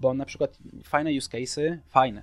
bo 0.01 0.15
na 0.15 0.25
przykład 0.25 0.59
fajne 0.85 1.11
use 1.11 1.29
cases, 1.29 1.79
fajne, 1.89 2.23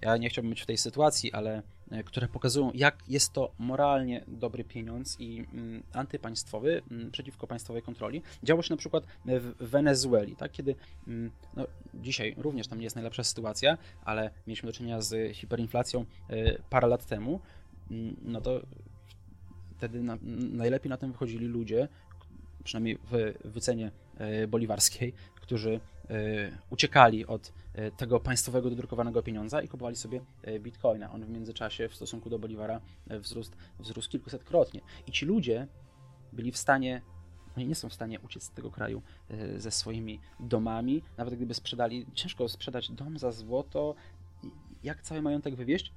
ja 0.00 0.16
nie 0.16 0.28
chciałbym 0.28 0.50
być 0.50 0.60
w 0.60 0.66
tej 0.66 0.78
sytuacji, 0.78 1.32
ale 1.32 1.62
e, 1.90 2.02
które 2.02 2.28
pokazują, 2.28 2.70
jak 2.74 2.98
jest 3.08 3.32
to 3.32 3.52
moralnie 3.58 4.24
dobry 4.28 4.64
pieniądz 4.64 5.20
i 5.20 5.46
mm, 5.52 5.82
antypaństwowy 5.92 6.82
mm, 6.90 7.10
przeciwko 7.10 7.46
państwowej 7.46 7.82
kontroli. 7.82 8.22
Działo 8.42 8.62
się 8.62 8.74
na 8.74 8.78
przykład 8.78 9.04
w 9.24 9.54
Wenezueli, 9.60 10.36
tak? 10.36 10.52
kiedy 10.52 10.74
mm, 11.06 11.30
no, 11.56 11.66
dzisiaj 11.94 12.34
również 12.38 12.68
tam 12.68 12.78
nie 12.78 12.84
jest 12.84 12.96
najlepsza 12.96 13.24
sytuacja, 13.24 13.78
ale 14.04 14.30
mieliśmy 14.46 14.66
do 14.66 14.72
czynienia 14.72 15.00
z 15.00 15.36
hiperinflacją 15.36 16.04
e, 16.28 16.58
parę 16.70 16.88
lat 16.88 17.06
temu, 17.06 17.40
no 18.22 18.40
to 18.40 18.60
wtedy 19.76 20.02
na, 20.02 20.18
najlepiej 20.52 20.90
na 20.90 20.96
tym 20.96 21.12
wychodzili 21.12 21.46
ludzie, 21.46 21.88
przynajmniej 22.64 22.98
w 23.10 23.34
wycenie 23.44 23.90
e, 24.18 24.46
boliwarskiej, 24.46 25.12
którzy 25.34 25.80
uciekali 26.70 27.26
od 27.26 27.52
e, 27.74 27.90
tego 27.90 28.20
państwowego 28.20 28.70
dodrukowanego 28.70 29.22
pieniądza 29.22 29.62
i 29.62 29.68
kupowali 29.68 29.96
sobie 29.96 30.20
e, 30.42 30.60
bitcoina. 30.60 31.12
On 31.12 31.24
w 31.24 31.30
międzyczasie 31.30 31.88
w 31.88 31.94
stosunku 31.94 32.30
do 32.30 32.38
Boliwara 32.38 32.80
wzrósł, 33.06 33.50
wzrósł 33.78 34.10
kilkusetkrotnie. 34.10 34.80
I 35.06 35.12
ci 35.12 35.26
ludzie 35.26 35.66
byli 36.32 36.52
w 36.52 36.56
stanie, 36.56 37.02
oni 37.56 37.66
nie 37.66 37.74
są 37.74 37.88
w 37.88 37.94
stanie 37.94 38.20
uciec 38.20 38.42
z 38.42 38.50
tego 38.50 38.70
kraju 38.70 39.02
ze 39.56 39.70
swoimi 39.70 40.20
domami, 40.40 41.02
nawet 41.18 41.34
gdyby 41.34 41.54
sprzedali, 41.54 42.06
ciężko 42.14 42.48
sprzedać 42.48 42.90
dom 42.90 43.18
za 43.18 43.32
złoto, 43.32 43.94
jak 44.82 45.02
cały 45.02 45.22
majątek 45.22 45.54
wywieźć, 45.54 45.92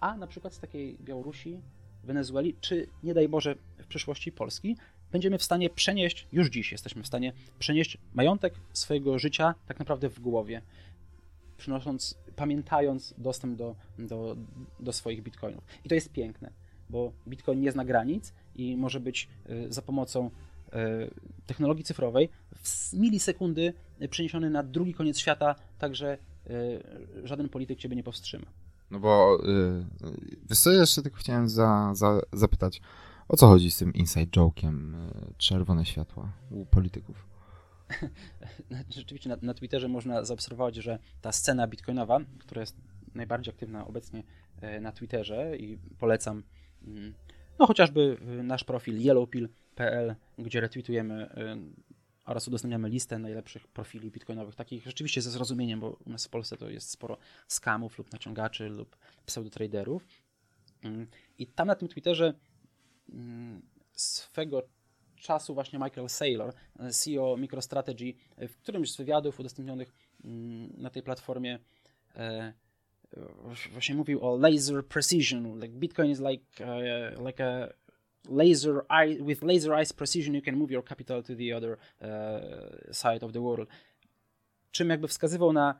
a 0.00 0.16
na 0.16 0.26
przykład 0.26 0.54
z 0.54 0.58
takiej 0.58 0.98
Białorusi, 1.00 1.60
Wenezueli, 2.04 2.56
czy 2.60 2.86
nie 3.02 3.14
daj 3.14 3.28
Boże 3.28 3.54
w 3.78 3.86
przyszłości 3.86 4.32
Polski, 4.32 4.76
będziemy 5.12 5.38
w 5.38 5.42
stanie 5.42 5.70
przenieść, 5.70 6.26
już 6.32 6.48
dziś 6.48 6.72
jesteśmy 6.72 7.02
w 7.02 7.06
stanie 7.06 7.32
przenieść 7.58 7.98
majątek 8.14 8.54
swojego 8.72 9.18
życia 9.18 9.54
tak 9.66 9.78
naprawdę 9.78 10.08
w 10.08 10.20
głowie, 10.20 10.62
przynosząc, 11.56 12.18
pamiętając 12.36 13.14
dostęp 13.18 13.56
do, 13.56 13.74
do, 13.98 14.36
do 14.80 14.92
swoich 14.92 15.22
bitcoinów. 15.22 15.64
I 15.84 15.88
to 15.88 15.94
jest 15.94 16.12
piękne, 16.12 16.50
bo 16.90 17.12
bitcoin 17.28 17.60
nie 17.60 17.72
zna 17.72 17.84
granic 17.84 18.32
i 18.54 18.76
może 18.76 19.00
być 19.00 19.28
y, 19.50 19.72
za 19.72 19.82
pomocą 19.82 20.26
y, 20.26 20.70
technologii 21.46 21.84
cyfrowej 21.84 22.28
w 22.62 22.92
milisekundy 22.92 23.74
przeniesiony 24.10 24.50
na 24.50 24.62
drugi 24.62 24.94
koniec 24.94 25.18
świata, 25.18 25.54
także 25.78 26.18
y, 26.50 26.82
żaden 27.24 27.48
polityk 27.48 27.78
ciebie 27.78 27.96
nie 27.96 28.02
powstrzyma. 28.02 28.46
No 28.90 29.00
bo 29.00 29.42
wiesz 30.50 30.58
co, 30.58 30.70
jeszcze 30.70 31.02
tylko 31.02 31.18
chciałem 31.18 31.48
za, 31.48 31.90
za, 31.94 32.20
zapytać. 32.32 32.80
O 33.28 33.36
co 33.36 33.46
chodzi 33.46 33.70
z 33.70 33.78
tym 33.78 33.94
inside 33.94 34.26
joke'iem 34.26 34.94
e, 34.94 35.32
czerwone 35.38 35.86
światła 35.86 36.32
u 36.50 36.66
polityków? 36.66 37.26
Rzeczywiście 38.96 39.28
na, 39.28 39.36
na 39.42 39.54
Twitterze 39.54 39.88
można 39.88 40.24
zaobserwować, 40.24 40.76
że 40.76 40.98
ta 41.20 41.32
scena 41.32 41.66
bitcoinowa, 41.66 42.20
która 42.38 42.60
jest 42.60 42.76
najbardziej 43.14 43.54
aktywna 43.54 43.86
obecnie 43.86 44.22
e, 44.60 44.80
na 44.80 44.92
Twitterze 44.92 45.56
i 45.56 45.78
polecam 45.98 46.42
mm, 46.86 47.14
no 47.58 47.66
chociażby 47.66 48.18
nasz 48.42 48.64
profil 48.64 49.06
yellowpill.pl, 49.06 50.14
gdzie 50.38 50.60
retweetujemy 50.60 51.30
e, 51.30 51.56
oraz 52.24 52.48
udostępniamy 52.48 52.88
listę 52.88 53.18
najlepszych 53.18 53.68
profili 53.68 54.10
bitcoinowych, 54.10 54.54
takich 54.54 54.84
rzeczywiście 54.84 55.22
ze 55.22 55.30
zrozumieniem, 55.30 55.80
bo 55.80 55.96
u 56.06 56.10
nas 56.10 56.26
w 56.26 56.30
Polsce 56.30 56.56
to 56.56 56.70
jest 56.70 56.90
sporo 56.90 57.18
skamów 57.48 57.98
lub 57.98 58.12
naciągaczy 58.12 58.68
lub 58.68 58.96
pseudotraderów. 59.26 60.06
Mm, 60.82 61.06
I 61.38 61.46
tam 61.46 61.66
na 61.66 61.74
tym 61.74 61.88
Twitterze 61.88 62.34
swego 63.92 64.62
czasu 65.16 65.54
właśnie 65.54 65.78
Michael 65.78 66.08
Saylor, 66.08 66.54
CEO 66.92 67.36
MicroStrategy, 67.36 68.14
w 68.48 68.56
którymś 68.56 68.92
z 68.92 68.96
wywiadów 68.96 69.40
udostępnionych 69.40 69.92
mm, 70.24 70.72
na 70.76 70.90
tej 70.90 71.02
platformie 71.02 71.58
e, 72.16 72.52
właśnie 73.72 73.94
mówił 73.94 74.24
o 74.24 74.36
laser 74.36 74.86
precision, 74.86 75.60
like 75.60 75.68
Bitcoin 75.68 76.10
is 76.10 76.20
like, 76.20 76.44
uh, 76.64 77.26
like 77.26 77.44
a 77.44 77.68
laser 78.28 78.84
eye, 78.88 79.24
with 79.24 79.42
laser 79.42 79.72
eyes 79.72 79.92
precision 79.92 80.34
you 80.34 80.42
can 80.42 80.56
move 80.56 80.70
your 80.70 80.84
capital 80.84 81.22
to 81.22 81.34
the 81.36 81.56
other 81.56 81.78
uh, 82.00 82.92
side 82.92 83.26
of 83.26 83.32
the 83.32 83.40
world. 83.40 83.68
Czym 84.70 84.90
jakby 84.90 85.08
wskazywał 85.08 85.52
na 85.52 85.74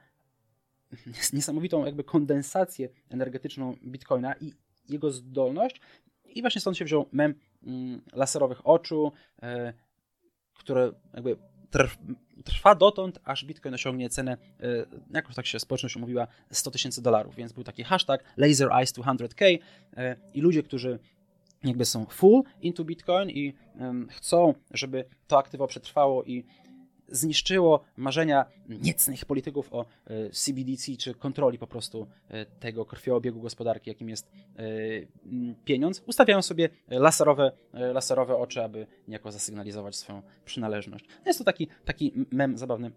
niesamowitą 1.33 1.85
jakby 1.85 2.05
kondensację 2.05 2.89
energetyczną 3.09 3.77
Bitcoina 3.87 4.35
i 4.41 4.53
jego 4.89 5.11
zdolność 5.11 5.81
I 6.35 6.41
właśnie 6.41 6.61
stąd 6.61 6.77
się 6.77 6.85
wziął 6.85 7.07
mem 7.13 7.35
mm, 7.67 8.01
laserowych 8.13 8.67
oczu, 8.67 9.13
e, 9.43 9.73
które 10.55 10.93
jakby 11.15 11.37
trw, 11.71 11.99
trwa 12.45 12.75
dotąd, 12.75 13.19
aż 13.25 13.45
Bitcoin 13.45 13.75
osiągnie 13.75 14.11
cenę, 14.11 14.33
e, 14.33 14.67
jakoś 15.15 15.35
tak 15.35 15.47
się 15.47 15.61
społeczność 15.61 15.97
umówiła, 15.97 16.27
100 16.51 16.71
tysięcy 16.71 17.03
dolarów, 17.03 17.35
więc 17.35 17.53
był 17.53 17.65
taki 17.65 17.85
hashtag 17.85 18.25
Laser 18.37 18.73
Eyes 18.73 18.93
200k 18.93 19.59
e, 19.97 20.17
i 20.35 20.41
ludzie, 20.41 20.63
którzy 20.63 20.99
jakby 21.65 21.85
są 21.85 22.07
full 22.07 22.43
into 22.63 22.85
Bitcoin 22.85 23.31
i 23.31 23.55
chcą, 24.11 24.55
żeby 24.71 25.05
to 25.27 25.39
aktywo 25.39 25.67
przetrwało 25.67 26.25
i 26.25 26.45
zniszczyło 27.09 27.85
marzenia 27.97 28.45
niecnych 28.69 29.25
polityków 29.25 29.73
o 29.73 29.87
e, 30.07 30.31
CBDC 30.31 30.97
czy 30.97 31.15
kontroli 31.15 31.59
po 31.59 31.67
prostu 31.67 32.07
e, 32.29 32.47
tego 32.47 32.85
krwioobiegu 32.85 33.41
gospodarki, 33.41 33.91
jakim 33.91 34.09
jest 34.09 34.31
e, 34.57 34.63
pieniądz, 35.65 36.03
ustawiają 36.07 36.43
sobie 36.43 36.69
laserowe, 36.89 37.53
laserowe 37.73 38.37
oczy, 38.37 38.63
aby 38.63 38.87
niejako 39.09 39.33
zasygnalizować 39.33 39.97
swoją 39.97 40.23
przynależność. 40.45 41.05
Jest 41.27 41.39
to 41.39 41.45
taki, 41.45 41.69
taki 41.85 42.13
mem 42.31 42.59
zabawny. 42.59 42.91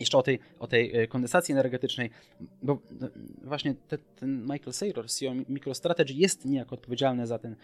Jeszcze 0.00 0.18
o 0.18 0.22
tej, 0.22 0.38
o 0.58 0.66
tej 0.66 1.08
kondensacji 1.08 1.52
energetycznej, 1.52 2.10
bo 2.62 2.78
właśnie 3.42 3.74
te, 3.74 3.98
ten 3.98 4.42
Michael 4.42 4.72
Saylor, 4.72 5.08
CEO 5.08 5.34
MicroStrategy, 5.48 6.14
jest 6.14 6.44
niejako 6.44 6.74
odpowiedzialny 6.74 7.26
za 7.26 7.38
ten 7.38 7.56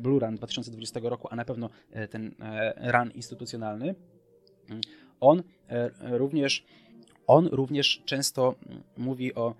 Blue 0.00 0.20
Run 0.20 0.34
2020 0.36 1.00
roku, 1.02 1.28
a 1.30 1.36
na 1.36 1.44
pewno 1.44 1.70
ten 2.10 2.34
run 2.76 3.10
instytucjonalny. 3.10 3.94
On 5.20 5.42
e, 5.68 5.90
również, 6.18 6.64
on 7.26 7.46
również 7.46 8.02
często 8.04 8.54
mówi 8.96 9.34
o 9.34 9.54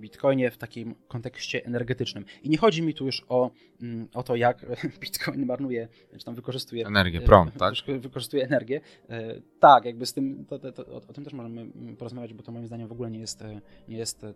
Bitcoinie 0.00 0.50
w 0.50 0.58
takim 0.58 0.94
kontekście 1.08 1.64
energetycznym. 1.64 2.24
I 2.42 2.50
nie 2.50 2.58
chodzi 2.58 2.82
mi 2.82 2.94
tu 2.94 3.06
już 3.06 3.24
o, 3.28 3.50
mm, 3.82 4.08
o 4.14 4.22
to, 4.22 4.36
jak 4.36 4.66
Bitcoin 5.00 5.46
marnuje, 5.46 5.88
czy 6.18 6.24
tam 6.24 6.34
wykorzystuje 6.34 6.86
energię, 6.86 7.20
prąd, 7.20 7.58
tak? 7.58 7.74
Wykorzystuje 8.00 8.44
energię. 8.44 8.80
E, 9.08 9.40
tak, 9.60 9.84
jakby 9.84 10.06
z 10.06 10.12
tym, 10.12 10.44
to, 10.48 10.58
to, 10.58 10.72
to, 10.72 10.86
o, 10.86 11.00
tym 11.00 11.24
też 11.24 11.32
możemy 11.32 11.66
porozmawiać, 11.98 12.34
bo 12.34 12.42
to 12.42 12.52
moim 12.52 12.66
zdaniem 12.66 12.88
w 12.88 12.92
ogóle 12.92 13.10
nie 13.10 13.18
jest, 13.18 13.42
e, 13.42 13.60
nie 13.88 13.96
jest 13.96 14.26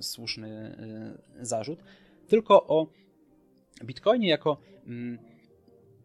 słuszny 0.00 0.76
zarzut. 1.40 1.84
Tylko 2.28 2.66
o 2.66 2.86
Bitcoinie 3.84 4.28
jako 4.28 4.58
mm, 4.86 5.18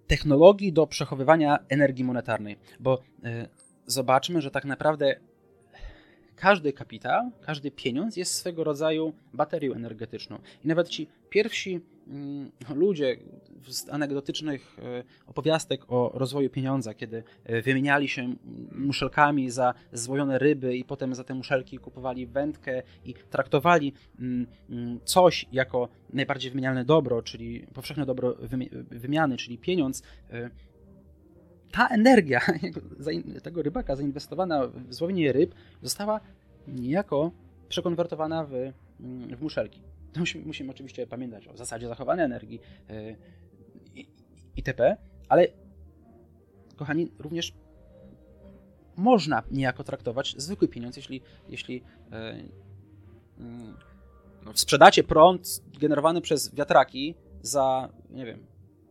technologii 0.09 0.73
do 0.73 0.87
przechowywania 0.87 1.59
energii 1.69 2.03
monetarnej, 2.03 2.57
bo 2.79 3.01
zobaczmy, 3.85 4.41
że 4.41 4.51
tak 4.51 4.65
naprawdę 4.65 5.15
każdy 6.35 6.73
kapitał, 6.73 7.31
każdy 7.41 7.71
pieniądz 7.71 8.17
jest 8.17 8.33
swego 8.33 8.63
rodzaju 8.63 9.13
baterią 9.33 9.73
energetyczną. 9.73 10.39
I 10.65 10.67
nawet 10.67 10.89
ci 10.89 11.07
pierwsi 11.29 11.81
ludzie 12.75 13.17
z 13.67 13.89
anegdotycznych 13.89 14.77
e, 14.79 15.03
opowiastek 15.27 15.81
o 15.87 16.11
rozwoju 16.13 16.49
pieniądza, 16.49 16.93
kiedy 16.93 17.23
e, 17.43 17.61
wymieniali 17.61 18.07
się 18.09 18.35
muszelkami 18.71 19.49
za 19.49 19.73
złojone 19.93 20.39
ryby 20.39 20.77
i 20.77 20.83
potem 20.83 21.15
za 21.15 21.23
te 21.23 21.33
muszelki 21.33 21.77
kupowali 21.77 22.27
wędkę 22.27 22.83
i 23.05 23.13
traktowali 23.13 23.93
mm, 24.19 24.47
mm, 24.69 24.99
coś 25.03 25.45
jako 25.51 25.89
najbardziej 26.13 26.51
wymienialne 26.51 26.85
dobro, 26.85 27.21
czyli 27.21 27.67
powszechne 27.73 28.05
dobro 28.05 28.35
wymiany, 28.91 29.37
czyli 29.37 29.57
pieniądz, 29.57 30.03
e, 30.29 30.49
ta 31.71 31.87
energia 31.87 32.41
tego 33.43 33.61
rybaka 33.61 33.95
zainwestowana 33.95 34.67
w 34.67 34.93
złowienie 34.93 35.31
ryb 35.31 35.55
została 35.81 36.19
niejako 36.67 37.31
przekonwertowana 37.69 38.45
w, 38.45 38.53
mm, 38.53 39.35
w 39.35 39.41
muszelki. 39.41 39.81
Musimy, 40.15 40.45
musimy, 40.45 40.71
oczywiście 40.71 41.07
pamiętać 41.07 41.47
o 41.47 41.57
zasadzie 41.57 41.87
zachowania 41.87 42.23
energii 42.23 42.59
yy, 42.89 44.05
itp., 44.55 44.97
ale 45.29 45.47
kochani, 46.75 47.11
również 47.19 47.53
można 48.95 49.43
niejako 49.51 49.83
traktować 49.83 50.35
zwykły 50.37 50.67
pieniądz, 50.67 50.97
jeśli, 50.97 51.21
jeśli 51.49 51.73
yy, 51.75 52.49
yy, 54.45 54.53
sprzedacie 54.53 55.03
prąd 55.03 55.61
generowany 55.79 56.21
przez 56.21 56.55
wiatraki 56.55 57.15
za, 57.41 57.89
nie 58.09 58.25
wiem, 58.25 58.45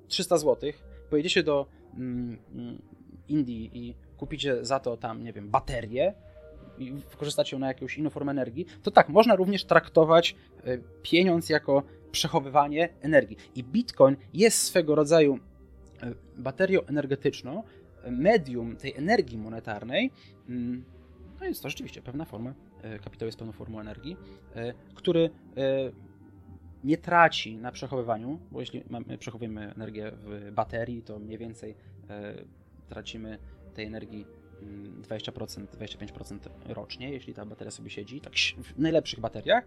300 0.08 0.38
zł, 0.38 0.72
pojedziecie 1.10 1.42
do 1.42 1.66
Mm, 1.98 2.38
mm, 2.54 2.82
Indii 3.28 3.70
i 3.72 3.94
kupicie 4.16 4.64
za 4.64 4.80
to 4.80 4.96
tam, 4.96 5.24
nie 5.24 5.32
wiem, 5.32 5.50
baterię 5.50 6.14
i 6.78 6.92
wykorzystacie 6.92 7.56
ją 7.56 7.60
na 7.60 7.68
jakąś 7.68 7.98
inną 7.98 8.10
formę 8.10 8.32
energii, 8.32 8.66
to 8.82 8.90
tak, 8.90 9.08
można 9.08 9.36
również 9.36 9.64
traktować 9.64 10.36
e, 10.64 10.78
pieniądz 11.02 11.48
jako 11.48 11.82
przechowywanie 12.12 12.88
energii. 13.00 13.36
I 13.54 13.64
Bitcoin 13.64 14.16
jest 14.34 14.62
swego 14.62 14.94
rodzaju 14.94 15.38
e, 16.02 16.14
baterią 16.36 16.80
energetyczną, 16.86 17.62
e, 18.02 18.10
medium 18.10 18.76
tej 18.76 18.94
energii 18.96 19.38
monetarnej. 19.38 20.10
Mm, 20.48 20.84
no 21.40 21.46
jest 21.46 21.62
to 21.62 21.68
rzeczywiście 21.68 22.02
pewna 22.02 22.24
forma, 22.24 22.54
kapitał 23.04 23.26
jest 23.26 23.38
pewną 23.38 23.52
formą 23.52 23.80
energii, 23.80 24.16
który 24.94 25.30
nie 26.84 26.96
traci 26.96 27.56
na 27.56 27.72
przechowywaniu, 27.72 28.38
bo 28.50 28.60
jeśli 28.60 28.82
przechowujemy 29.18 29.74
energię 29.74 30.12
w 30.14 30.50
baterii, 30.52 31.02
to 31.02 31.18
mniej 31.18 31.38
więcej 31.38 31.74
tracimy 32.88 33.38
tej 33.74 33.86
energii 33.86 34.26
20%, 35.02 35.58
mm, 35.58 35.68
25% 35.68 36.48
rocznie, 36.68 37.10
jeśli 37.10 37.34
ta 37.34 37.46
bateria 37.46 37.70
sobie 37.70 37.90
siedzi, 37.90 38.20
tak 38.20 38.32
w 38.62 38.78
najlepszych 38.78 39.20
bateriach. 39.20 39.64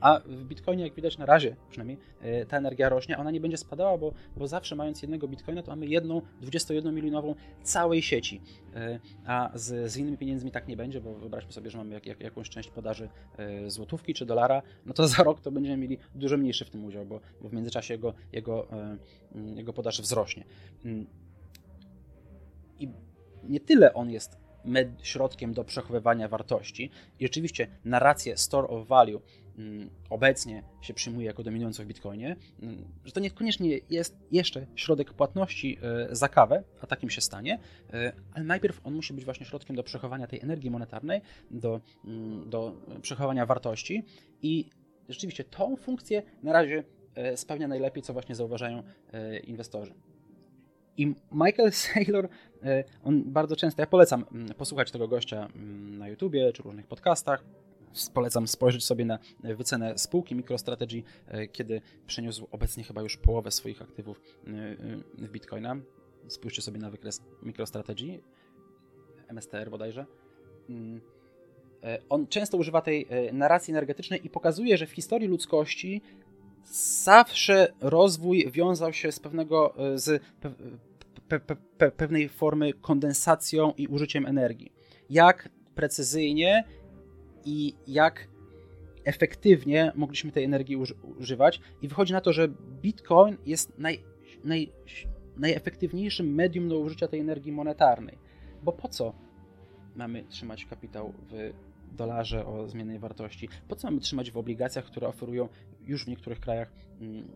A 0.00 0.20
w 0.26 0.44
Bitcoinie, 0.44 0.84
jak 0.84 0.94
widać 0.94 1.18
na 1.18 1.26
razie 1.26 1.56
przynajmniej, 1.70 1.98
e, 2.20 2.46
ta 2.46 2.56
energia 2.56 2.88
rośnie, 2.88 3.18
ona 3.18 3.30
nie 3.30 3.40
będzie 3.40 3.56
spadała, 3.56 3.98
bo, 3.98 4.12
bo 4.36 4.46
zawsze 4.46 4.76
mając 4.76 5.02
jednego 5.02 5.28
Bitcoina, 5.28 5.62
to 5.62 5.70
mamy 5.70 5.86
jedną 5.86 6.22
21-milionową 6.42 7.34
całej 7.62 8.02
sieci. 8.02 8.40
E, 8.74 9.00
a 9.26 9.50
z, 9.54 9.92
z 9.92 9.96
innymi 9.96 10.18
pieniędzmi 10.18 10.50
tak 10.50 10.68
nie 10.68 10.76
będzie, 10.76 11.00
bo 11.00 11.14
wyobraźmy 11.14 11.52
sobie, 11.52 11.70
że 11.70 11.78
mamy 11.78 11.94
jak, 11.94 12.06
jak, 12.06 12.20
jakąś 12.20 12.50
część 12.50 12.70
podaży 12.70 13.08
e, 13.36 13.70
złotówki 13.70 14.14
czy 14.14 14.26
dolara, 14.26 14.62
no 14.86 14.92
to 14.92 15.08
za 15.16 15.22
rok 15.22 15.40
to 15.40 15.50
będziemy 15.50 15.76
mieli 15.76 15.98
dużo 16.14 16.36
mniejszy 16.36 16.64
w 16.64 16.70
tym 16.70 16.84
udział, 16.84 17.06
bo, 17.06 17.20
bo 17.42 17.48
w 17.48 17.52
międzyczasie 17.52 17.94
jego, 17.94 18.14
jego, 18.32 18.68
jego 19.54 19.72
podaż 19.72 20.02
wzrośnie. 20.02 20.44
Mm. 20.84 21.06
I 22.80 22.88
nie 23.48 23.60
tyle 23.60 23.94
on 23.94 24.10
jest 24.10 24.36
środkiem 25.02 25.54
do 25.54 25.64
przechowywania 25.64 26.28
wartości. 26.28 26.90
I 27.20 27.26
oczywiście 27.26 27.66
narrację 27.84 28.36
store 28.36 28.68
of 28.68 28.88
value 28.88 29.20
Mm, 29.58 29.90
obecnie 30.10 30.62
się 30.80 30.94
przyjmuje 30.94 31.26
jako 31.26 31.42
dominującą 31.42 31.82
w 31.82 31.86
Bitcoinie, 31.86 32.36
mm, 32.62 32.84
że 33.04 33.12
to 33.12 33.20
niekoniecznie 33.20 33.78
jest 33.90 34.16
jeszcze 34.30 34.66
środek 34.76 35.12
płatności 35.12 35.78
e, 35.82 36.16
za 36.16 36.28
kawę, 36.28 36.64
a 36.80 36.86
takim 36.86 37.10
się 37.10 37.20
stanie, 37.20 37.58
e, 37.92 38.12
ale 38.32 38.44
najpierw 38.44 38.80
on 38.84 38.94
musi 38.94 39.14
być 39.14 39.24
właśnie 39.24 39.46
środkiem 39.46 39.76
do 39.76 39.82
przechowania 39.82 40.26
tej 40.26 40.40
energii 40.40 40.70
monetarnej, 40.70 41.20
do, 41.50 41.80
mm, 42.04 42.50
do 42.50 42.74
wartości 43.46 44.02
i 44.42 44.70
rzeczywiście 45.08 45.44
tą 45.44 45.76
funkcję 45.76 46.22
na 46.42 46.52
razie 46.52 46.84
e, 47.14 47.36
spełnia 47.36 47.68
najlepiej, 47.68 48.02
co 48.02 48.12
właśnie 48.12 48.34
zauważają 48.34 48.82
inwestorzy. 49.44 49.94
I 50.98 51.14
Michael 51.32 51.72
Saylor, 51.72 52.28
on 53.04 53.22
bardzo 53.24 53.56
często, 53.56 53.82
ja 53.82 53.86
polecam 53.86 54.24
posłuchać 54.56 54.90
tego 54.90 55.08
gościa 55.08 55.48
na 55.98 56.08
YouTubie 56.08 56.52
czy 56.52 56.62
różnych 56.62 56.86
podcastach, 56.86 57.44
polecam 58.14 58.48
spojrzeć 58.48 58.84
sobie 58.84 59.04
na 59.04 59.18
wycenę 59.42 59.98
spółki 59.98 60.34
MicroStrategy, 60.34 61.02
e, 61.28 61.48
kiedy 61.48 61.80
przeniósł 62.06 62.46
obecnie 62.50 62.84
chyba 62.84 63.02
już 63.02 63.16
połowę 63.16 63.50
swoich 63.50 63.82
aktywów 63.82 64.20
e, 64.46 64.50
e, 64.50 65.26
w 65.26 65.30
Bitcoina. 65.30 65.76
Spójrzcie 66.28 66.62
sobie 66.62 66.78
na 66.78 66.90
wykres 66.90 67.22
MicroStrategy, 67.42 68.20
MSTR 69.28 69.70
bodajże. 69.70 70.06
Mm, 70.68 71.00
on 72.08 72.26
często 72.26 72.56
używa 72.56 72.80
tej 72.80 73.06
narracji 73.32 73.72
energetycznej 73.72 74.26
i 74.26 74.30
pokazuje, 74.30 74.76
że 74.76 74.86
w 74.86 74.90
historii 74.90 75.28
ludzkości 75.28 76.02
zawsze 77.02 77.72
rozwój 77.80 78.50
wiązał 78.50 78.92
się 78.92 79.12
z 79.12 79.20
pewnego, 79.20 79.74
z 79.94 80.22
pe, 81.28 81.40
pe, 81.40 81.56
pe, 81.78 81.90
pewnej 81.90 82.28
formy 82.28 82.72
kondensacją 82.72 83.72
i 83.76 83.86
użyciem 83.86 84.26
energii. 84.26 84.72
Jak 85.10 85.48
precyzyjnie 85.74 86.64
i 87.44 87.74
jak 87.86 88.28
efektywnie 89.04 89.92
mogliśmy 89.94 90.32
tej 90.32 90.44
energii 90.44 90.76
używać. 91.18 91.60
I 91.82 91.88
wychodzi 91.88 92.12
na 92.12 92.20
to, 92.20 92.32
że 92.32 92.48
Bitcoin 92.82 93.36
jest 93.46 93.78
naj, 93.78 94.04
naj, 94.44 94.72
najefektywniejszym 95.36 96.34
medium 96.34 96.68
do 96.68 96.78
użycia 96.78 97.08
tej 97.08 97.20
energii 97.20 97.52
monetarnej. 97.52 98.18
Bo 98.62 98.72
po 98.72 98.88
co 98.88 99.14
mamy 99.96 100.24
trzymać 100.24 100.66
kapitał 100.66 101.12
w 101.30 101.52
dolarze 101.92 102.46
o 102.46 102.68
zmiennej 102.68 102.98
wartości? 102.98 103.48
Po 103.68 103.76
co 103.76 103.86
mamy 103.86 104.00
trzymać 104.00 104.30
w 104.30 104.36
obligacjach, 104.36 104.84
które 104.84 105.08
oferują 105.08 105.48
już 105.86 106.04
w 106.04 106.08
niektórych 106.08 106.40
krajach 106.40 106.72
mm, 107.00 107.28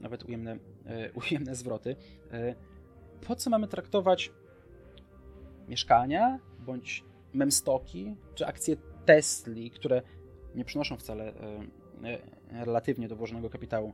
nawet 0.00 0.24
ujemne, 0.24 0.58
e, 0.86 1.12
ujemne 1.12 1.54
zwroty? 1.54 1.96
E, 2.32 2.54
po 3.26 3.36
co 3.36 3.50
mamy 3.50 3.68
traktować 3.68 4.32
mieszkania 5.68 6.38
bądź 6.58 7.04
memstoki 7.32 8.16
czy 8.34 8.46
akcje 8.46 8.76
Tesli, 9.04 9.70
które 9.70 10.02
nie 10.54 10.64
przynoszą 10.64 10.96
wcale 10.96 11.32
relatywnie 12.50 13.08
do 13.08 13.16
włożonego 13.16 13.50
kapitału 13.50 13.92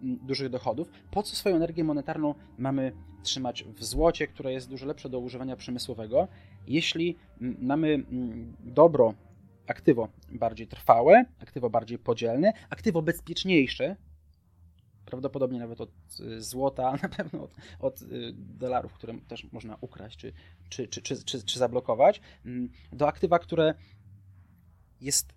dużych 0.00 0.48
dochodów, 0.48 0.90
po 1.10 1.22
co 1.22 1.36
swoją 1.36 1.56
energię 1.56 1.84
monetarną 1.84 2.34
mamy 2.58 2.92
trzymać 3.22 3.64
w 3.64 3.84
złocie, 3.84 4.26
które 4.26 4.52
jest 4.52 4.70
dużo 4.70 4.86
lepsze 4.86 5.08
do 5.08 5.18
używania 5.18 5.56
przemysłowego, 5.56 6.28
jeśli 6.66 7.16
mamy 7.40 8.04
dobro 8.60 9.14
aktywo 9.66 10.08
bardziej 10.32 10.66
trwałe, 10.66 11.24
aktywo 11.38 11.70
bardziej 11.70 11.98
podzielne, 11.98 12.52
aktywo 12.70 13.02
bezpieczniejsze, 13.02 13.96
prawdopodobnie 15.06 15.58
nawet 15.58 15.80
od 15.80 15.90
y, 16.20 16.42
złota, 16.42 16.92
na 17.02 17.08
pewno 17.08 17.42
od, 17.42 17.56
od 17.80 18.02
y, 18.02 18.32
dolarów, 18.34 18.92
które 18.92 19.14
też 19.28 19.52
można 19.52 19.76
ukraść 19.80 20.16
czy, 20.16 20.32
czy, 20.68 20.88
czy, 20.88 21.02
czy, 21.02 21.24
czy, 21.24 21.42
czy 21.42 21.58
zablokować, 21.58 22.20
do 22.92 23.08
aktywa, 23.08 23.38
które 23.38 23.74
jest, 25.00 25.32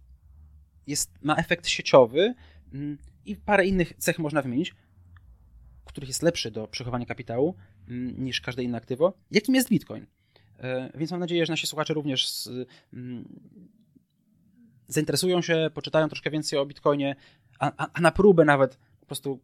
jest, 0.87 1.11
ma 1.21 1.35
efekt 1.35 1.67
sieciowy 1.67 2.33
i 3.25 3.35
parę 3.35 3.65
innych 3.65 3.93
cech 3.97 4.19
można 4.19 4.41
wymienić, 4.41 4.75
których 5.85 6.09
jest 6.09 6.23
lepszy 6.23 6.51
do 6.51 6.67
przechowania 6.67 7.05
kapitału 7.05 7.55
niż 8.17 8.41
każde 8.41 8.63
inne 8.63 8.77
aktywo. 8.77 9.13
Jakim 9.31 9.55
jest 9.55 9.69
Bitcoin? 9.69 10.05
E, 10.59 10.91
więc 10.95 11.11
mam 11.11 11.19
nadzieję, 11.19 11.45
że 11.45 11.53
nasi 11.53 11.67
słuchacze 11.67 11.93
również 11.93 12.29
z, 12.29 12.49
zainteresują 14.87 15.41
się, 15.41 15.69
poczytają 15.73 16.07
troszkę 16.07 16.31
więcej 16.31 16.59
o 16.59 16.65
Bitcoinie, 16.65 17.15
a, 17.59 17.71
a, 17.77 17.87
a 17.93 18.01
na 18.01 18.11
próbę 18.11 18.45
nawet 18.45 18.77
po 18.99 19.05
prostu 19.05 19.39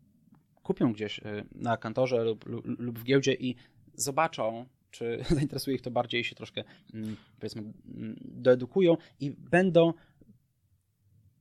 kupią 0.63 0.93
gdzieś 0.93 1.19
y, 1.19 1.21
na 1.55 1.77
kantorze 1.77 2.23
lub, 2.23 2.45
lub 2.79 2.99
w 2.99 3.03
giełdzie 3.03 3.33
i 3.33 3.55
zobaczą, 3.93 4.65
czy 4.91 5.23
zainteresuje 5.35 5.75
ich 5.75 5.81
to 5.81 5.91
bardziej 5.91 6.23
się 6.23 6.35
troszkę, 6.35 6.63
mm, 6.93 7.15
powiedzmy, 7.39 7.61
mm, 7.61 8.15
doedukują 8.21 8.97
i 9.19 9.31
będą 9.31 9.93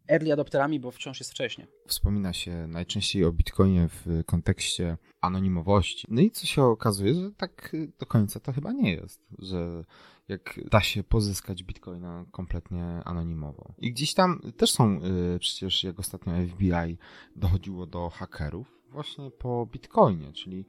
early 0.09 0.33
adopterami, 0.33 0.81
bo 0.81 0.91
wciąż 0.91 1.21
jest 1.21 1.31
wcześnie. 1.31 1.67
Wspomina 1.87 2.33
się 2.33 2.67
najczęściej 2.67 3.25
o 3.25 3.33
Bitcoinie 3.33 3.89
w 3.89 4.25
kontekście 4.27 4.97
anonimowości. 5.21 6.07
No 6.11 6.21
i 6.21 6.31
co 6.31 6.47
się 6.47 6.63
okazuje, 6.63 7.15
że 7.15 7.31
tak 7.33 7.77
do 7.99 8.07
końca 8.07 8.41
to 8.41 8.53
chyba 8.53 8.73
nie 8.73 8.93
jest, 8.93 9.21
że 9.39 9.85
jak 10.29 10.61
da 10.71 10.81
się 10.81 11.05
pozyskać 11.05 11.63
bitcoina 11.63 12.25
kompletnie 12.31 12.85
anonimowo. 13.05 13.75
I 13.79 13.93
gdzieś 13.93 14.15
tam 14.15 14.41
też 14.57 14.71
są 14.71 15.01
y, 15.35 15.39
przecież, 15.39 15.85
jak 15.85 15.99
ostatnio 15.99 16.33
FBI 16.49 16.99
dochodziło 17.37 17.87
do 17.87 18.11
hakerów, 18.11 18.79
właśnie 18.91 19.31
po 19.31 19.67
bitcoinie, 19.67 20.33
czyli 20.33 20.67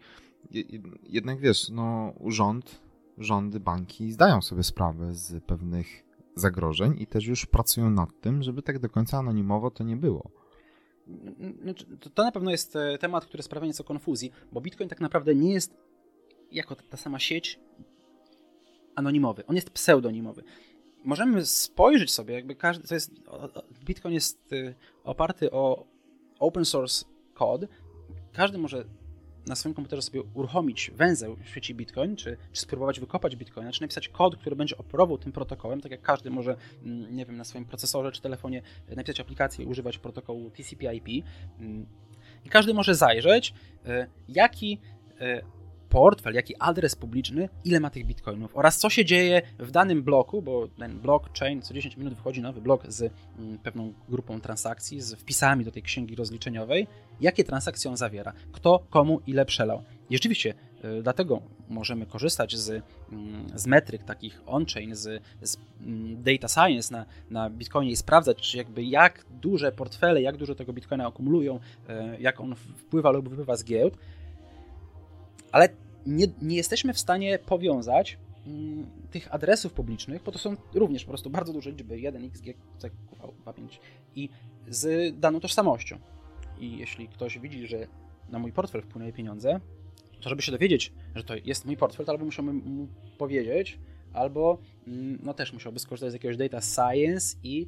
jednak 1.03 1.39
wiesz, 1.39 1.69
no 1.69 2.13
rząd, 2.25 2.81
rządy, 3.17 3.59
banki 3.59 4.11
zdają 4.11 4.41
sobie 4.41 4.63
sprawę 4.63 5.13
z 5.13 5.43
pewnych 5.43 6.05
zagrożeń 6.35 6.95
i 6.99 7.07
też 7.07 7.25
już 7.25 7.45
pracują 7.45 7.89
nad 7.89 8.09
tym, 8.21 8.43
żeby 8.43 8.61
tak 8.61 8.79
do 8.79 8.89
końca 8.89 9.17
anonimowo 9.17 9.71
to 9.71 9.83
nie 9.83 9.95
było. 9.95 10.31
Znaczy, 11.61 11.85
to 12.13 12.23
na 12.23 12.31
pewno 12.31 12.51
jest 12.51 12.75
e, 12.75 12.97
temat, 12.97 13.25
który 13.25 13.43
sprawia 13.43 13.67
nieco 13.67 13.83
konfuzji, 13.83 14.31
bo 14.51 14.61
Bitcoin 14.61 14.89
tak 14.89 15.01
naprawdę 15.01 15.35
nie 15.35 15.53
jest 15.53 15.77
jako 16.51 16.75
ta 16.75 16.97
sama 16.97 17.19
sieć 17.19 17.59
anonimowy. 18.95 19.45
On 19.45 19.55
jest 19.55 19.69
pseudonimowy. 19.69 20.43
Możemy 21.03 21.45
spojrzeć 21.45 22.13
sobie, 22.13 22.33
jakby 22.33 22.55
każdy, 22.55 22.87
to 22.87 22.93
jest, 22.93 23.11
Bitcoin 23.85 24.13
jest 24.13 24.53
e, 24.53 24.73
oparty 25.03 25.51
o 25.51 25.85
open 26.39 26.65
source 26.65 27.05
kod. 27.33 27.61
Każdy 28.33 28.57
może 28.57 28.85
na 29.47 29.55
swoim 29.55 29.75
komputerze 29.75 30.01
sobie 30.01 30.21
uruchomić 30.33 30.91
węzeł 30.95 31.35
w 31.35 31.49
sieci 31.49 31.75
Bitcoin, 31.75 32.15
czy, 32.15 32.37
czy 32.53 32.61
spróbować 32.61 32.99
wykopać 32.99 33.35
Bitcoina, 33.35 33.71
czy 33.71 33.81
napisać 33.81 34.09
kod, 34.09 34.35
który 34.35 34.55
będzie 34.55 34.77
operował 34.77 35.17
tym 35.17 35.31
protokołem, 35.31 35.81
tak 35.81 35.91
jak 35.91 36.01
każdy 36.01 36.29
może, 36.29 36.55
mm, 36.83 37.15
nie 37.15 37.25
wiem, 37.25 37.37
na 37.37 37.43
swoim 37.43 37.65
procesorze 37.65 38.11
czy 38.11 38.21
telefonie 38.21 38.61
napisać 38.89 39.19
aplikację 39.19 39.65
i 39.65 39.67
używać 39.67 39.97
protokołu 39.97 40.49
TCP/IP. 40.49 41.25
Mm. 41.59 41.85
I 42.45 42.49
każdy 42.49 42.73
może 42.73 42.95
zajrzeć, 42.95 43.53
e, 43.85 44.07
jaki 44.27 44.79
e, 45.19 45.41
portfel, 45.95 46.33
jaki 46.33 46.55
adres 46.59 46.95
publiczny, 46.95 47.49
ile 47.65 47.79
ma 47.79 47.89
tych 47.89 48.05
bitcoinów 48.05 48.57
oraz 48.57 48.77
co 48.77 48.89
się 48.89 49.05
dzieje 49.05 49.41
w 49.59 49.71
danym 49.71 50.03
bloku, 50.03 50.41
bo 50.41 50.67
ten 50.67 50.99
blockchain 50.99 51.61
co 51.61 51.73
10 51.73 51.97
minut 51.97 52.13
wychodzi 52.13 52.41
nowy 52.41 52.61
blok 52.61 52.83
z 52.87 53.11
mm, 53.39 53.57
pewną 53.57 53.93
grupą 54.09 54.41
transakcji, 54.41 55.01
z 55.01 55.13
wpisami 55.13 55.65
do 55.65 55.71
tej 55.71 55.83
księgi 55.83 56.15
rozliczeniowej, 56.15 56.87
jakie 57.21 57.43
transakcje 57.43 57.91
on 57.91 57.97
zawiera, 57.97 58.33
kto 58.51 58.85
komu 58.89 59.21
ile 59.27 59.45
przelał. 59.45 59.83
I 60.09 60.15
rzeczywiście 60.15 60.53
y, 60.99 61.03
dlatego 61.03 61.41
możemy 61.69 62.05
korzystać 62.05 62.55
z, 62.55 62.83
mm, 63.11 63.45
z 63.55 63.67
metryk 63.67 64.03
takich 64.03 64.41
on-chain, 64.45 64.95
z, 64.95 65.23
z 65.41 65.57
mm, 65.81 66.23
data 66.23 66.47
science 66.47 66.93
na, 66.93 67.05
na 67.29 67.49
Bitcoinie 67.49 67.91
i 67.91 67.95
sprawdzać, 67.95 68.37
czy 68.37 68.57
jakby 68.57 68.83
jak 68.83 69.25
duże 69.41 69.71
portfele, 69.71 70.21
jak 70.21 70.37
dużo 70.37 70.55
tego 70.55 70.73
Bitcoina 70.73 71.07
akumulują, 71.07 71.55
y, 71.55 71.59
jak 72.19 72.39
on 72.39 72.55
wpływa 72.55 73.11
lub 73.11 73.29
wypływa 73.29 73.55
z 73.55 73.63
giełd, 73.63 73.97
ale 75.51 75.69
nie, 76.05 76.27
nie 76.41 76.55
jesteśmy 76.55 76.93
w 76.93 76.99
stanie 76.99 77.39
powiązać 77.39 78.17
mm, 78.47 78.85
tych 79.11 79.33
adresów 79.33 79.73
publicznych, 79.73 80.23
bo 80.23 80.31
to 80.31 80.39
są 80.39 80.55
również 80.73 81.03
po 81.03 81.09
prostu 81.09 81.29
bardzo 81.29 81.53
duże 81.53 81.71
liczby, 81.71 81.99
1 81.99 82.25
x, 82.25 82.41
g, 82.41 82.53
c, 82.77 82.89
q, 82.89 83.53
5 83.55 83.79
i 84.15 84.29
z 84.67 85.13
daną 85.19 85.39
tożsamością. 85.39 85.97
I 86.59 86.77
jeśli 86.77 87.07
ktoś 87.07 87.39
widzi, 87.39 87.67
że 87.67 87.87
na 88.29 88.39
mój 88.39 88.51
portfel 88.51 88.81
wpłynęły 88.81 89.13
pieniądze, 89.13 89.59
to 90.21 90.29
żeby 90.29 90.41
się 90.41 90.51
dowiedzieć, 90.51 90.93
że 91.15 91.23
to 91.23 91.33
jest 91.45 91.65
mój 91.65 91.77
portfel, 91.77 92.05
to 92.05 92.11
albo 92.11 92.25
musiałbym 92.25 92.55
mu 92.55 92.87
powiedzieć, 93.17 93.79
albo 94.13 94.57
mm, 94.87 95.19
no 95.23 95.33
też 95.33 95.53
musiałby 95.53 95.79
skorzystać 95.79 96.11
z 96.11 96.13
jakiegoś 96.13 96.37
data 96.37 96.61
science 96.61 97.37
i 97.43 97.67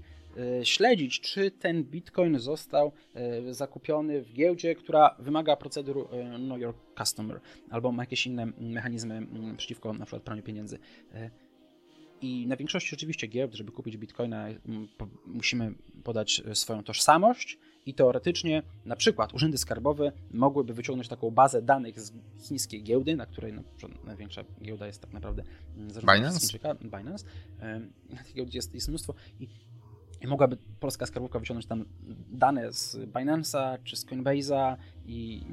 śledzić, 0.63 1.21
czy 1.21 1.51
ten 1.51 1.83
bitcoin 1.83 2.39
został 2.39 2.91
e, 3.13 3.53
zakupiony 3.53 4.21
w 4.21 4.33
giełdzie, 4.33 4.75
która 4.75 5.15
wymaga 5.19 5.55
procedur 5.55 6.07
e, 6.11 6.37
Know 6.37 6.59
Your 6.59 6.75
Customer, 6.97 7.39
albo 7.69 7.91
ma 7.91 8.03
jakieś 8.03 8.27
inne 8.27 8.45
mechanizmy 8.57 9.27
przeciwko 9.57 9.93
na 9.93 10.05
przykład 10.05 10.23
praniu 10.23 10.43
pieniędzy. 10.43 10.79
I 12.21 12.47
na 12.47 12.55
większości 12.55 12.89
rzeczywiście 12.89 13.27
giełd, 13.27 13.53
żeby 13.53 13.71
kupić 13.71 13.97
bitcoina, 13.97 14.47
musimy 15.25 15.73
podać 16.03 16.41
swoją 16.53 16.83
tożsamość 16.83 17.57
i 17.85 17.93
teoretycznie 17.93 18.63
na 18.85 18.95
przykład 18.95 19.33
urzędy 19.33 19.57
skarbowe 19.57 20.11
mogłyby 20.31 20.73
wyciągnąć 20.73 21.07
taką 21.07 21.31
bazę 21.31 21.61
danych 21.61 21.99
z 21.99 22.11
chińskiej 22.47 22.83
giełdy, 22.83 23.15
na 23.15 23.25
której 23.25 23.53
no, 23.53 23.63
największa 24.03 24.43
giełda 24.61 24.87
jest 24.87 25.01
tak 25.01 25.13
naprawdę 25.13 25.43
Binance. 26.15 26.39
Chińczyka, 26.39 26.75
Binance. 26.75 27.25
Na 28.09 28.23
tej 28.23 28.33
giełdzie 28.33 28.57
jest, 28.57 28.73
jest 28.73 28.87
mnóstwo 28.87 29.13
i 29.39 29.47
i 30.21 30.27
mogłaby 30.27 30.57
polska 30.79 31.05
skarbówka 31.05 31.39
wyciągnąć 31.39 31.65
tam 31.65 31.85
dane 32.31 32.73
z 32.73 32.95
Binance'a 32.95 33.77
czy 33.83 33.95
z 33.95 34.05
Coinbase'a 34.05 34.75
i 35.05 35.45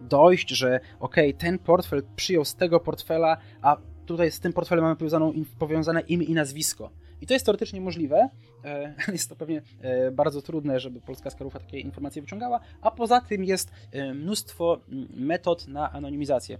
dojść, 0.00 0.48
że 0.48 0.80
ok, 1.00 1.16
ten 1.38 1.58
portfel 1.58 2.02
przyjął 2.16 2.44
z 2.44 2.54
tego 2.54 2.80
portfela, 2.80 3.36
a 3.62 3.76
tutaj 4.06 4.30
z 4.30 4.40
tym 4.40 4.52
portfelem 4.52 4.84
mamy 4.84 4.96
powiązaną, 4.96 5.32
powiązane 5.58 6.00
imię 6.00 6.26
i 6.26 6.34
nazwisko. 6.34 6.90
I 7.20 7.26
to 7.26 7.34
jest 7.34 7.46
teoretycznie 7.46 7.80
możliwe. 7.80 8.28
E, 8.64 8.94
jest 9.12 9.28
to 9.28 9.36
pewnie 9.36 9.62
e, 9.80 10.10
bardzo 10.10 10.42
trudne, 10.42 10.80
żeby 10.80 11.00
polska 11.00 11.30
skarbówka 11.30 11.60
takie 11.60 11.80
informacje 11.80 12.22
wyciągała, 12.22 12.60
a 12.80 12.90
poza 12.90 13.20
tym 13.20 13.44
jest 13.44 13.70
e, 13.92 14.14
mnóstwo 14.14 14.80
metod 15.14 15.68
na 15.68 15.92
anonimizację 15.92 16.58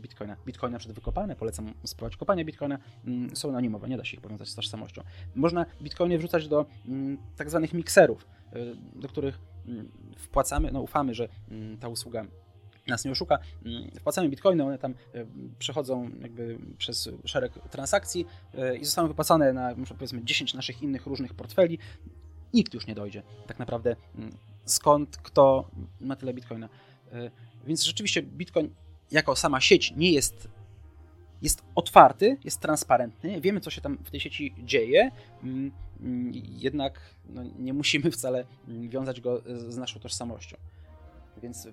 Bitcoina. 0.00 0.36
Bitcoina 0.46 0.78
przed 0.78 0.92
wykopane, 0.92 1.36
polecam 1.36 1.74
spróbować 1.84 2.16
kopania 2.16 2.44
Bitcoina, 2.44 2.78
są 3.34 3.48
anonimowe, 3.48 3.88
nie 3.88 3.96
da 3.96 4.04
się 4.04 4.16
ich 4.16 4.20
powiązać 4.20 4.48
z 4.48 4.54
tożsamością. 4.54 5.02
Można 5.34 5.66
Bitcoiny 5.82 6.18
wrzucać 6.18 6.48
do 6.48 6.66
tak 7.36 7.50
zwanych 7.50 7.74
mikserów, 7.74 8.26
do 8.94 9.08
których 9.08 9.38
wpłacamy, 10.16 10.72
no 10.72 10.80
ufamy, 10.80 11.14
że 11.14 11.28
ta 11.80 11.88
usługa 11.88 12.26
nas 12.86 13.04
nie 13.04 13.10
oszuka. 13.10 13.38
Mm, 13.64 13.90
wpłacamy 13.90 14.28
bitcoiny, 14.28 14.64
one 14.64 14.78
tam 14.78 14.94
e, 15.14 15.26
przechodzą 15.58 16.10
jakby 16.22 16.58
przez 16.78 17.08
szereg 17.24 17.52
transakcji 17.70 18.26
e, 18.54 18.76
i 18.76 18.84
zostaną 18.84 19.08
wypłacane 19.08 19.52
na 19.52 19.74
powiedzmy 19.88 20.24
10 20.24 20.54
naszych 20.54 20.82
innych 20.82 21.06
różnych 21.06 21.34
portfeli. 21.34 21.78
Nikt 22.54 22.74
już 22.74 22.86
nie 22.86 22.94
dojdzie 22.94 23.22
tak 23.46 23.58
naprawdę 23.58 23.96
mm, 24.14 24.32
skąd 24.64 25.16
kto 25.16 25.70
ma 26.00 26.16
tyle 26.16 26.34
bitcoina. 26.34 26.68
E, 27.12 27.30
więc 27.66 27.84
rzeczywiście 27.84 28.22
bitcoin 28.22 28.70
jako 29.10 29.36
sama 29.36 29.60
sieć 29.60 29.92
nie 29.96 30.12
jest 30.12 30.48
jest 31.42 31.62
otwarty, 31.74 32.36
jest 32.44 32.60
transparentny, 32.60 33.40
wiemy, 33.40 33.60
co 33.60 33.70
się 33.70 33.80
tam 33.80 33.98
w 34.04 34.10
tej 34.10 34.20
sieci 34.20 34.54
dzieje, 34.58 35.10
mm, 35.42 35.72
jednak 36.34 37.00
no, 37.28 37.42
nie 37.58 37.72
musimy 37.72 38.10
wcale 38.10 38.44
wiązać 38.68 39.20
go 39.20 39.42
z 39.68 39.76
naszą 39.76 40.00
tożsamością. 40.00 40.56
Więc 41.42 41.68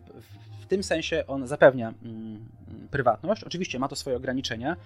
w, 0.62 0.66
tym 0.66 0.84
sensie 0.84 1.24
on 1.28 1.48
zapewnia 1.48 1.94
mm, 2.04 2.50
prywatność. 2.92 3.44
Oczywiście 3.44 3.80
ma 3.80 3.88
to 3.88 3.96
swoje 3.96 4.18
ograniczenia, 4.18 4.78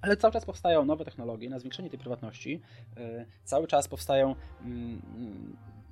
ale 0.00 0.16
cały 0.16 0.32
czas 0.32 0.44
powstają 0.44 0.84
nowe 0.84 1.04
technologie 1.04 1.50
na 1.50 1.58
zwiększenie 1.58 1.90
tej 1.90 1.98
prywatności. 1.98 2.60
Yy, 2.96 3.26
cały 3.44 3.66
czas 3.66 3.88
powstają 3.88 4.34
mm, 4.64 5.02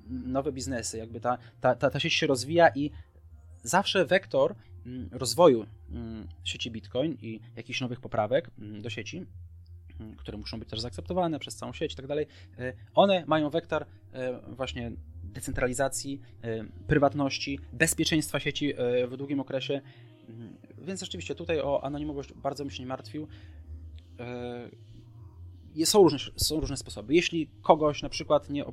nowe 0.09 0.51
biznesy, 0.51 0.97
jakby 0.97 1.19
ta, 1.19 1.37
ta, 1.61 1.75
ta, 1.75 1.89
ta 1.89 1.99
sieć 1.99 2.13
się 2.13 2.27
rozwija 2.27 2.69
i 2.75 2.91
zawsze 3.63 4.05
wektor 4.05 4.51
mm, 4.51 4.70
rozwoju 5.11 5.65
mm, 5.91 6.27
sieci 6.43 6.71
Bitcoin 6.71 7.17
i 7.21 7.39
jakichś 7.55 7.81
nowych 7.81 7.99
poprawek 7.99 8.51
mm, 8.59 8.81
do 8.81 8.89
sieci 8.89 9.25
mm, 9.99 10.15
które 10.15 10.37
muszą 10.37 10.59
być 10.59 10.69
też 10.69 10.79
zaakceptowane 10.79 11.39
przez 11.39 11.55
całą 11.55 11.73
sieć 11.73 11.93
i 11.93 11.95
tak 11.95 12.07
dalej, 12.07 12.27
one 12.93 13.23
mają 13.27 13.49
wektor 13.49 13.85
właśnie 14.47 14.91
decentralizacji, 15.23 16.21
prywatności, 16.87 17.59
bezpieczeństwa 17.73 18.39
sieci 18.39 18.73
w 19.07 19.17
długim 19.17 19.39
okresie. 19.39 19.81
Mm, 20.29 20.57
więc 20.77 21.01
rzeczywiście 21.01 21.35
tutaj 21.35 21.59
o 21.59 21.83
anonimowość 21.83 22.33
bardzo 22.33 22.63
bym 22.63 22.71
się 22.71 22.83
nie 22.83 22.87
martwił 22.87 23.27
są 25.85 26.03
różne, 26.03 26.19
są 26.35 26.59
różne 26.59 26.77
sposoby. 26.77 27.15
Jeśli 27.15 27.49
kogoś 27.61 28.01
na 28.01 28.09
przykład 28.09 28.49
nie, 28.49 28.65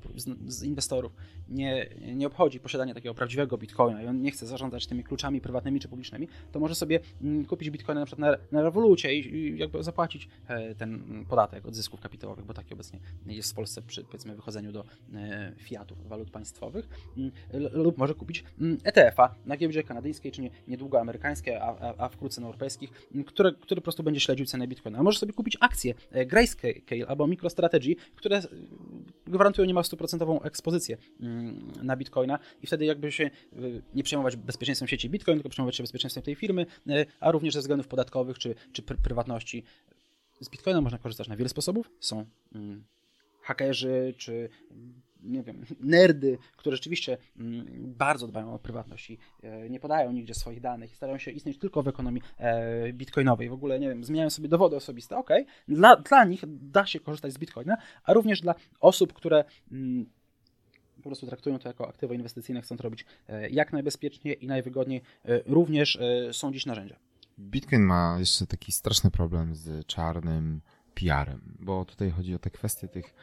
z, 0.46 0.62
inwestorów 0.62 1.12
nie, 1.48 1.88
nie 2.14 2.26
obchodzi 2.26 2.60
posiadanie 2.60 2.94
takiego 2.94 3.14
prawdziwego 3.14 3.58
bitcoina 3.58 4.02
i 4.02 4.06
on 4.06 4.22
nie 4.22 4.30
chce 4.30 4.46
zarządzać 4.46 4.86
tymi 4.86 5.04
kluczami 5.04 5.40
prywatnymi 5.40 5.80
czy 5.80 5.88
publicznymi, 5.88 6.28
to 6.52 6.60
może 6.60 6.74
sobie 6.74 7.00
mm, 7.22 7.44
kupić 7.44 7.70
bitcoina 7.70 8.00
na 8.00 8.06
przykład 8.06 8.30
na, 8.30 8.58
na 8.58 8.62
rewolucie 8.62 9.14
i, 9.14 9.36
i 9.36 9.58
jakby 9.58 9.82
zapłacić 9.82 10.28
e, 10.48 10.74
ten 10.74 11.24
podatek 11.28 11.66
od 11.66 11.74
zysków 11.74 12.00
kapitałowych, 12.00 12.44
bo 12.44 12.54
taki 12.54 12.74
obecnie 12.74 12.98
jest 13.26 13.52
w 13.52 13.54
Polsce 13.54 13.82
przy 13.82 14.04
powiedzmy 14.04 14.36
wychodzeniu 14.36 14.72
do 14.72 14.84
e, 15.14 15.52
fiatów, 15.56 16.08
walut 16.08 16.30
państwowych, 16.30 16.88
mm, 17.16 17.32
lub 17.72 17.98
może 17.98 18.14
kupić 18.14 18.44
mm, 18.60 18.78
ETF-a 18.84 19.34
na 19.46 19.56
giełdzie 19.56 19.82
kanadyjskiej, 19.82 20.32
czy 20.32 20.42
nie, 20.42 20.50
niedługo 20.68 21.00
amerykańskiej, 21.00 21.54
a, 21.54 21.60
a, 21.60 21.94
a 21.98 22.08
wkrótce 22.08 22.40
na 22.40 22.46
europejskich, 22.46 22.90
które, 23.26 23.52
który 23.52 23.80
po 23.80 23.84
prostu 23.84 24.02
będzie 24.02 24.20
śledził 24.20 24.46
cenę 24.46 24.68
bitcoina. 24.68 24.98
A 24.98 25.02
może 25.02 25.18
sobie 25.18 25.32
kupić 25.32 25.56
akcję 25.60 25.94
e, 26.10 26.26
Albo 27.08 27.26
MicroStrategy, 27.26 27.96
które 28.14 28.42
gwarantują 29.26 29.66
niemal 29.66 29.84
stuprocentową 29.84 30.42
ekspozycję 30.42 30.96
mm, 31.20 31.72
na 31.82 31.96
Bitcoina 31.96 32.38
i 32.62 32.66
wtedy 32.66 32.84
jakby 32.84 33.12
się 33.12 33.30
y, 33.52 33.82
nie 33.94 34.02
przejmować 34.02 34.36
bezpieczeństwem 34.36 34.88
sieci 34.88 35.10
Bitcoin, 35.10 35.38
tylko 35.38 35.48
przejmować 35.48 35.76
się 35.76 35.82
bezpieczeństwem 35.82 36.24
tej 36.24 36.34
firmy, 36.34 36.66
y, 36.86 37.06
a 37.20 37.30
również 37.30 37.54
ze 37.54 37.60
względów 37.60 37.88
podatkowych 37.88 38.38
czy, 38.38 38.54
czy 38.72 38.82
pr 38.82 38.96
prywatności. 38.98 39.64
Z 40.40 40.48
Bitcoina 40.48 40.80
można 40.80 40.98
korzystać 40.98 41.28
na 41.28 41.36
wiele 41.36 41.48
sposobów. 41.48 41.90
Są 42.00 42.26
mm, 42.54 42.84
hakerzy 43.42 44.14
czy 44.16 44.48
nie 45.22 45.42
wiem, 45.42 45.64
nerdy, 45.80 46.38
które 46.56 46.76
rzeczywiście 46.76 47.18
mm, 47.36 47.66
bardzo 47.98 48.28
dbają 48.28 48.54
o 48.54 48.58
prywatność 48.58 49.10
i 49.10 49.18
e, 49.42 49.70
nie 49.70 49.80
podają 49.80 50.12
nigdzie 50.12 50.34
swoich 50.34 50.60
danych 50.60 50.92
i 50.92 50.96
starają 50.96 51.18
się 51.18 51.30
istnieć 51.30 51.58
tylko 51.58 51.82
w 51.82 51.88
ekonomii 51.88 52.22
e, 52.38 52.92
bitcoinowej. 52.92 53.48
W 53.48 53.52
ogóle, 53.52 53.80
nie 53.80 53.88
wiem, 53.88 54.04
zmieniają 54.04 54.30
sobie 54.30 54.48
dowody 54.48 54.76
osobiste. 54.76 55.16
Ok, 55.16 55.30
dla, 55.68 55.96
dla 55.96 56.24
nich 56.24 56.42
da 56.46 56.86
się 56.86 57.00
korzystać 57.00 57.32
z 57.32 57.38
bitcoina, 57.38 57.76
a 58.04 58.12
również 58.12 58.40
dla 58.40 58.54
osób, 58.80 59.12
które 59.12 59.44
mm, 59.72 60.06
po 60.96 61.02
prostu 61.02 61.26
traktują 61.26 61.58
to 61.58 61.68
jako 61.68 61.88
aktywo 61.88 62.14
inwestycyjne, 62.14 62.62
chcą 62.62 62.76
to 62.76 62.82
robić 62.82 63.04
e, 63.28 63.50
jak 63.50 63.72
najbezpieczniej 63.72 64.44
i 64.44 64.46
najwygodniej, 64.46 65.02
również 65.46 65.98
są 66.32 66.52
dziś 66.52 66.66
narzędzia. 66.66 66.96
Bitcoin 67.38 67.82
ma 67.82 68.16
jeszcze 68.18 68.46
taki 68.46 68.72
straszny 68.72 69.10
problem 69.10 69.54
z 69.54 69.86
czarnym 69.86 70.60
PR-em, 70.94 71.40
bo 71.60 71.84
tutaj 71.84 72.10
chodzi 72.10 72.34
o 72.34 72.38
te 72.38 72.50
kwestie 72.50 72.88
tych 72.88 73.14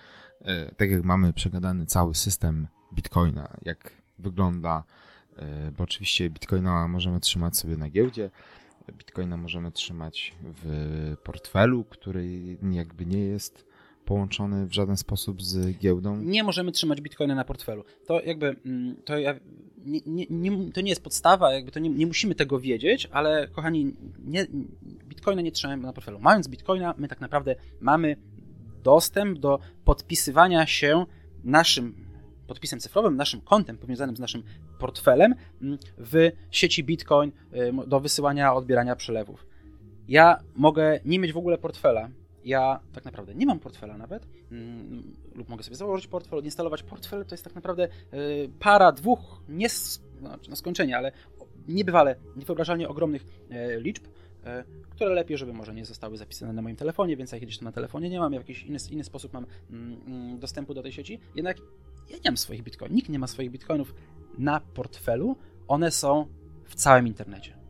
tak 0.77 0.91
jak 0.91 1.03
mamy 1.03 1.33
przegadany 1.33 1.85
cały 1.85 2.15
system 2.15 2.67
Bitcoina, 2.93 3.57
jak 3.61 3.91
wygląda, 4.19 4.83
e, 5.37 5.71
bo 5.71 5.83
oczywiście 5.83 6.29
Bitcoina 6.29 6.87
możemy 6.87 7.19
trzymać 7.19 7.57
sobie 7.57 7.77
na 7.77 7.89
giełdzie, 7.89 8.31
Bitcoina 8.97 9.37
możemy 9.37 9.71
trzymać 9.71 10.33
w 10.43 11.15
portfelu, 11.23 11.83
który 11.83 12.57
jakby 12.71 13.05
nie 13.05 13.19
jest 13.19 13.65
połączony 14.05 14.67
w 14.67 14.73
żaden 14.73 14.97
sposób 14.97 15.43
z 15.43 15.77
giełdą? 15.77 16.17
Nie 16.17 16.43
możemy 16.43 16.71
trzymać 16.71 17.01
bitcoina 17.01 17.35
na 17.35 17.43
portfelu. 17.43 17.83
To 18.07 18.21
jakby, 18.21 18.55
mm, 18.65 18.95
to, 19.05 19.17
ja, 19.17 19.35
nie, 19.85 19.99
nie, 20.05 20.25
nie, 20.29 20.71
to 20.71 20.81
nie 20.81 20.89
jest 20.89 21.03
podstawa, 21.03 21.53
jakby 21.53 21.71
to 21.71 21.79
nie, 21.79 22.07
musimy 22.07 22.35
tego 22.35 22.59
wiedzieć, 22.59 23.07
ale 23.11 23.47
kochani, 23.47 23.93
bitcoina 25.07 25.41
nie 25.41 25.51
trzymamy 25.51 25.83
na 25.83 25.93
portfelu. 25.93 26.19
Mając 26.19 26.47
bitcoina, 26.47 26.93
my 26.97 27.07
tak 27.07 27.21
naprawdę 27.21 27.55
mamy 27.81 28.17
dostęp 28.85 29.39
do 29.39 29.59
podpisywania 29.85 30.67
się 30.67 31.05
naszym 31.43 32.05
podpisem 32.47 32.79
cyfrowym, 32.79 33.15
naszym 33.15 33.41
kontem 33.41 33.77
powiązanym 33.77 34.15
z 34.15 34.19
naszym 34.19 34.43
portfelem 34.79 35.35
mm, 35.61 35.77
w 35.97 36.31
sieci 36.51 36.83
Bitcoin 36.83 37.31
do 37.87 37.99
wysyłania, 37.99 38.53
odbierania 38.53 38.95
przelewów. 38.95 39.45
Ja 40.07 40.39
mogę 40.55 40.99
nie 41.05 41.19
mieć 41.19 41.33
w 41.33 41.37
ogóle 41.37 41.57
portfela. 41.57 42.09
Ja 42.43 42.79
tak 42.93 43.05
naprawdę 43.05 43.35
nie 43.35 43.45
mam 43.45 43.59
portfela 43.59 43.97
nawet, 43.97 44.27
mm, 44.51 45.15
lub 45.35 45.49
mogę 45.49 45.63
sobie 45.63 45.75
założyć 45.75 46.07
portfel, 46.07 46.39
odinstalować 46.39 46.83
portfel. 46.83 47.25
To 47.25 47.33
jest 47.33 47.43
tak 47.43 47.55
naprawdę 47.55 47.87
y, 48.13 48.49
para 48.59 48.91
dwóch, 48.91 49.41
nie 49.49 49.69
znaczy 49.69 50.49
na 50.49 50.55
skończenie, 50.55 50.97
ale 50.97 51.11
niebywale, 51.67 52.15
niewyobrażalnie 52.35 52.89
ogromnych 52.89 53.25
y, 53.51 53.81
liczb, 53.81 54.03
które 54.89 55.13
lepiej, 55.13 55.37
żeby 55.37 55.53
może 55.53 55.73
nie 55.73 55.85
zostały 55.85 56.17
zapisane 56.17 56.53
na 56.53 56.61
moim 56.61 56.75
telefonie, 56.75 57.17
więc 57.17 57.31
jak 57.31 57.39
kiedyś 57.39 57.57
to 57.57 57.65
na 57.65 57.71
telefonie 57.71 58.09
nie 58.09 58.19
mam, 58.19 58.31
w 58.31 58.35
jakiś 58.35 58.63
inny, 58.63 58.77
inny 58.91 59.03
sposób 59.03 59.33
mam 59.33 59.45
mm, 59.69 60.01
mm, 60.07 60.39
dostępu 60.39 60.73
do 60.73 60.83
tej 60.83 60.91
sieci. 60.91 61.19
Jednak 61.35 61.57
ja 62.09 62.15
nie 62.15 62.31
mam 62.31 62.37
swoich 62.37 62.63
bitcoinów, 62.63 62.95
nikt 62.95 63.09
nie 63.09 63.19
ma 63.19 63.27
swoich 63.27 63.51
bitcoinów 63.51 63.95
na 64.37 64.59
portfelu, 64.59 65.35
one 65.67 65.91
są 65.91 66.27
w 66.63 66.75
całym 66.75 67.07
internecie. 67.07 67.65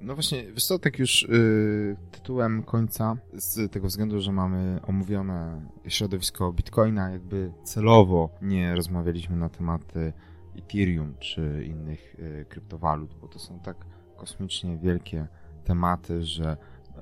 No 0.00 0.14
właśnie, 0.14 0.52
wiesz 0.52 0.64
co, 0.64 0.78
tak 0.78 0.98
już 0.98 1.22
yy, 1.22 1.96
tytułem 2.10 2.62
końca, 2.62 3.16
z 3.32 3.72
tego 3.72 3.86
względu, 3.86 4.20
że 4.20 4.32
mamy 4.32 4.80
omówione 4.86 5.66
środowisko 5.88 6.52
Bitcoina, 6.52 7.10
jakby 7.10 7.52
celowo 7.64 8.30
nie 8.42 8.74
rozmawialiśmy 8.74 9.36
na 9.36 9.48
tematy 9.48 10.12
Ethereum 10.58 11.14
czy 11.18 11.64
innych 11.66 12.16
yy, 12.18 12.44
kryptowalut, 12.48 13.14
bo 13.14 13.28
to 13.28 13.38
są 13.38 13.60
tak 13.60 13.76
kosmicznie 14.16 14.78
wielkie 14.78 15.26
tematy, 15.68 16.24
że 16.24 16.56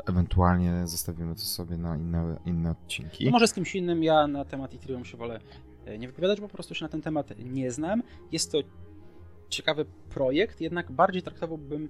ewentualnie 0.07 0.87
zostawimy 0.87 1.35
to 1.35 1.41
sobie 1.41 1.77
na 1.77 1.97
inne, 1.97 2.37
inne 2.47 2.71
odcinki. 2.71 3.25
No 3.25 3.31
może 3.31 3.49
z 3.49 3.53
kimś 3.53 3.75
innym, 3.75 4.05
ja 4.05 4.27
na 4.27 4.45
temat 4.45 4.75
Ethereum 4.75 5.05
się 5.05 5.17
wolę 5.17 5.41
e, 5.85 5.99
nie 5.99 6.07
wypowiadać, 6.07 6.41
bo 6.41 6.49
po 6.49 6.55
prostu 6.55 6.75
się 6.75 6.85
na 6.85 6.89
ten 6.89 7.03
temat 7.03 7.33
nie 7.39 7.71
znam. 7.71 8.03
Jest 8.33 8.53
to 8.53 8.59
ciekawy 9.49 9.85
projekt, 10.09 10.61
jednak 10.61 10.93
bardziej 10.93 11.23
traktowałbym 11.23 11.89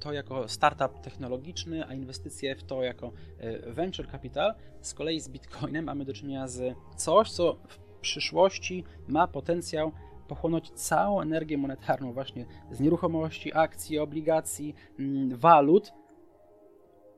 to 0.00 0.12
jako 0.12 0.48
startup 0.48 1.00
technologiczny, 1.00 1.86
a 1.86 1.94
inwestycje 1.94 2.56
w 2.56 2.62
to 2.62 2.82
jako 2.82 3.12
e, 3.38 3.72
venture 3.72 4.10
capital. 4.10 4.54
Z 4.80 4.94
kolei 4.94 5.20
z 5.20 5.28
Bitcoinem 5.28 5.84
mamy 5.84 6.04
do 6.04 6.12
czynienia 6.12 6.48
z 6.48 6.76
coś, 6.96 7.30
co 7.30 7.56
w 7.68 7.78
przyszłości 8.00 8.84
ma 9.08 9.28
potencjał 9.28 9.92
pochłonąć 10.28 10.70
całą 10.70 11.20
energię 11.20 11.58
monetarną 11.58 12.12
właśnie 12.12 12.46
z 12.70 12.80
nieruchomości, 12.80 13.54
akcji, 13.54 13.98
obligacji, 13.98 14.74
mm, 14.98 15.36
walut 15.36 15.92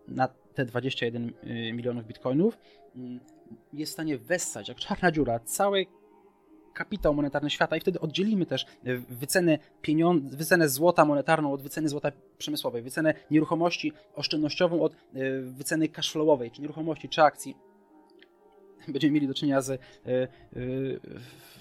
na 0.09 0.29
te 0.29 0.65
21 0.65 1.29
y, 1.29 1.73
milionów 1.73 2.07
bitcoinów 2.07 2.59
mm, 2.97 3.21
jest 3.73 3.93
w 3.93 3.95
stanie 3.95 4.19
wessać 4.19 4.69
jak 4.69 4.79
czarna 4.79 5.13
dziura 5.13 5.39
cały 5.39 5.87
kapitał 6.77 7.15
monetarny 7.15 7.51
świata 7.51 7.77
i 7.77 7.81
wtedy 7.81 8.01
oddzielimy 8.01 8.47
też 8.47 8.67
y, 8.87 8.99
wycenę, 8.99 9.59
pieniądz, 9.83 10.35
wycenę 10.35 10.69
złota 10.69 11.05
monetarną 11.05 11.53
od 11.53 11.63
wyceny 11.63 11.89
złota 11.89 12.13
przemysłowej, 12.39 12.83
wycenę 12.83 13.15
nieruchomości 13.31 13.93
oszczędnościową 14.15 14.83
od 14.83 14.93
y, 14.93 14.97
wyceny 15.43 15.89
cashflowowej, 15.89 16.51
czy 16.51 16.63
nieruchomości, 16.63 17.09
czy 17.09 17.23
akcji 17.23 17.57
będziemy 18.89 19.13
mieli 19.13 19.29
do 19.29 19.35
czynienia 19.35 19.61
z 19.61 19.71
y, 19.71 19.79
y, 20.57 21.01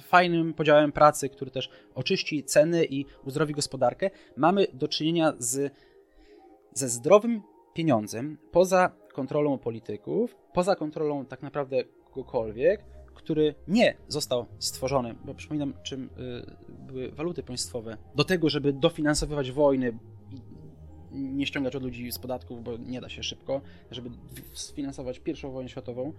fajnym 0.08 0.54
podziałem 0.54 0.92
pracy, 0.92 1.30
który 1.30 1.52
też 1.52 1.70
oczyści 1.96 2.44
ceny 2.44 2.86
i 2.86 3.06
uzdrowi 3.26 3.54
gospodarkę. 3.54 4.10
Mamy 4.38 4.68
do 4.74 4.88
czynienia 4.88 5.34
z, 5.40 5.74
ze 6.74 6.90
zdrowym 6.90 7.42
pieniądzem 7.74 8.38
poza 8.52 8.92
kontrolą 9.14 9.58
polityków, 9.58 10.36
poza 10.54 10.76
kontrolą 10.76 11.26
tak 11.26 11.42
naprawdę 11.42 11.84
kogokolwiek, 11.84 12.84
który 13.14 13.56
nie 13.68 13.98
został 14.08 14.46
stworzony, 14.60 15.16
bo 15.26 15.34
przypominam, 15.34 15.74
czym 15.84 16.04
y, 16.04 16.10
były 16.70 17.12
waluty 17.12 17.44
państwowe, 17.44 17.98
do 18.16 18.24
tego, 18.24 18.50
żeby 18.50 18.74
dofinansowywać 18.74 19.52
wojny, 19.52 19.98
nie 21.12 21.46
ściągać 21.46 21.76
od 21.76 21.84
ludzi 21.84 22.12
z 22.12 22.20
podatków, 22.20 22.64
bo 22.64 22.78
nie 22.78 23.02
da 23.02 23.10
się 23.10 23.24
szybko, 23.24 23.62
żeby 23.92 24.10
sfinansować 24.54 25.20
pierwszą 25.20 25.52
wojnę 25.52 25.70
światową, 25.70 26.14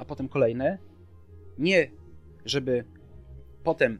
a 0.00 0.04
potem 0.04 0.28
kolejne. 0.28 0.78
Nie, 1.58 1.90
żeby 2.44 2.84
potem 3.64 3.98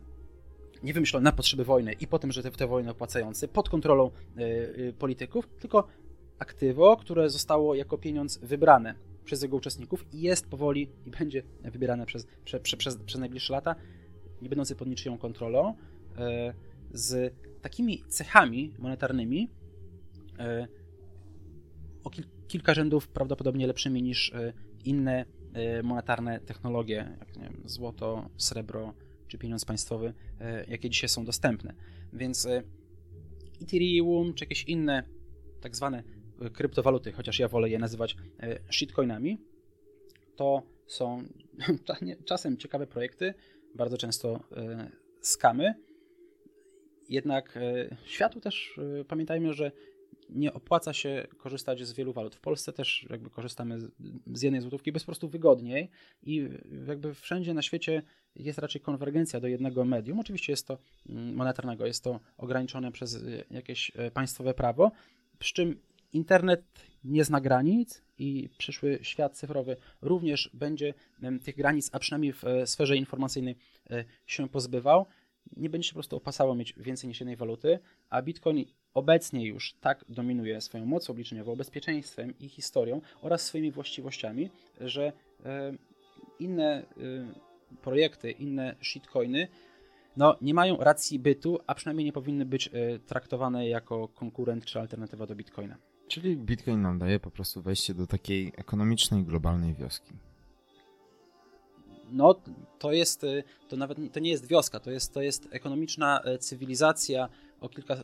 nie 0.83 0.95
wymyślono 0.95 1.25
na 1.25 1.33
potrzeby 1.33 1.65
wojny 1.65 1.93
i 1.93 2.07
potem, 2.07 2.33
że 2.33 2.43
te, 2.43 2.51
te 2.51 2.67
wojny 2.67 2.91
opłacające 2.91 3.49
pod 3.49 3.69
kontrolą 3.69 4.11
y, 4.39 4.43
y, 4.43 4.95
polityków, 4.99 5.49
tylko 5.49 5.89
aktywo, 6.39 6.97
które 6.97 7.31
zostało 7.31 7.75
jako 7.75 7.99
pieniądz 7.99 8.39
wybrane 8.39 8.95
przez 9.25 9.43
jego 9.43 9.57
uczestników 9.57 10.07
i 10.13 10.21
jest 10.21 10.47
powoli 10.47 10.91
i 11.07 11.11
będzie 11.11 11.43
wybierane 11.65 12.07
przez, 12.07 12.27
prze, 12.45 12.61
prze, 12.61 12.77
przez, 12.77 12.97
przez 12.97 13.21
najbliższe 13.21 13.53
lata, 13.53 13.75
nie 14.43 14.49
będący 14.49 14.77
pod 14.77 14.89
niczyją 14.89 15.19
kontrolą, 15.19 15.71
y, 15.71 15.75
z 16.93 17.35
takimi 17.63 18.05
cechami 18.09 18.75
monetarnymi 18.79 19.49
o 22.05 22.11
kil, 22.11 22.25
kilka 22.49 22.75
rzędów 22.75 23.09
prawdopodobnie 23.09 23.67
lepszymi 23.67 24.03
niż 24.03 24.33
inne 24.85 25.25
monetarne 25.83 26.41
technologie, 26.41 27.17
jak 27.19 27.37
nie 27.37 27.43
wiem, 27.43 27.63
złoto, 27.65 28.31
srebro 28.37 28.95
czy 29.31 29.39
pieniądz 29.39 29.65
państwowy, 29.65 30.07
y, 30.07 30.71
jakie 30.71 30.91
dzisiaj 30.91 31.09
są 31.09 31.25
dostępne. 31.25 31.75
Więc 32.13 32.45
y, 32.45 32.63
Ethereum 33.63 34.35
czy 34.35 34.45
jakieś 34.45 34.65
inne 34.65 35.03
tak 35.61 35.77
zwane 35.77 36.03
kryptowaluty, 36.53 37.13
chociaż 37.13 37.39
ja 37.39 37.49
wolę 37.49 37.69
je 37.69 37.79
nazywać 37.79 38.17
shitcoinami, 38.71 39.39
to 40.37 40.63
są 40.87 41.23
czasem 42.29 42.57
ciekawe 42.57 42.87
projekty, 42.87 43.35
bardzo 43.75 43.99
często 43.99 44.41
skamy. 45.21 45.75
Jednak 47.09 47.59
światu 48.05 48.41
też 48.41 48.81
pamiętajmy, 49.09 49.53
że 49.53 49.73
nie 50.33 50.53
opłaca 50.53 50.93
się 50.93 51.27
korzystać 51.39 51.87
z 51.87 51.93
wielu 51.93 52.13
walut. 52.13 52.35
W 52.35 52.41
Polsce 52.41 52.73
też 52.73 53.07
jakby 53.11 53.31
korzystamy 53.31 53.79
z 54.35 54.43
jednej 54.43 54.61
złotówki, 54.61 54.91
jest 54.95 55.07
po 55.07 55.13
prostu 55.13 55.29
wygodniej 55.29 55.91
i 56.23 56.49
jakby 56.89 57.15
wszędzie 57.15 57.55
na 57.55 57.63
świecie 57.63 58.03
jest 58.37 58.59
raczej 58.59 58.81
konwergencja 58.81 59.41
do 59.41 59.49
jednego 59.49 59.85
medium. 59.85 60.21
Oczywiście 60.21 60.53
jest 60.53 60.67
to 60.67 60.79
mm, 61.09 61.35
monetarnego, 61.35 61.87
jest 61.87 62.05
to 62.05 62.21
ograniczone 62.39 62.93
przez 62.93 63.15
y, 63.15 63.45
jakieś 63.51 63.93
e, 63.97 64.11
państwowe 64.11 64.55
prawo, 64.55 64.93
przy 65.39 65.55
czym 65.55 65.81
internet 66.13 66.65
nie 67.05 67.25
zna 67.25 67.41
granic 67.41 68.03
i 68.19 68.49
przyszły 68.59 68.99
świat 69.03 69.37
cyfrowy 69.37 69.77
również 70.03 70.51
będzie 70.55 70.95
tych 71.45 71.57
granic, 71.57 71.91
a 71.93 71.99
przynajmniej 71.99 72.33
w 72.33 72.45
e, 72.45 72.67
sferze 72.67 72.97
informacyjnej 72.97 73.57
e, 73.91 74.05
się 74.27 74.49
pozbywał. 74.49 75.07
Nie 75.57 75.71
będzie 75.71 75.89
się 75.89 75.93
po 75.93 75.97
prostu 75.97 76.17
opasało 76.17 76.55
mieć 76.55 76.75
więcej 76.77 77.09
niż 77.09 77.21
jednej 77.21 77.37
waluty, 77.37 77.79
a 78.09 78.23
Bitcoin 78.23 78.65
obecnie 78.95 79.47
już 79.47 79.75
tak 79.81 80.05
dominuje 80.09 80.61
swoją 80.61 80.87
mocą 80.87 81.13
obliczeniową, 81.13 81.57
bezpieczeństwem 81.57 82.35
i 82.41 82.49
historią 82.49 83.01
oraz 83.23 83.43
swoimi 83.43 83.71
właściwościami, 83.73 84.51
że 84.81 85.13
e, 85.45 85.73
inne 86.41 86.83
e, 86.83 86.85
projekty, 87.83 88.31
inne 88.31 88.77
shitcoiny 88.81 89.49
no, 90.17 90.37
nie 90.41 90.55
mają 90.55 90.77
racji 90.77 91.19
bytu, 91.19 91.59
a 91.67 91.75
przynajmniej 91.75 92.05
nie 92.05 92.13
powinny 92.13 92.45
być 92.45 92.69
e, 92.69 92.99
traktowane 92.99 93.69
jako 93.69 94.09
konkurent 94.09 94.65
czy 94.65 94.81
alternatywa 94.81 95.27
do 95.27 95.35
Bitcoina. 95.35 95.77
Czyli 96.09 96.37
Bitcoin 96.37 96.83
nam 96.83 96.99
daje 96.99 97.21
po 97.21 97.31
prostu 97.31 97.63
wejście 97.63 97.95
do 97.95 98.07
takiej 98.07 98.53
ekonomicznej, 98.57 99.25
globalnej 99.25 99.75
wioski. 99.75 100.13
No, 102.13 102.35
to 102.79 102.93
jest, 102.93 103.27
to 103.69 103.77
nawet 103.77 103.99
to 104.13 104.21
nie 104.21 104.31
jest 104.31 104.47
wioska, 104.47 104.81
to 104.81 104.91
jest, 104.91 105.15
to 105.15 105.23
jest 105.23 105.49
ekonomiczna 105.51 106.21
cywilizacja 106.41 107.29
o 107.61 107.69
kilka 107.69 107.97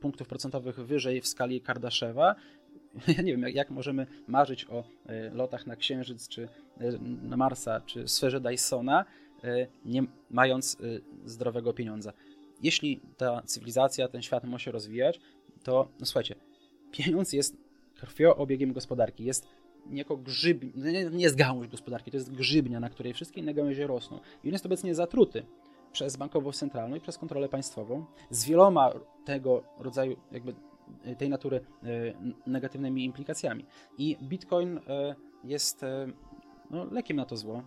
punktów 0.00 0.28
procentowych 0.28 0.76
wyżej 0.76 1.20
w 1.20 1.26
skali 1.26 1.60
Kardaszewa. 1.60 2.34
Ja 3.16 3.22
nie 3.22 3.32
wiem, 3.32 3.42
jak, 3.42 3.54
jak 3.54 3.70
możemy 3.70 4.06
marzyć 4.26 4.66
o 4.70 4.84
e, 5.06 5.30
lotach 5.30 5.66
na 5.66 5.76
Księżyc, 5.76 6.28
czy 6.28 6.48
e, 6.78 6.98
na 7.22 7.36
Marsa, 7.36 7.80
czy 7.80 8.08
sferze 8.08 8.40
Dysona, 8.40 9.04
e, 9.44 9.66
nie 9.84 10.02
mając 10.30 10.76
zdrowego 11.24 11.72
pieniądza. 11.72 12.12
Jeśli 12.62 13.00
ta 13.16 13.42
cywilizacja, 13.42 14.08
ten 14.08 14.22
świat 14.22 14.44
ma 14.44 14.58
się 14.58 14.70
rozwijać, 14.70 15.20
to 15.62 15.88
no 16.00 16.06
słuchajcie, 16.06 16.34
pieniądz 16.92 17.32
jest 17.32 17.56
krwioobiegiem 17.94 18.72
gospodarki, 18.72 19.24
jest 19.24 19.46
niejako 19.86 20.16
grzyb, 20.16 20.64
nie, 20.76 21.04
nie 21.04 21.24
jest 21.24 21.36
gałąź 21.36 21.68
gospodarki, 21.68 22.10
to 22.10 22.16
jest 22.16 22.32
grzybnia, 22.32 22.80
na 22.80 22.90
której 22.90 23.14
wszystkie 23.14 23.40
inne 23.40 23.54
gałęzie 23.54 23.86
rosną. 23.86 24.20
I 24.44 24.48
on 24.48 24.52
jest 24.52 24.66
obecnie 24.66 24.94
zatruty 24.94 25.42
przez 25.96 26.16
bankowość 26.16 26.58
centralną 26.58 26.96
i 26.96 27.00
przez 27.00 27.18
kontrolę 27.18 27.48
państwową 27.48 28.04
z 28.30 28.44
wieloma 28.44 28.92
tego 29.24 29.62
rodzaju 29.78 30.16
jakby 30.32 30.54
e, 31.04 31.16
tej 31.16 31.28
natury 31.28 31.56
e, 31.56 31.60
negatywnymi 32.46 33.04
implikacjami. 33.04 33.64
I 33.98 34.16
Bitcoin 34.22 34.78
e, 34.78 35.14
jest 35.44 35.84
no, 36.70 36.84
lekiem 36.84 37.16
na 37.16 37.24
to 37.24 37.36
zło. 37.36 37.62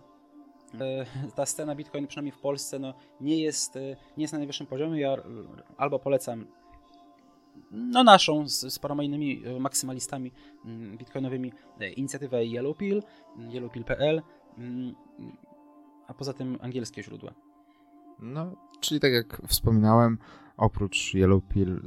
Ta 1.36 1.46
scena 1.46 1.74
Bitcoin, 1.74 2.06
przynajmniej 2.06 2.32
w 2.32 2.38
Polsce, 2.38 2.78
no, 2.78 2.94
nie, 3.20 3.42
jest, 3.42 3.74
nie 4.16 4.24
jest 4.24 4.32
na 4.32 4.38
najwyższym 4.38 4.66
poziomie. 4.66 5.00
Ja 5.00 5.16
albo 5.76 5.98
polecam 5.98 6.46
no, 7.70 8.04
naszą 8.04 8.48
z, 8.48 8.74
z 8.74 8.78
paroma 8.78 9.02
innymi 9.02 9.42
maksymalistami 9.60 10.32
mm, 10.64 10.98
bitcoinowymi 10.98 11.52
inicjatywę 11.96 12.44
Yellowpill, 12.44 13.02
yellowpill.pl, 13.52 14.22
mm, 14.58 14.94
a 16.06 16.14
poza 16.14 16.32
tym 16.32 16.58
angielskie 16.62 17.02
źródła. 17.02 17.49
No, 18.22 18.56
czyli 18.80 19.00
tak 19.00 19.12
jak 19.12 19.42
wspominałem, 19.46 20.18
oprócz 20.60 21.14
Yellow 21.14 21.44
Pill... 21.44 21.80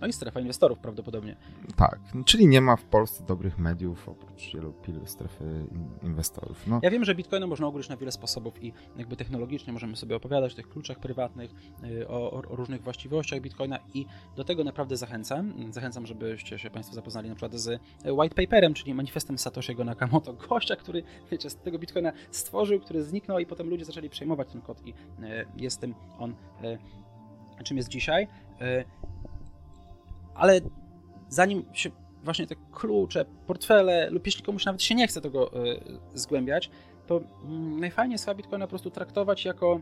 No 0.00 0.06
i 0.06 0.12
strefa 0.12 0.40
inwestorów 0.40 0.78
prawdopodobnie. 0.78 1.36
Tak, 1.76 1.98
czyli 2.24 2.46
nie 2.46 2.60
ma 2.60 2.76
w 2.76 2.84
Polsce 2.84 3.24
dobrych 3.24 3.58
mediów 3.58 4.08
oprócz 4.08 4.54
Yellow 4.54 4.74
Pill 4.82 5.00
strefy 5.04 5.66
inwestorów. 6.02 6.66
No. 6.66 6.80
Ja 6.82 6.90
wiem, 6.90 7.04
że 7.04 7.14
Bitcoina 7.14 7.46
można 7.46 7.68
ugryźć 7.68 7.88
na 7.88 7.96
wiele 7.96 8.12
sposobów 8.12 8.62
i 8.62 8.72
jakby 8.96 9.16
technologicznie 9.16 9.72
możemy 9.72 9.96
sobie 9.96 10.16
opowiadać 10.16 10.52
o 10.52 10.56
tych 10.56 10.68
kluczach 10.68 10.98
prywatnych, 10.98 11.50
y, 11.84 12.08
o, 12.08 12.30
o, 12.30 12.42
różnych 12.42 12.82
właściwościach 12.82 13.40
Bitcoina 13.40 13.78
i 13.94 14.06
do 14.36 14.44
tego 14.44 14.64
naprawdę 14.64 14.96
zachęcam. 14.96 15.72
Zachęcam, 15.72 16.06
żebyście 16.06 16.58
się 16.58 16.70
Państwo 16.70 16.94
zapoznali 16.94 17.28
na 17.28 17.34
przykład 17.34 17.54
z 17.54 17.80
white 18.04 18.34
paperem, 18.34 18.74
czyli 18.74 18.94
manifestem 18.94 19.36
Satoshi'ego 19.36 19.84
Nakamoto, 19.84 20.32
gościa, 20.48 20.76
który 20.76 21.02
wiecie, 21.30 21.50
z 21.50 21.56
tego 21.56 21.78
Bitcoina 21.78 22.12
stworzył, 22.30 22.80
który 22.80 23.02
zniknął 23.02 23.38
i 23.38 23.46
potem 23.46 23.68
ludzie 23.70 23.84
zaczęli 23.84 24.10
przejmować 24.10 24.48
ten 24.48 24.60
kod 24.60 24.86
i 24.86 24.90
y, 24.90 24.94
jest 25.56 25.80
tym 25.80 25.94
on 26.18 26.30
y, 26.30 26.78
czym 27.64 27.76
jest 27.76 27.88
dzisiaj. 27.88 28.28
E, 28.60 28.84
ale 30.34 30.60
zanim 31.28 31.64
się 31.72 31.90
właśnie 32.24 32.46
te 32.46 32.54
klucze, 32.72 33.24
portfele, 33.46 34.10
lub 34.10 34.26
jeśli 34.26 34.42
komuś 34.42 34.64
nawet 34.64 34.82
się 34.82 34.94
nie 34.94 35.08
chce 35.08 35.20
tego 35.20 35.52
e, 35.52 35.56
zgłębiać, 36.14 36.70
to 37.06 37.20
mm, 37.44 37.80
najfajniej 37.80 38.14
jest 38.14 38.34
Bitcoina 38.36 38.66
po 38.66 38.70
prostu 38.70 38.90
traktować 38.90 39.44
jako, 39.44 39.80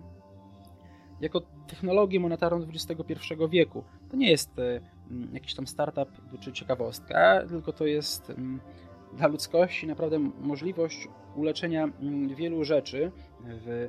jako 1.21 1.41
technologię 1.67 2.21
monetarną 2.21 2.67
XXI 2.75 3.15
wieku. 3.51 3.85
To 4.11 4.17
nie 4.17 4.31
jest 4.31 4.59
e, 4.59 4.81
mm, 5.11 5.35
jakiś 5.35 5.55
tam 5.55 5.67
startup 5.67 6.09
czy 6.41 6.53
ciekawostka, 6.53 7.43
tylko 7.49 7.73
to 7.73 7.87
jest 7.87 8.31
mm, 8.31 8.61
dla 9.13 9.27
ludzkości 9.27 9.87
naprawdę 9.87 10.19
możliwość 10.41 11.09
uleczenia 11.37 11.89
wielu 12.37 12.65
rzeczy 12.65 13.13
w, 13.41 13.89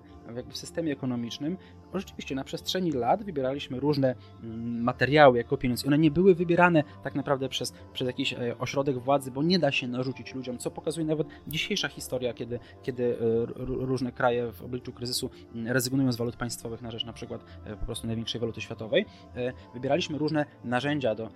w 0.50 0.58
systemie 0.58 0.92
ekonomicznym, 0.92 1.58
rzeczywiście 1.94 2.36
na 2.36 2.44
przestrzeni 2.44 2.92
lat 2.92 3.24
wybieraliśmy 3.24 3.80
różne 3.80 4.16
mm, 4.44 4.82
materiały 4.84 5.38
jako 5.38 5.58
pieniądz 5.58 5.84
i 5.84 5.88
one 5.88 5.98
nie 5.98 6.12
były 6.12 6.36
wybierane 6.36 6.84
tak 7.04 7.16
naprawdę 7.16 7.50
przez, 7.50 7.74
przez 7.94 8.08
jakiś 8.08 8.34
e, 8.34 8.58
ośrodek 8.60 9.00
władzy, 9.00 9.32
bo 9.32 9.44
nie 9.44 9.60
da 9.60 9.72
się 9.72 9.88
narzucić 9.88 10.36
ludziom, 10.36 10.58
co 10.58 10.72
pokazuje 10.72 11.06
nawet 11.06 11.28
dzisiejsza 11.48 11.88
historia, 11.88 12.34
kiedy, 12.34 12.60
kiedy 12.84 13.18
e, 13.18 13.18
różne 13.58 14.12
kraje 14.12 14.52
w 14.52 14.62
obliczu 14.62 14.94
kryzysu 14.94 15.30
mm, 15.56 15.68
rezygnują 15.68 16.12
z 16.12 16.18
walut 16.18 16.36
państwowych 16.36 16.82
na 16.82 16.92
rzecz 16.92 17.06
na 17.06 17.14
przykład 17.14 17.46
e, 17.66 17.76
po 17.76 17.86
prostu 17.86 18.08
największej 18.08 18.42
waluty 18.42 18.62
światowej. 18.62 19.06
Wybieraliśmy 19.74 20.18
różne 20.18 20.46
narzędzia 20.64 21.16
do 21.16 21.30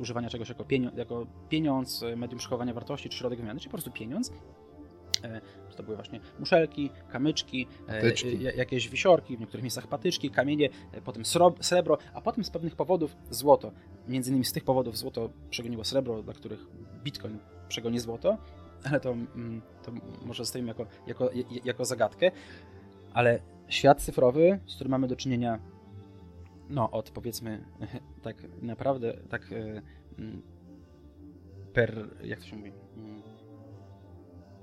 używania 0.00 0.28
czegoś 0.28 0.48
jako 0.48 0.64
pieniądz, 0.64 0.96
jako 0.96 1.26
pieniądz 1.48 2.04
medium 2.16 2.38
przechowania 2.38 2.74
wartości 2.74 3.08
czy 3.08 3.18
środek 3.18 3.38
wymiany, 3.38 3.60
czy 3.60 3.68
po 3.68 3.72
prostu 3.72 3.90
pieniądz 3.90 4.32
to 5.76 5.82
były 5.82 5.96
właśnie 5.96 6.20
muszelki, 6.38 6.90
kamyczki, 7.08 7.66
patyczki. 7.86 8.42
jakieś 8.42 8.88
wisiorki, 8.88 9.36
w 9.36 9.40
niektórych 9.40 9.62
miejscach 9.62 9.86
patyczki, 9.86 10.30
kamienie, 10.30 10.68
potem 11.04 11.22
srebro, 11.60 11.98
a 12.14 12.20
potem 12.20 12.44
z 12.44 12.50
pewnych 12.50 12.76
powodów 12.76 13.16
złoto. 13.30 13.72
Między 14.08 14.30
innymi 14.30 14.44
z 14.44 14.52
tych 14.52 14.64
powodów 14.64 14.98
złoto 14.98 15.30
przegoniło 15.50 15.84
srebro, 15.84 16.22
dla 16.22 16.34
których 16.34 16.60
bitcoin 17.04 17.38
przegoni 17.68 17.98
złoto, 18.00 18.38
ale 18.84 19.00
to, 19.00 19.10
mm, 19.10 19.62
to 19.82 19.92
może 20.26 20.42
zostawimy 20.44 20.68
jako, 20.68 20.86
jako, 21.06 21.30
jako 21.64 21.84
zagadkę. 21.84 22.30
Ale 23.12 23.40
świat 23.68 24.02
cyfrowy, 24.02 24.60
z 24.66 24.74
którym 24.74 24.90
mamy 24.90 25.08
do 25.08 25.16
czynienia 25.16 25.58
no 26.70 26.90
od 26.90 27.10
powiedzmy 27.10 27.64
tak 28.22 28.36
naprawdę 28.62 29.14
tak 29.28 29.52
e, 29.52 29.82
mm, 30.18 30.42
per, 31.72 32.08
jak 32.24 32.38
to 32.38 32.46
się 32.46 32.56
mówi, 32.56 32.72
mm, 32.96 33.22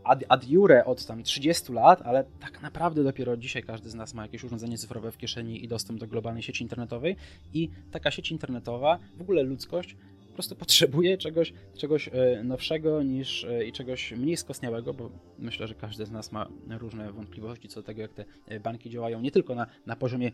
ad, 0.05 0.23
ad 0.29 0.47
jure 0.47 0.85
od 0.85 1.05
tam 1.05 1.23
30 1.23 1.73
lat, 1.73 2.01
ale 2.01 2.23
tak 2.39 2.61
naprawdę 2.61 3.03
dopiero 3.03 3.37
dzisiaj 3.37 3.63
każdy 3.63 3.89
z 3.89 3.95
nas 3.95 4.13
ma 4.13 4.21
jakieś 4.21 4.43
urządzenie 4.43 4.77
cyfrowe 4.77 5.11
w 5.11 5.17
kieszeni 5.17 5.63
i 5.65 5.67
dostęp 5.67 5.99
do 5.99 6.07
globalnej 6.07 6.43
sieci 6.43 6.63
internetowej. 6.63 7.15
I 7.53 7.69
taka 7.91 8.11
sieć 8.11 8.31
internetowa, 8.31 8.99
w 9.17 9.21
ogóle 9.21 9.43
ludzkość 9.43 9.95
prostu 10.35 10.55
potrzebuje 10.55 11.17
czegoś, 11.17 11.53
czegoś 11.77 12.07
e, 12.07 12.43
nowszego 12.43 13.03
niż 13.03 13.43
e, 13.43 13.65
i 13.65 13.71
czegoś 13.71 14.11
mniej 14.11 14.37
skostniałego, 14.37 14.93
bo 14.93 15.09
myślę, 15.39 15.67
że 15.67 15.75
każdy 15.75 16.05
z 16.05 16.11
nas 16.11 16.31
ma 16.31 16.49
różne 16.69 17.11
wątpliwości 17.11 17.67
co 17.67 17.79
do 17.79 17.85
tego, 17.85 18.01
jak 18.01 18.13
te 18.13 18.25
e, 18.47 18.59
banki 18.59 18.89
działają 18.89 19.21
nie 19.21 19.31
tylko 19.31 19.55
na, 19.55 19.67
na 19.85 19.95
poziomie 19.95 20.31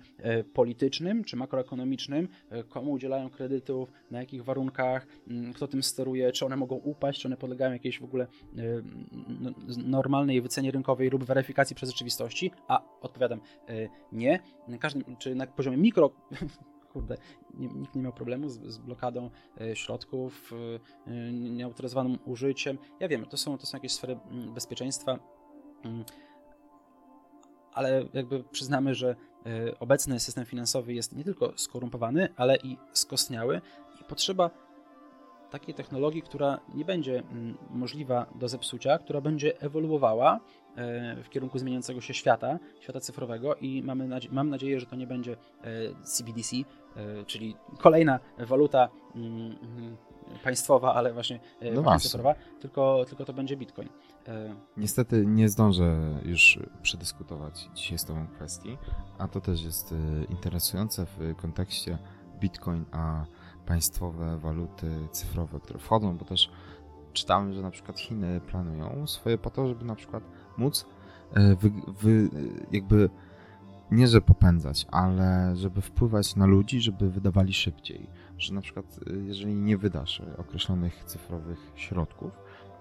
politycznym 0.54 1.24
czy 1.24 1.36
makroekonomicznym, 1.36 2.28
komu 2.70 2.91
udzielają 2.91 3.30
kredytów, 3.30 3.91
na 4.12 4.20
jakich 4.20 4.43
warunkach, 4.43 5.08
kto 5.56 5.68
tym 5.68 5.84
steruje, 5.84 6.32
czy 6.32 6.45
one 6.45 6.56
mogą 6.56 6.76
upaść, 6.76 7.22
czy 7.22 7.28
one 7.28 7.38
podlegają 7.38 7.74
jakiejś 7.74 7.99
w 7.99 8.04
ogóle 8.04 8.28
normalnej 9.86 10.41
wycenie 10.41 10.72
rynkowej 10.72 11.10
lub 11.10 11.24
weryfikacji 11.24 11.76
przez 11.76 11.89
rzeczywistości, 11.89 12.52
a 12.68 12.82
odpowiadam 13.02 13.41
nie. 14.12 14.39
Na 14.68 14.78
każdym, 14.78 15.18
czy 15.18 15.36
na 15.36 15.47
poziomie 15.47 15.78
mikro 15.78 16.12
kurde, 16.93 17.17
nikt 17.53 17.95
nie 17.95 18.01
miał 18.01 18.13
problemu 18.13 18.49
z, 18.49 18.59
z 18.59 18.77
blokadą 18.77 19.29
e, 19.61 19.75
środków, 19.75 20.51
e, 21.07 21.31
nieautoryzowanym 21.31 22.17
użyciem. 22.25 22.77
Ja 22.99 23.07
wiem, 23.07 23.25
to 23.25 23.37
są, 23.37 23.57
to 23.57 23.65
są 23.65 23.77
jakieś 23.77 23.91
sfery 23.91 24.19
mm, 24.31 24.53
bezpieczeństwa, 24.53 25.19
mm, 25.83 26.03
ale 27.73 28.05
jakby 28.13 28.43
przyznamy, 28.43 28.95
że 28.95 29.15
e, 29.45 29.79
obecny 29.79 30.19
system 30.19 30.45
finansowy 30.45 30.93
jest 30.93 31.15
nie 31.15 31.23
tylko 31.23 31.53
skorumpowany, 31.57 32.29
ale 32.35 32.57
i 32.57 32.77
skostniały 32.93 33.61
i 34.01 34.03
potrzeba 34.03 34.49
takiej 35.51 35.73
technologii, 35.73 36.21
która 36.21 36.59
nie 36.73 36.85
będzie 36.85 37.19
mm, 37.19 37.57
możliwa 37.69 38.25
do 38.35 38.47
zepsucia, 38.47 38.97
która 38.97 39.21
będzie 39.21 39.61
ewoluowała 39.61 40.39
w 41.24 41.30
kierunku 41.30 41.59
zmieniającego 41.59 42.01
się 42.01 42.13
świata, 42.13 42.59
świata 42.80 42.99
cyfrowego 42.99 43.55
i 43.55 43.84
mamy 43.84 44.07
nadzie 44.07 44.30
mam 44.32 44.49
nadzieję, 44.49 44.80
że 44.80 44.86
to 44.86 44.95
nie 44.95 45.07
będzie 45.07 45.36
CBDC, 46.03 46.55
czyli 47.26 47.55
kolejna 47.80 48.19
waluta 48.38 48.89
mm, 49.15 49.55
mm, 49.61 49.97
państwowa, 50.43 50.93
ale 50.93 51.13
właśnie 51.13 51.39
no 51.74 51.99
cyfrowa, 51.99 52.36
tylko, 52.59 53.05
tylko 53.07 53.26
to 53.26 53.34
będzie 53.34 53.57
Bitcoin. 53.57 53.89
E, 54.28 54.55
Niestety 54.78 55.26
nie 55.26 55.49
zdążę 55.49 55.97
już 56.26 56.59
przedyskutować 56.82 57.69
dzisiaj 57.76 57.97
z 57.97 58.05
Tobą 58.05 58.28
kwestii, 58.28 58.78
a 59.17 59.28
to 59.28 59.41
też 59.41 59.63
jest 59.63 59.91
e, 59.91 59.95
interesujące 60.30 61.05
w 61.05 61.36
kontekście 61.36 61.97
Bitcoin, 62.39 62.86
a 62.91 63.26
państwowe 63.65 64.38
waluty 64.38 64.88
cyfrowe, 65.11 65.59
które 65.59 65.80
wchodzą, 65.80 66.17
bo 66.17 66.26
też 66.26 66.49
czytałem, 67.12 67.53
że 67.53 67.62
na 67.62 67.72
przykład 67.72 67.99
Chiny 67.99 68.41
planują 68.47 69.07
swoje 69.07 69.38
po 69.38 69.49
to, 69.49 69.68
żeby 69.68 69.86
na 69.86 69.95
przykład 69.95 70.24
móc 70.57 70.86
e, 71.34 71.55
wy, 71.55 71.72
wy, 72.01 72.30
jakby 72.72 73.09
nie, 73.91 74.07
że 74.07 74.22
popędzać, 74.22 74.88
ale 74.91 75.55
żeby 75.55 75.82
wpływać 75.82 76.36
na 76.36 76.45
ludzi, 76.45 76.82
żeby 76.82 77.09
wydawali 77.09 77.53
szybciej. 77.53 78.09
Że 78.38 78.53
na 78.53 78.62
przykład, 78.62 78.99
jeżeli 79.28 79.55
nie 79.55 79.78
wydasz 79.78 80.22
określonych 80.38 81.03
cyfrowych 81.05 81.72
środków, 81.76 82.32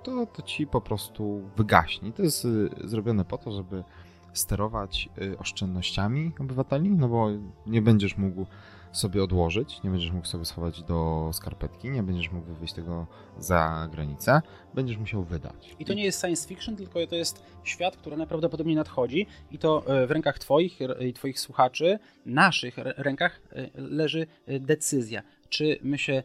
to, 0.03 0.27
to 0.27 0.43
ci 0.43 0.67
po 0.67 0.81
prostu 0.81 1.43
wygaśnie. 1.57 2.13
To 2.13 2.23
jest 2.23 2.45
y, 2.45 2.71
zrobione 2.85 3.25
po 3.25 3.39
to, 3.39 3.53
żeby 3.53 3.85
sterować 4.33 5.09
oszczędnościami 5.39 6.33
obywateli, 6.41 6.91
no 6.91 7.09
bo 7.09 7.29
nie 7.67 7.83
będziesz 7.83 8.17
mógł 8.17 8.47
sobie 8.93 9.25
odłożyć, 9.25 9.83
nie 9.83 9.91
będziesz 9.91 10.11
mógł 10.11 10.27
sobie 10.27 10.45
schować 10.45 10.83
do 10.83 11.31
skarpetki, 11.33 11.91
nie 11.91 12.03
będziesz 12.03 12.33
mógł 12.33 12.55
wyjść 12.55 12.75
tego 12.75 13.07
za 13.39 13.89
granicę, 13.93 14.43
będziesz 14.75 14.97
musiał 14.97 15.25
wydać. 15.25 15.77
I 15.79 15.85
to 15.85 15.95
nie 15.95 16.05
jest 16.05 16.21
science 16.21 16.49
fiction, 16.49 16.77
tylko 16.77 17.07
to 17.07 17.17
jest 17.17 17.43
świat, 17.65 17.97
który 17.97 18.17
najprawdopodobniej 18.17 18.77
nadchodzi 18.77 19.27
i 19.51 19.59
to 19.59 19.87
e, 19.87 20.07
w 20.07 20.11
rękach 20.11 20.39
twoich 20.39 20.79
i 21.01 21.13
twoich 21.13 21.41
słuchaczy, 21.41 21.99
naszych 22.27 22.79
rękach 22.79 23.41
e, 23.53 23.71
leży 23.75 24.27
e, 24.47 24.61
decyzja. 24.61 25.23
Czy 25.49 25.79
my 25.83 25.99
się 25.99 26.23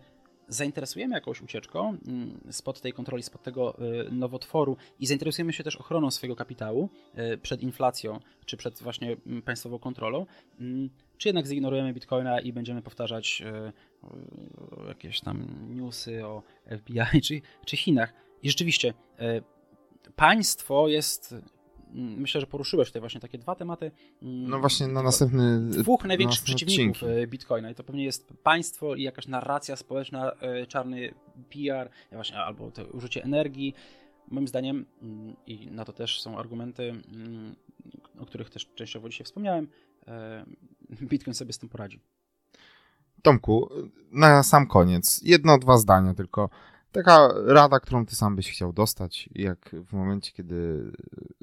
zainteresujemy 0.48 1.16
jakąś 1.16 1.42
ucieczką 1.42 1.98
mm, 2.08 2.40
spod 2.52 2.82
tej 2.82 2.94
kontroli, 2.94 3.24
spod 3.24 3.44
tego 3.44 3.78
y, 4.08 4.12
nowotworu 4.12 4.78
i 5.00 5.08
zainteresujemy 5.08 5.54
się 5.54 5.64
też 5.64 5.76
ochroną 5.76 6.12
swojego 6.12 6.36
kapitału 6.36 6.90
y, 7.34 7.38
przed 7.38 7.62
inflacją, 7.62 8.20
czy 8.46 8.58
przed 8.58 8.84
właśnie 8.84 9.18
mm, 9.28 9.42
państwową 9.42 9.80
kontrolą, 9.80 10.26
mm, 10.60 10.90
czy 11.18 11.28
jednak 11.28 11.48
zignorujemy 11.48 11.94
bitcoina 11.94 12.40
i 12.40 12.54
będziemy 12.54 12.82
powtarzać 12.82 13.42
y, 13.42 14.88
jakieś 14.88 15.22
tam 15.22 15.48
newsy 15.70 16.26
o 16.26 16.44
FBI 16.80 17.22
czy, 17.28 17.42
czy 17.66 17.78
Chinach. 17.78 18.14
I 18.44 18.50
rzeczywiście 18.50 18.94
państwo 20.16 20.88
jest 20.88 21.36
myślę, 21.94 22.42
że 22.42 22.48
poruszyłeś 22.48 22.88
tutaj 22.88 23.00
właśnie 23.00 23.22
takie 23.22 23.38
dwa 23.38 23.56
tematy. 23.56 23.92
Mm, 24.22 24.50
no 24.50 24.60
właśnie 24.60 24.88
na 24.88 25.04
następny 25.04 25.60
Dwóch 25.60 26.06
największych 26.06 26.44
przeciwników 26.44 27.04
odcinki. 27.04 27.22
E, 27.22 27.28
Bitcoina 27.28 27.70
i 27.70 27.76
to 27.76 27.84
pewnie 27.84 28.04
jest 28.04 28.34
państwo 28.44 28.96
i 28.96 29.04
jakaś 29.04 29.28
narracja 29.28 29.76
społeczna, 29.76 30.32
e, 30.32 30.66
czarny 30.66 31.14
PR, 31.50 31.90
właśnie, 32.12 32.38
albo 32.38 32.72
to 32.72 32.86
użycie 32.86 33.24
energii. 33.24 33.74
Moim 34.28 34.48
zdaniem, 34.48 34.86
mm, 35.02 35.36
i 35.48 35.72
na 35.72 35.86
to 35.86 35.94
też 35.94 36.22
są 36.22 36.38
argumenty, 36.38 36.84
mm, 36.84 37.56
o 38.20 38.26
których 38.26 38.50
też 38.50 38.70
częściowo 38.76 39.10
dzisiaj 39.10 39.26
wspomniałem, 39.26 39.68
e, 40.08 40.46
Bitcoin 41.02 41.34
sobie 41.34 41.54
z 41.54 41.58
tym 41.58 41.70
poradzi. 41.70 42.00
Tomku, 43.22 43.70
na 44.12 44.44
sam 44.44 44.68
koniec, 44.68 45.22
jedno, 45.24 45.58
dwa 45.58 45.78
zdania 45.78 46.14
tylko. 46.14 46.50
Taka 46.96 47.34
rada, 47.46 47.80
którą 47.80 48.06
ty 48.06 48.16
sam 48.16 48.36
byś 48.36 48.52
chciał 48.52 48.74
dostać, 48.74 49.30
jak 49.36 49.76
w 49.88 49.94
momencie, 49.94 50.32
kiedy 50.32 50.92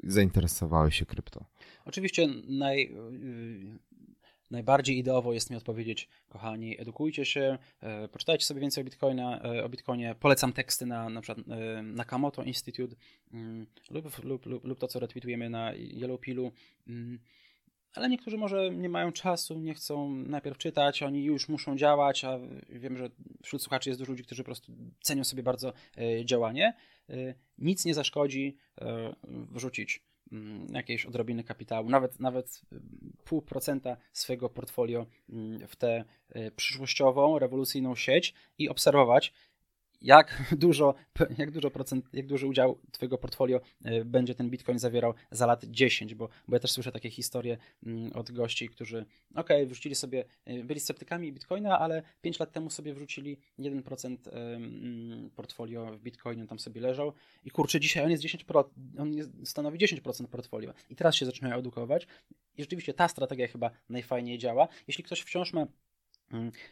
zainteresowałeś 0.03 0.99
się 0.99 1.05
krypto? 1.05 1.45
Oczywiście 1.85 2.27
naj, 2.47 2.83
y, 2.83 3.79
najbardziej 4.51 4.97
ideowo 4.97 5.33
jest 5.33 5.49
mi 5.49 5.57
odpowiedzieć, 5.57 6.09
kochani, 6.29 6.81
edukujcie 6.81 7.25
się, 7.25 7.57
e, 7.81 8.07
poczytajcie 8.07 8.45
sobie 8.45 8.61
więcej 8.61 8.81
o, 8.81 8.85
Bitcoina, 8.85 9.41
e, 9.41 9.63
o 9.63 9.69
Bitcoinie, 9.69 10.15
polecam 10.19 10.53
teksty 10.53 10.85
na 10.85 11.09
na 11.09 11.21
przykład 11.21 11.47
e, 11.47 11.81
Nakamoto 11.83 12.43
Institute 12.43 12.95
mm, 13.33 13.65
lub, 13.89 14.23
lub, 14.23 14.45
lub, 14.45 14.65
lub 14.65 14.79
to, 14.79 14.87
co 14.87 14.99
retweetujemy 14.99 15.49
na 15.49 15.73
Yellow 15.73 16.19
Pillu. 16.19 16.51
Ale 17.93 18.09
niektórzy 18.09 18.37
może 18.37 18.69
nie 18.71 18.89
mają 18.89 19.11
czasu, 19.11 19.59
nie 19.59 19.73
chcą 19.73 20.09
najpierw 20.15 20.57
czytać, 20.57 21.03
oni 21.03 21.23
już 21.23 21.49
muszą 21.49 21.77
działać, 21.77 22.23
a 22.23 22.39
wiem, 22.69 22.97
że 22.97 23.09
wśród 23.43 23.61
słuchaczy 23.61 23.89
jest 23.89 24.01
dużo 24.01 24.11
ludzi, 24.11 24.23
którzy 24.23 24.43
po 24.43 24.45
prostu 24.45 24.71
cenią 25.01 25.23
sobie 25.23 25.43
bardzo 25.43 25.73
e, 25.97 26.25
działanie. 26.25 26.73
E, 27.09 27.15
nic 27.57 27.85
nie 27.85 27.93
zaszkodzi 27.93 28.57
e, 28.81 29.15
wrzucić 29.27 30.03
mm, 30.31 30.67
jakiejś 30.73 31.05
odrobiny 31.05 31.43
kapitału, 31.43 31.89
nawet, 31.89 32.19
nawet 32.19 32.61
pół 33.23 33.41
procenta 33.41 33.97
swojego 34.13 34.49
portfolio 34.49 35.05
mm, 35.29 35.67
w 35.67 35.75
tę 35.75 36.03
przyszłościową, 36.55 37.39
rewolucyjną 37.39 37.95
sieć 37.95 38.33
i 38.57 38.69
obserwować, 38.69 39.33
jak 40.03 40.43
dużo, 40.65 40.93
jak 41.37 41.51
dużo 41.51 41.71
procent, 41.71 42.05
jak 42.13 42.27
duży 42.27 42.47
udział 42.47 42.79
twojego 42.91 43.17
portfolio 43.17 43.61
e, 43.85 44.05
będzie 44.05 44.35
ten 44.35 44.49
Bitcoin 44.49 44.79
zawierał 44.79 45.13
za 45.31 45.45
lat 45.45 45.65
10, 45.65 46.15
bo, 46.15 46.29
bo 46.47 46.55
ja 46.55 46.59
też 46.59 46.71
słyszę 46.71 46.91
takie 46.91 47.09
historie 47.09 47.57
mm, 47.85 48.13
od 48.13 48.31
gości, 48.31 48.69
którzy 48.69 49.05
ok, 49.35 49.49
wrzucili 49.65 49.95
sobie, 49.95 50.25
e, 50.45 50.63
byli 50.63 50.79
sceptykami 50.79 51.33
Bitcoina, 51.33 51.79
ale 51.79 52.03
5 52.21 52.39
lat 52.39 52.51
temu 52.51 52.69
sobie 52.69 52.93
wrzucili 52.93 53.37
1% 53.59 54.17
mm, 54.33 55.29
portfolio 55.29 55.97
w 55.97 55.99
Bitcoinie, 55.99 56.47
tam 56.47 56.59
sobie 56.59 56.81
leżał. 56.81 57.13
I 57.45 57.51
kurczę, 57.51 57.79
dzisiaj 57.79 58.03
on 58.03 58.11
jest 58.11 58.23
10%, 58.23 58.63
on 58.97 59.11
stanowi 59.45 59.79
10% 59.79 60.27
portfolio. 60.27 60.73
I 60.89 60.95
teraz 60.95 61.15
się 61.15 61.25
zaczynają 61.25 61.55
edukować. 61.55 62.07
I 62.57 62.61
rzeczywiście 62.61 62.93
ta 62.93 63.07
strategia 63.07 63.47
chyba 63.47 63.71
najfajniej 63.89 64.37
działa. 64.37 64.67
Jeśli 64.87 65.03
ktoś 65.03 65.21
wciąż 65.21 65.53
ma 65.53 65.67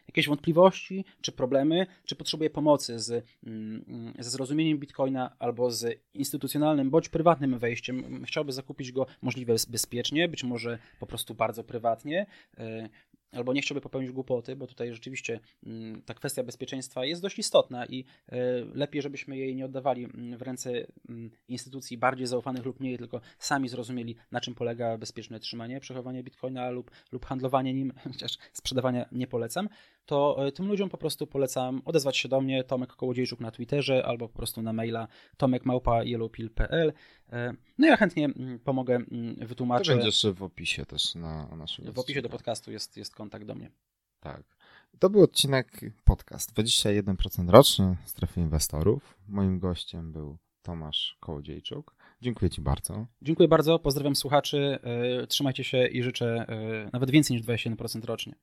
jakieś 0.07 0.27
wątpliwości 0.27 1.05
czy 1.21 1.31
problemy, 1.31 1.87
czy 2.05 2.15
potrzebuje 2.15 2.49
pomocy 2.49 2.99
z, 2.99 3.25
mm, 3.43 4.13
ze 4.19 4.29
zrozumieniem 4.29 4.77
Bitcoina 4.77 5.35
albo 5.39 5.71
z 5.71 5.99
instytucjonalnym 6.13 6.89
bądź 6.89 7.09
prywatnym 7.09 7.59
wejściem, 7.59 8.23
chciałby 8.25 8.51
zakupić 8.51 8.91
go 8.91 9.05
możliwie 9.21 9.55
bezpiecznie, 9.69 10.27
być 10.27 10.43
może 10.43 10.79
po 10.99 11.07
prostu 11.07 11.33
bardzo 11.33 11.63
prywatnie, 11.63 12.25
e, 12.57 12.89
albo 13.31 13.53
nie 13.53 13.61
chciałby 13.61 13.81
popełnić 13.81 14.11
głupoty, 14.11 14.55
bo 14.55 14.67
tutaj 14.67 14.93
rzeczywiście 14.93 15.39
mm, 15.65 16.01
ta 16.01 16.13
kwestia 16.13 16.43
bezpieczeństwa 16.43 17.05
jest 17.05 17.21
dość 17.21 17.39
istotna 17.39 17.85
i 17.85 18.05
e, 18.29 18.37
lepiej, 18.73 19.01
żebyśmy 19.01 19.37
jej 19.37 19.55
nie 19.55 19.65
oddawali 19.65 20.03
mm, 20.03 20.37
w 20.37 20.41
ręce 20.41 20.71
mm, 21.09 21.31
instytucji 21.47 21.97
bardziej 21.97 22.27
zaufanych 22.27 22.65
lub 22.65 22.79
mniej, 22.79 22.97
tylko 22.97 23.21
sami 23.39 23.69
zrozumieli, 23.69 24.15
na 24.31 24.41
czym 24.41 24.55
polega 24.55 24.97
bezpieczne 24.97 25.39
trzymanie, 25.39 25.79
przechowanie 25.79 26.23
bitcoina 26.23 26.69
lub, 26.69 26.91
lub 27.11 27.25
handlowanie 27.25 27.73
nim, 27.73 27.93
chociaż 28.13 28.37
sprzedawania 28.53 29.05
nie 29.11 29.27
polecam, 29.27 29.69
to 30.05 30.47
e, 30.47 30.51
tym 30.51 30.67
ludziom 30.67 30.89
po 30.89 30.97
prostu 30.97 31.27
polecam 31.27 31.81
odezwać 31.85 32.17
się 32.17 32.29
do 32.29 32.41
mnie, 32.41 32.63
Tomek 32.63 32.93
Kołodziejczuk 32.95 33.39
na 33.39 33.51
Twitterze 33.51 34.05
albo 34.05 34.29
po 34.29 34.37
prostu 34.37 34.61
na 34.61 34.73
maila 34.73 35.07
tomekmałpa.yellowpill.pl 35.37 36.93
e, 37.31 37.53
No 37.77 37.87
ja 37.87 37.97
chętnie 37.97 38.29
pomogę, 38.63 38.99
wytłumaczyć. 39.37 39.87
To 39.87 39.93
będzie 39.93 40.07
jeszcze 40.07 40.33
w 40.33 40.43
opisie 40.43 40.85
też 40.85 41.15
na 41.15 41.55
naszym 41.55 41.93
W 41.93 41.99
opisie 41.99 42.21
do 42.21 42.29
podcastu 42.29 42.71
jest, 42.71 42.97
jest 42.97 43.15
kontakt 43.15 43.45
do 43.45 43.55
mnie. 43.55 43.71
Tak. 44.19 44.43
To 44.99 45.09
był 45.09 45.23
odcinek 45.23 45.81
podcast 46.03 46.53
21% 46.53 47.49
rocznie 47.49 47.97
strefy 48.05 48.39
inwestorów. 48.39 49.17
Moim 49.27 49.59
gościem 49.59 50.11
był 50.11 50.37
Tomasz 50.61 51.17
Kołodziejczuk. 51.19 51.95
Dziękuję 52.21 52.49
Ci 52.49 52.61
bardzo. 52.61 53.05
Dziękuję 53.21 53.47
bardzo, 53.47 53.79
pozdrawiam 53.79 54.15
słuchaczy, 54.15 54.79
e, 54.83 55.27
trzymajcie 55.27 55.63
się 55.63 55.87
i 55.87 56.03
życzę 56.03 56.45
nawet 56.93 57.11
więcej 57.11 57.37
niż 57.37 57.45
21% 57.45 58.05
rocznie. 58.05 58.35